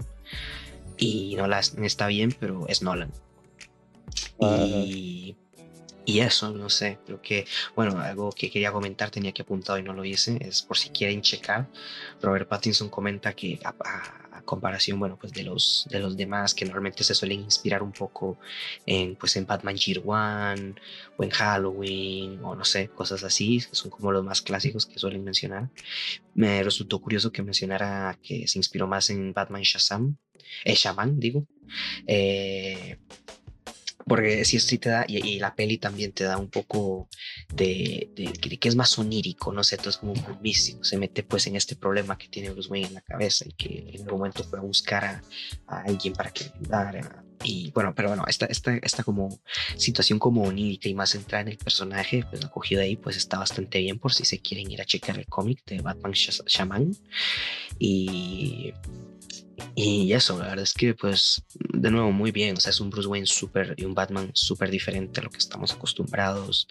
Y 0.96 1.34
Nolan 1.36 1.62
está 1.82 2.06
bien, 2.06 2.34
pero 2.38 2.64
es 2.68 2.80
Nolan. 2.80 3.12
Ajá. 4.40 4.56
Y, 4.56 5.36
y 6.06 6.20
eso, 6.20 6.52
no 6.52 6.70
sé, 6.70 6.98
creo 7.04 7.20
que, 7.20 7.44
bueno, 7.74 7.98
algo 8.00 8.30
que 8.32 8.50
quería 8.50 8.72
comentar, 8.72 9.10
tenía 9.10 9.32
que 9.32 9.42
apuntado 9.42 9.78
y 9.78 9.82
no 9.82 9.92
lo 9.92 10.04
hice, 10.04 10.38
es 10.40 10.62
por 10.62 10.78
si 10.78 10.88
quieren 10.90 11.20
checar. 11.20 11.68
Robert 12.22 12.48
Pattinson 12.48 12.88
comenta 12.88 13.32
que 13.34 13.58
a, 13.64 13.70
a- 13.84 14.22
a 14.38 14.42
comparación, 14.42 15.00
bueno, 15.00 15.16
pues 15.18 15.32
de 15.32 15.42
los, 15.42 15.86
de 15.90 15.98
los 15.98 16.16
demás 16.16 16.54
que 16.54 16.64
normalmente 16.66 17.02
se 17.04 17.14
suelen 17.14 17.40
inspirar 17.40 17.82
un 17.82 17.92
poco 17.92 18.38
en, 18.84 19.16
pues 19.16 19.34
en 19.36 19.46
Batman 19.46 19.76
Year 19.76 20.02
One 20.04 20.74
o 21.16 21.24
en 21.24 21.30
Halloween 21.30 22.38
o 22.44 22.54
no 22.54 22.64
sé, 22.64 22.88
cosas 22.88 23.24
así, 23.24 23.60
que 23.68 23.74
son 23.74 23.90
como 23.90 24.12
los 24.12 24.22
más 24.22 24.42
clásicos 24.42 24.84
que 24.86 24.98
suelen 24.98 25.24
mencionar. 25.24 25.70
Me 26.34 26.62
resultó 26.62 27.00
curioso 27.00 27.32
que 27.32 27.42
mencionara 27.42 28.16
que 28.22 28.46
se 28.46 28.58
inspiró 28.58 28.86
más 28.86 29.08
en 29.10 29.32
Batman 29.32 29.62
Shazam, 29.62 30.16
eh, 30.64 30.74
Shaman, 30.74 31.18
digo. 31.18 31.46
Eh, 32.06 32.98
porque 34.06 34.44
sí, 34.44 34.60
sí 34.60 34.78
te 34.78 34.90
da, 34.90 35.04
y, 35.08 35.38
la 35.40 35.54
peli 35.54 35.78
también 35.78 36.12
te 36.12 36.24
da 36.24 36.38
un 36.38 36.48
poco 36.48 37.08
de, 37.52 38.10
que 38.60 38.68
es 38.68 38.76
más 38.76 38.96
onírico, 38.98 39.52
no 39.52 39.64
sé, 39.64 39.74
entonces 39.76 39.98
como 40.00 40.14
místico, 40.40 40.84
se 40.84 40.96
mete 40.96 41.24
pues 41.24 41.46
en 41.48 41.56
este 41.56 41.74
problema 41.74 42.16
que 42.16 42.28
tiene 42.28 42.50
Bruce 42.50 42.68
Wayne 42.68 42.88
en 42.88 42.94
la 42.94 43.00
cabeza 43.00 43.44
y 43.48 43.52
que 43.52 43.90
en 43.94 44.02
algún 44.02 44.20
momento 44.20 44.44
fue 44.44 44.60
a 44.60 44.62
buscar 44.62 45.22
a, 45.66 45.80
alguien 45.80 46.12
para 46.14 46.30
que 46.30 46.44
ayudara. 46.44 47.24
Y 47.42 47.70
bueno, 47.72 47.94
pero 47.94 48.08
bueno, 48.08 48.24
esta, 48.26 48.46
esta, 48.46 48.76
esta 48.76 49.04
como 49.04 49.40
situación 49.76 50.18
como 50.18 50.44
onírica 50.44 50.88
y 50.88 50.94
más 50.94 51.10
centrada 51.10 51.42
en 51.42 51.48
el 51.48 51.58
personaje, 51.58 52.24
pues 52.30 52.42
la 52.42 52.48
cogida 52.48 52.82
ahí 52.82 52.96
pues 52.96 53.16
está 53.16 53.38
bastante 53.38 53.78
bien 53.78 53.98
por 53.98 54.14
si 54.14 54.24
se 54.24 54.38
quieren 54.38 54.70
ir 54.70 54.80
a 54.80 54.86
checar 54.86 55.18
el 55.18 55.26
cómic 55.26 55.64
de 55.66 55.80
Batman 55.80 56.12
Shaman. 56.12 56.96
Y 57.78 58.72
y 59.74 60.12
eso, 60.14 60.38
la 60.38 60.48
verdad 60.48 60.62
es 60.62 60.72
que, 60.72 60.94
pues, 60.94 61.42
de 61.58 61.90
nuevo, 61.90 62.10
muy 62.10 62.32
bien. 62.32 62.56
O 62.56 62.60
sea, 62.60 62.70
es 62.70 62.80
un 62.80 62.88
Bruce 62.88 63.08
Wayne 63.08 63.26
súper 63.26 63.74
y 63.76 63.84
un 63.84 63.94
Batman 63.94 64.30
súper 64.32 64.70
diferente 64.70 65.20
a 65.20 65.24
lo 65.24 65.30
que 65.30 65.38
estamos 65.38 65.72
acostumbrados. 65.72 66.66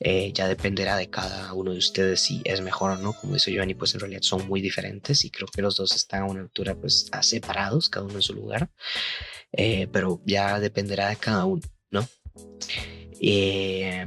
Eh, 0.00 0.32
ya 0.34 0.46
dependerá 0.46 0.96
de 0.96 1.08
cada 1.08 1.52
uno 1.54 1.72
de 1.72 1.78
ustedes 1.78 2.20
si 2.20 2.42
es 2.44 2.60
mejor 2.60 2.90
o 2.90 2.96
no. 2.98 3.14
Como 3.14 3.34
dice 3.34 3.52
Giovanni, 3.52 3.74
pues 3.74 3.94
en 3.94 4.00
realidad 4.00 4.20
son 4.22 4.46
muy 4.48 4.60
diferentes 4.60 5.24
y 5.24 5.30
creo 5.30 5.48
que 5.48 5.62
los 5.62 5.76
dos 5.76 5.94
están 5.94 6.22
a 6.22 6.26
una 6.26 6.42
altura, 6.42 6.74
pues, 6.74 7.08
separados, 7.22 7.88
cada 7.88 8.04
uno 8.04 8.16
en 8.16 8.22
su 8.22 8.34
lugar. 8.34 8.70
Eh, 9.52 9.88
pero 9.90 10.20
ya 10.26 10.60
dependerá 10.60 11.08
de 11.08 11.16
cada 11.16 11.46
uno, 11.46 11.62
¿no? 11.90 12.06
Eh, 13.20 14.06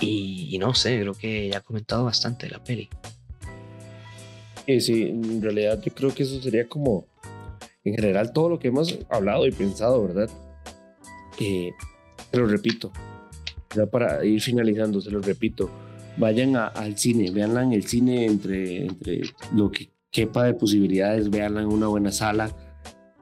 y, 0.00 0.48
y 0.54 0.58
no 0.58 0.74
sé, 0.74 0.98
creo 1.00 1.14
que 1.14 1.48
ya 1.48 1.58
he 1.58 1.62
comentado 1.62 2.04
bastante 2.04 2.46
de 2.46 2.52
la 2.52 2.64
peli. 2.64 2.88
Sí, 4.66 5.02
en 5.02 5.42
realidad 5.42 5.80
yo 5.82 5.92
creo 5.92 6.14
que 6.14 6.22
eso 6.22 6.40
sería 6.40 6.66
como, 6.68 7.06
en 7.84 7.94
general, 7.96 8.32
todo 8.32 8.48
lo 8.48 8.58
que 8.58 8.68
hemos 8.68 8.98
hablado 9.10 9.46
y 9.46 9.52
pensado, 9.52 10.06
¿verdad? 10.06 10.30
Eh, 11.40 11.72
se 12.30 12.36
lo 12.36 12.46
repito, 12.46 12.92
ya 13.74 13.86
para 13.86 14.24
ir 14.24 14.40
finalizando, 14.40 15.00
se 15.00 15.10
lo 15.10 15.20
repito, 15.20 15.70
vayan 16.16 16.56
a- 16.56 16.66
al 16.68 16.96
cine, 16.98 17.30
véanla 17.30 17.62
en 17.62 17.72
el 17.72 17.84
cine 17.84 18.26
entre, 18.26 18.84
entre 18.86 19.22
lo 19.54 19.70
que 19.70 19.90
quepa 20.10 20.44
de 20.44 20.54
posibilidades, 20.54 21.30
véanla 21.30 21.62
en 21.62 21.68
una 21.68 21.86
buena 21.88 22.12
sala, 22.12 22.54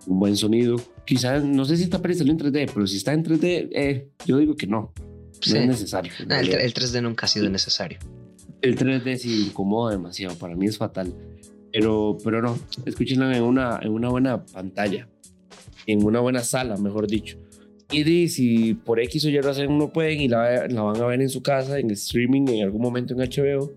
un 0.07 0.19
buen 0.19 0.37
sonido. 0.37 0.77
Quizás, 1.07 1.45
no 1.45 1.65
sé 1.65 1.77
si 1.77 1.85
esta 1.85 2.01
peli 2.03 2.15
salió 2.15 2.33
en 2.33 2.39
3D, 2.39 2.71
pero 2.75 2.87
si 2.87 2.97
está 2.97 3.13
en 3.13 3.23
3D, 3.23 3.69
eh, 3.73 4.09
yo 4.27 4.39
digo 4.39 4.57
que 4.57 4.67
no, 4.67 4.93
no 4.97 5.33
Sí. 5.41 5.57
es 5.57 5.67
necesario. 5.67 6.13
No, 6.27 6.35
el 6.37 6.75
3D 6.75 7.01
nunca 7.03 7.27
ha 7.27 7.29
sido 7.29 7.49
necesario. 7.49 7.99
El 8.61 8.77
3D 8.77 9.17
sí 9.17 9.47
incomoda 9.47 9.93
demasiado, 9.93 10.37
para 10.37 10.57
mí 10.57 10.67
es 10.67 10.79
fatal. 10.79 11.15
Pero, 11.73 12.17
pero 12.25 12.43
no, 12.43 12.59
escúchenla 12.87 13.37
en 13.37 13.43
una, 13.43 13.79
en 13.83 13.93
una 13.93 14.09
buena 14.09 14.45
pantalla, 14.45 15.09
en 15.87 16.05
una 16.05 16.21
buena 16.21 16.41
sala, 16.41 16.77
mejor 16.77 17.07
dicho. 17.07 17.39
Y 17.91 18.29
si 18.29 18.75
por 18.75 19.01
X 19.01 19.25
o 19.25 19.29
Y 19.31 19.41
razón 19.41 19.79
no 19.79 19.91
pueden 19.91 20.21
y 20.21 20.29
la, 20.29 20.67
la 20.67 20.83
van 20.83 21.01
a 21.01 21.07
ver 21.07 21.23
en 21.23 21.31
su 21.31 21.43
casa, 21.43 21.79
en 21.79 21.91
streaming, 21.91 22.47
en 22.49 22.65
algún 22.65 22.83
momento 22.83 23.15
en 23.15 23.21
HBO, 23.21 23.73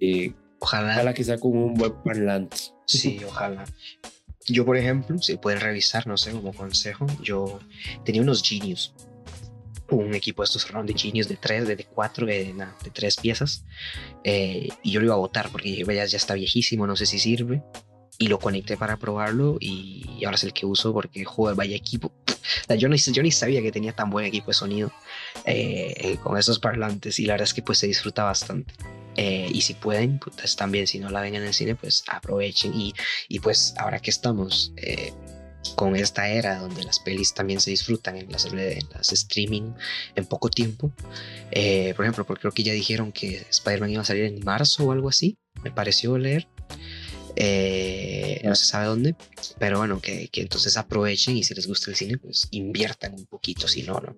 eh, 0.00 0.32
Ojalá. 0.58 0.92
ojalá 0.94 1.14
que 1.14 1.24
sea 1.24 1.38
con 1.38 1.56
un 1.56 1.74
buen 1.74 1.92
parlante. 2.02 2.56
Sí, 2.86 3.18
ojalá. 3.26 3.64
Yo, 4.46 4.64
por 4.64 4.76
ejemplo, 4.76 5.18
si 5.18 5.36
pueden 5.36 5.60
revisar, 5.60 6.06
no 6.06 6.16
sé, 6.16 6.30
como 6.30 6.52
consejo, 6.52 7.06
yo 7.22 7.58
tenía 8.04 8.22
unos 8.22 8.42
Genius. 8.42 8.94
Un 9.88 10.14
equipo 10.14 10.42
de 10.42 10.46
estos 10.46 10.68
round 10.70 10.88
de 10.90 11.36
tres, 11.40 11.68
de, 11.68 11.76
de 11.76 11.84
cuatro, 11.84 12.26
de, 12.26 12.52
de 12.54 12.90
tres 12.92 13.16
piezas. 13.16 13.64
eh, 14.24 14.68
y 14.82 14.90
yo 14.90 15.00
lo 15.00 15.06
iba 15.06 15.14
a 15.14 15.18
botar 15.18 15.50
porque 15.50 15.68
dije, 15.70 15.84
"Vaya, 15.84 16.04
ya 16.06 16.16
está 16.16 16.34
viejísimo, 16.34 16.86
no 16.86 16.96
sé 16.96 17.06
si 17.06 17.18
sirve. 17.18 17.62
Y 18.18 18.28
lo 18.28 18.38
conecté 18.38 18.78
para 18.78 18.96
probarlo 18.96 19.58
y 19.60 20.24
ahora 20.24 20.36
es 20.36 20.44
el 20.44 20.54
que 20.54 20.64
uso 20.64 20.94
porque, 20.94 21.24
joder, 21.24 21.54
vaya 21.54 21.76
equipo. 21.76 22.12
Yo, 22.78 22.88
ni, 22.88 22.96
yo 22.96 23.22
ni 23.22 23.30
sabía 23.30 23.60
que 23.60 23.70
tenía 23.72 23.92
tan 23.92 24.08
buen 24.08 24.24
equipo 24.24 24.46
de 24.46 24.54
sonido 24.54 24.90
eh, 25.44 26.16
con 26.22 26.38
esos 26.38 26.58
parlantes 26.58 27.18
y 27.18 27.26
la 27.26 27.34
verdad 27.34 27.44
es 27.44 27.52
que 27.54 27.60
pues 27.62 27.78
se 27.78 27.86
disfruta 27.86 28.24
bastante. 28.24 28.72
Eh, 29.16 29.48
y 29.52 29.60
si 29.62 29.74
pueden, 29.74 30.18
pues 30.18 30.56
también 30.56 30.86
si 30.86 30.98
no 30.98 31.10
la 31.10 31.20
ven 31.20 31.34
en 31.34 31.42
el 31.42 31.52
cine, 31.52 31.74
pues 31.74 32.04
aprovechen. 32.08 32.72
Y, 32.74 32.94
y 33.28 33.40
pues 33.40 33.74
ahora 33.78 33.98
que 34.00 34.10
estamos 34.10 34.72
con 35.74 35.96
esta 35.96 36.28
era 36.28 36.58
donde 36.58 36.84
las 36.84 36.98
pelis 37.00 37.34
también 37.34 37.60
se 37.60 37.70
disfrutan 37.70 38.16
en 38.16 38.30
las, 38.30 38.46
en 38.46 38.88
las 38.92 39.12
streaming 39.12 39.72
en 40.14 40.26
poco 40.26 40.48
tiempo, 40.48 40.92
eh, 41.50 41.92
por 41.96 42.04
ejemplo, 42.04 42.26
porque 42.26 42.42
creo 42.42 42.52
que 42.52 42.62
ya 42.62 42.72
dijeron 42.72 43.12
que 43.12 43.46
Spider-Man 43.50 43.90
iba 43.90 44.02
a 44.02 44.04
salir 44.04 44.24
en 44.24 44.44
marzo 44.44 44.84
o 44.84 44.92
algo 44.92 45.08
así, 45.08 45.38
me 45.62 45.70
pareció 45.70 46.18
leer. 46.18 46.48
Eh, 47.38 48.40
no 48.44 48.54
se 48.54 48.64
sabe 48.64 48.86
dónde, 48.86 49.14
pero 49.58 49.78
bueno, 49.78 50.00
que, 50.00 50.28
que 50.28 50.40
entonces 50.40 50.78
aprovechen 50.78 51.36
y 51.36 51.44
si 51.44 51.54
les 51.54 51.66
gusta 51.66 51.90
el 51.90 51.96
cine, 51.96 52.16
pues 52.16 52.48
inviertan 52.50 53.12
un 53.12 53.26
poquito, 53.26 53.68
si 53.68 53.82
no, 53.82 54.00
¿no? 54.00 54.16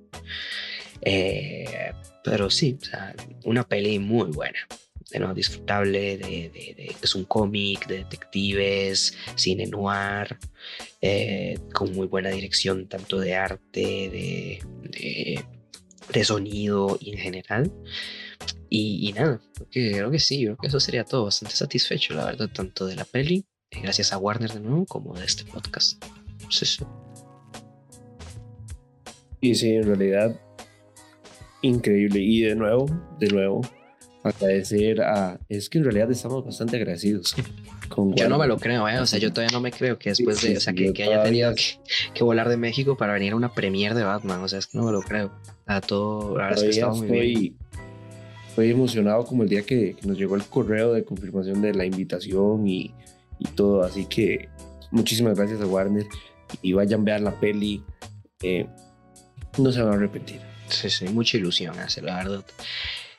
Eh, 1.03 1.93
pero 2.25 2.51
sí, 2.51 2.79
o 2.81 2.85
sea, 2.85 3.15
una 3.45 3.65
peli 3.67 3.99
muy 3.99 4.31
buena, 4.31 4.59
de 5.11 5.19
nuevo, 5.19 5.35
disfrutable, 5.35 6.19
de, 6.19 6.51
de- 6.51 6.75
de- 6.77 6.97
es 7.03 7.15
un 7.15 7.25
cómic 7.25 7.87
de 7.87 7.99
detectives, 7.99 9.15
cine 9.37 9.67
noir, 9.67 10.37
eh, 11.01 11.59
con 11.73 11.95
muy 11.95 12.07
buena 12.07 12.29
dirección, 12.31 12.89
tanto 12.89 13.19
de 13.19 13.35
arte, 13.35 13.81
de, 13.81 14.63
de, 14.83 15.45
de 16.13 16.25
sonido 16.25 16.99
y 17.01 17.13
en 17.13 17.19
general. 17.19 17.73
Y, 18.71 19.09
y 19.09 19.13
nada, 19.15 19.41
creo 19.55 19.69
que, 19.71 19.93
creo 19.93 20.11
que 20.11 20.19
sí, 20.19 20.45
creo 20.45 20.57
que 20.59 20.67
eso 20.67 20.79
sería 20.81 21.05
todo, 21.05 21.25
bastante 21.25 21.55
satisfecho, 21.57 22.13
la 22.15 22.27
verdad, 22.27 22.51
tanto 22.53 22.85
de 22.87 22.97
la 22.97 23.05
peli, 23.05 23.47
eh, 23.71 23.81
gracias 23.83 24.13
a 24.13 24.19
Warner 24.19 24.53
de 24.53 24.61
nuevo, 24.61 24.85
como 24.85 25.15
de 25.15 25.25
este 25.25 25.45
podcast. 25.45 26.05
Sí, 26.51 26.67
sí. 26.67 26.85
Y 29.41 29.55
sí, 29.55 29.71
en 29.71 29.85
realidad, 29.85 30.39
increíble. 31.63 32.21
Y 32.21 32.41
de 32.43 32.55
nuevo, 32.57 32.87
de 33.21 33.29
nuevo, 33.29 33.61
agradecer 34.29 35.01
a... 35.03 35.39
Es 35.49 35.69
que 35.69 35.79
en 35.79 35.85
realidad 35.85 36.11
estamos 36.11 36.45
bastante 36.45 36.77
agradecidos. 36.77 37.35
Con 37.89 38.15
yo 38.15 38.29
no 38.29 38.39
me 38.39 38.47
lo 38.47 38.59
creo, 38.59 38.89
¿eh? 38.89 38.99
O 38.99 39.07
sea, 39.07 39.19
yo 39.19 39.33
todavía 39.33 39.53
no 39.53 39.61
me 39.61 39.73
creo 39.73 39.99
que 39.99 40.11
después 40.11 40.43
de... 40.43 40.57
o 40.57 40.61
sea, 40.61 40.73
que, 40.73 40.93
haya 41.03 41.23
tenido 41.23 41.55
que, 42.15 42.25
volar 42.25 42.49
de 42.49 42.57
México 42.57 42.97
para 42.97 43.15
venir 43.15 43.33
a 43.33 43.37
una 43.37 43.53
premiere 43.55 43.95
de 43.95 44.05
Batman. 44.05 44.41
O 44.41 44.49
sea, 44.49 44.59
es 44.59 44.67
que 44.67 44.79
no 44.79 44.85
me 44.85 44.93
lo 44.93 45.01
creo. 45.03 45.33
A 45.67 45.81
todo... 45.81 46.37
La 46.37 46.49
verdad 46.49 46.65
es 46.65 46.79
que 46.79 46.85
muy 46.85 47.09
bien. 47.09 47.57
Estoy 48.49 48.71
emocionado 48.71 49.25
como 49.25 49.45
el 49.45 49.49
día 49.49 49.63
que, 49.63 49.97
nos 50.03 50.19
llegó 50.19 50.35
el 50.35 50.43
correo 50.45 50.93
de 50.93 51.05
confirmación 51.05 51.63
de 51.63 51.75
la 51.75 51.85
invitación 51.85 52.67
y, 52.67 52.93
y 53.39 53.45
todo. 53.55 53.83
Así 53.85 54.05
que 54.07 54.49
muchísimas 54.91 55.37
gracias 55.37 55.61
a 55.61 55.67
Warner. 55.67 56.07
Y 56.63 56.73
vayan 56.73 57.03
a 57.03 57.05
ver 57.05 57.21
la 57.21 57.39
peli. 57.39 57.83
Eh, 58.43 58.67
no 59.59 59.73
se 59.73 59.83
van 59.83 59.93
a 59.93 59.97
arrepentir. 59.97 60.41
Sí, 60.69 60.91
sí, 60.91 61.07
mucha 61.07 61.37
ilusión 61.37 61.79
hace, 61.79 62.03
la 62.03 62.17
verdad. 62.17 62.45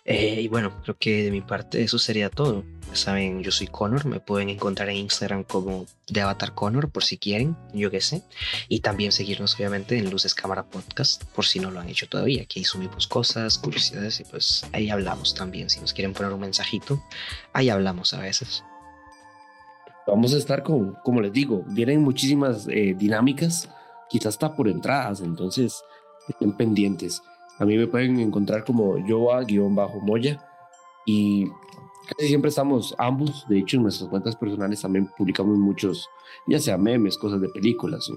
Eh, 0.10 0.42
y 0.42 0.48
bueno, 0.48 0.74
creo 0.82 0.98
que 0.98 1.26
de 1.26 1.30
mi 1.30 1.42
parte 1.42 1.84
eso 1.84 2.00
sería 2.00 2.32
todo. 2.32 2.64
Saben, 2.94 3.44
yo 3.44 3.52
soy 3.52 3.68
Connor, 3.68 4.08
me 4.08 4.20
pueden 4.20 4.50
encontrar 4.50 4.90
en 4.90 4.96
Instagram 4.96 5.44
como 5.44 5.86
de 6.08 6.22
Avatar 6.22 6.56
Connor 6.56 6.90
por 6.90 7.04
si 7.04 7.20
quieren, 7.20 7.56
yo 7.76 7.92
qué 7.92 8.02
sé. 8.02 8.24
Y 8.68 8.80
también 8.80 9.12
seguirnos 9.12 9.54
obviamente 9.54 10.00
en 10.00 10.10
Luces 10.10 10.34
Cámara 10.34 10.64
Podcast 10.64 11.26
por 11.36 11.46
si 11.46 11.60
no 11.60 11.70
lo 11.70 11.80
han 11.80 11.90
hecho 11.90 12.10
todavía. 12.10 12.42
Aquí 12.42 12.64
subimos 12.64 13.06
cosas, 13.06 13.60
curiosidades 13.60 14.20
y 14.20 14.24
pues 14.24 14.66
ahí 14.74 14.90
hablamos 14.90 15.36
también. 15.36 15.70
Si 15.70 15.80
nos 15.80 15.94
quieren 15.94 16.14
poner 16.14 16.34
un 16.34 16.40
mensajito, 16.40 17.00
ahí 17.54 17.70
hablamos 17.70 18.16
a 18.16 18.22
veces. 18.22 18.64
Vamos 20.08 20.34
a 20.34 20.38
estar 20.40 20.64
con, 20.64 20.96
como 21.04 21.22
les 21.22 21.32
digo, 21.32 21.64
vienen 21.68 22.02
muchísimas 22.02 22.68
eh, 22.68 22.96
dinámicas, 22.98 23.70
quizás 24.10 24.34
está 24.34 24.56
por 24.56 24.68
entradas, 24.70 25.22
entonces 25.22 25.84
estén 26.28 26.58
pendientes. 26.58 27.22
A 27.60 27.66
mí 27.66 27.78
me 27.78 27.88
pueden 27.88 28.20
encontrar 28.20 28.64
como 28.64 28.98
Yoa-Moya 28.98 30.44
y 31.06 31.48
casi 32.08 32.28
siempre 32.28 32.50
estamos 32.50 32.96
ambos. 32.98 33.46
De 33.48 33.60
hecho, 33.60 33.78
en 33.78 33.84
nuestras 33.84 34.10
cuentas 34.10 34.36
personales 34.36 34.82
también 34.82 35.10
publicamos 35.18 35.58
muchos, 35.58 36.08
ya 36.48 36.60
sea 36.60 36.78
memes, 36.78 37.18
cosas 37.18 37.42
de 37.42 37.50
películas 37.50 38.10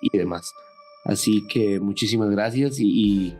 y 0.00 0.16
demás. 0.16 0.52
Así 1.04 1.46
que 1.46 1.78
muchísimas 1.78 2.30
gracias 2.30 2.80
y, 2.80 2.86
y 2.88 3.36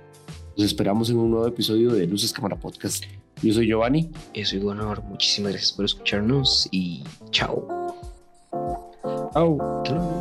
nos 0.57 0.67
esperamos 0.67 1.11
en 1.11 1.19
un 1.19 1.31
nuevo 1.31 1.47
episodio 1.47 1.93
de 1.93 2.07
Luces 2.07 2.33
Cámara 2.33 2.57
Podcast. 2.57 3.05
Yo 3.43 3.53
soy 3.53 3.67
Giovanni. 3.67 4.11
Yo 4.35 4.45
soy 4.45 4.61
Gonor. 4.61 5.03
Muchísimas 5.05 5.53
gracias 5.53 5.73
por 5.73 5.85
escucharnos 5.85 6.69
y 6.71 7.05
chao. 7.31 7.67
Chao. 9.35 10.16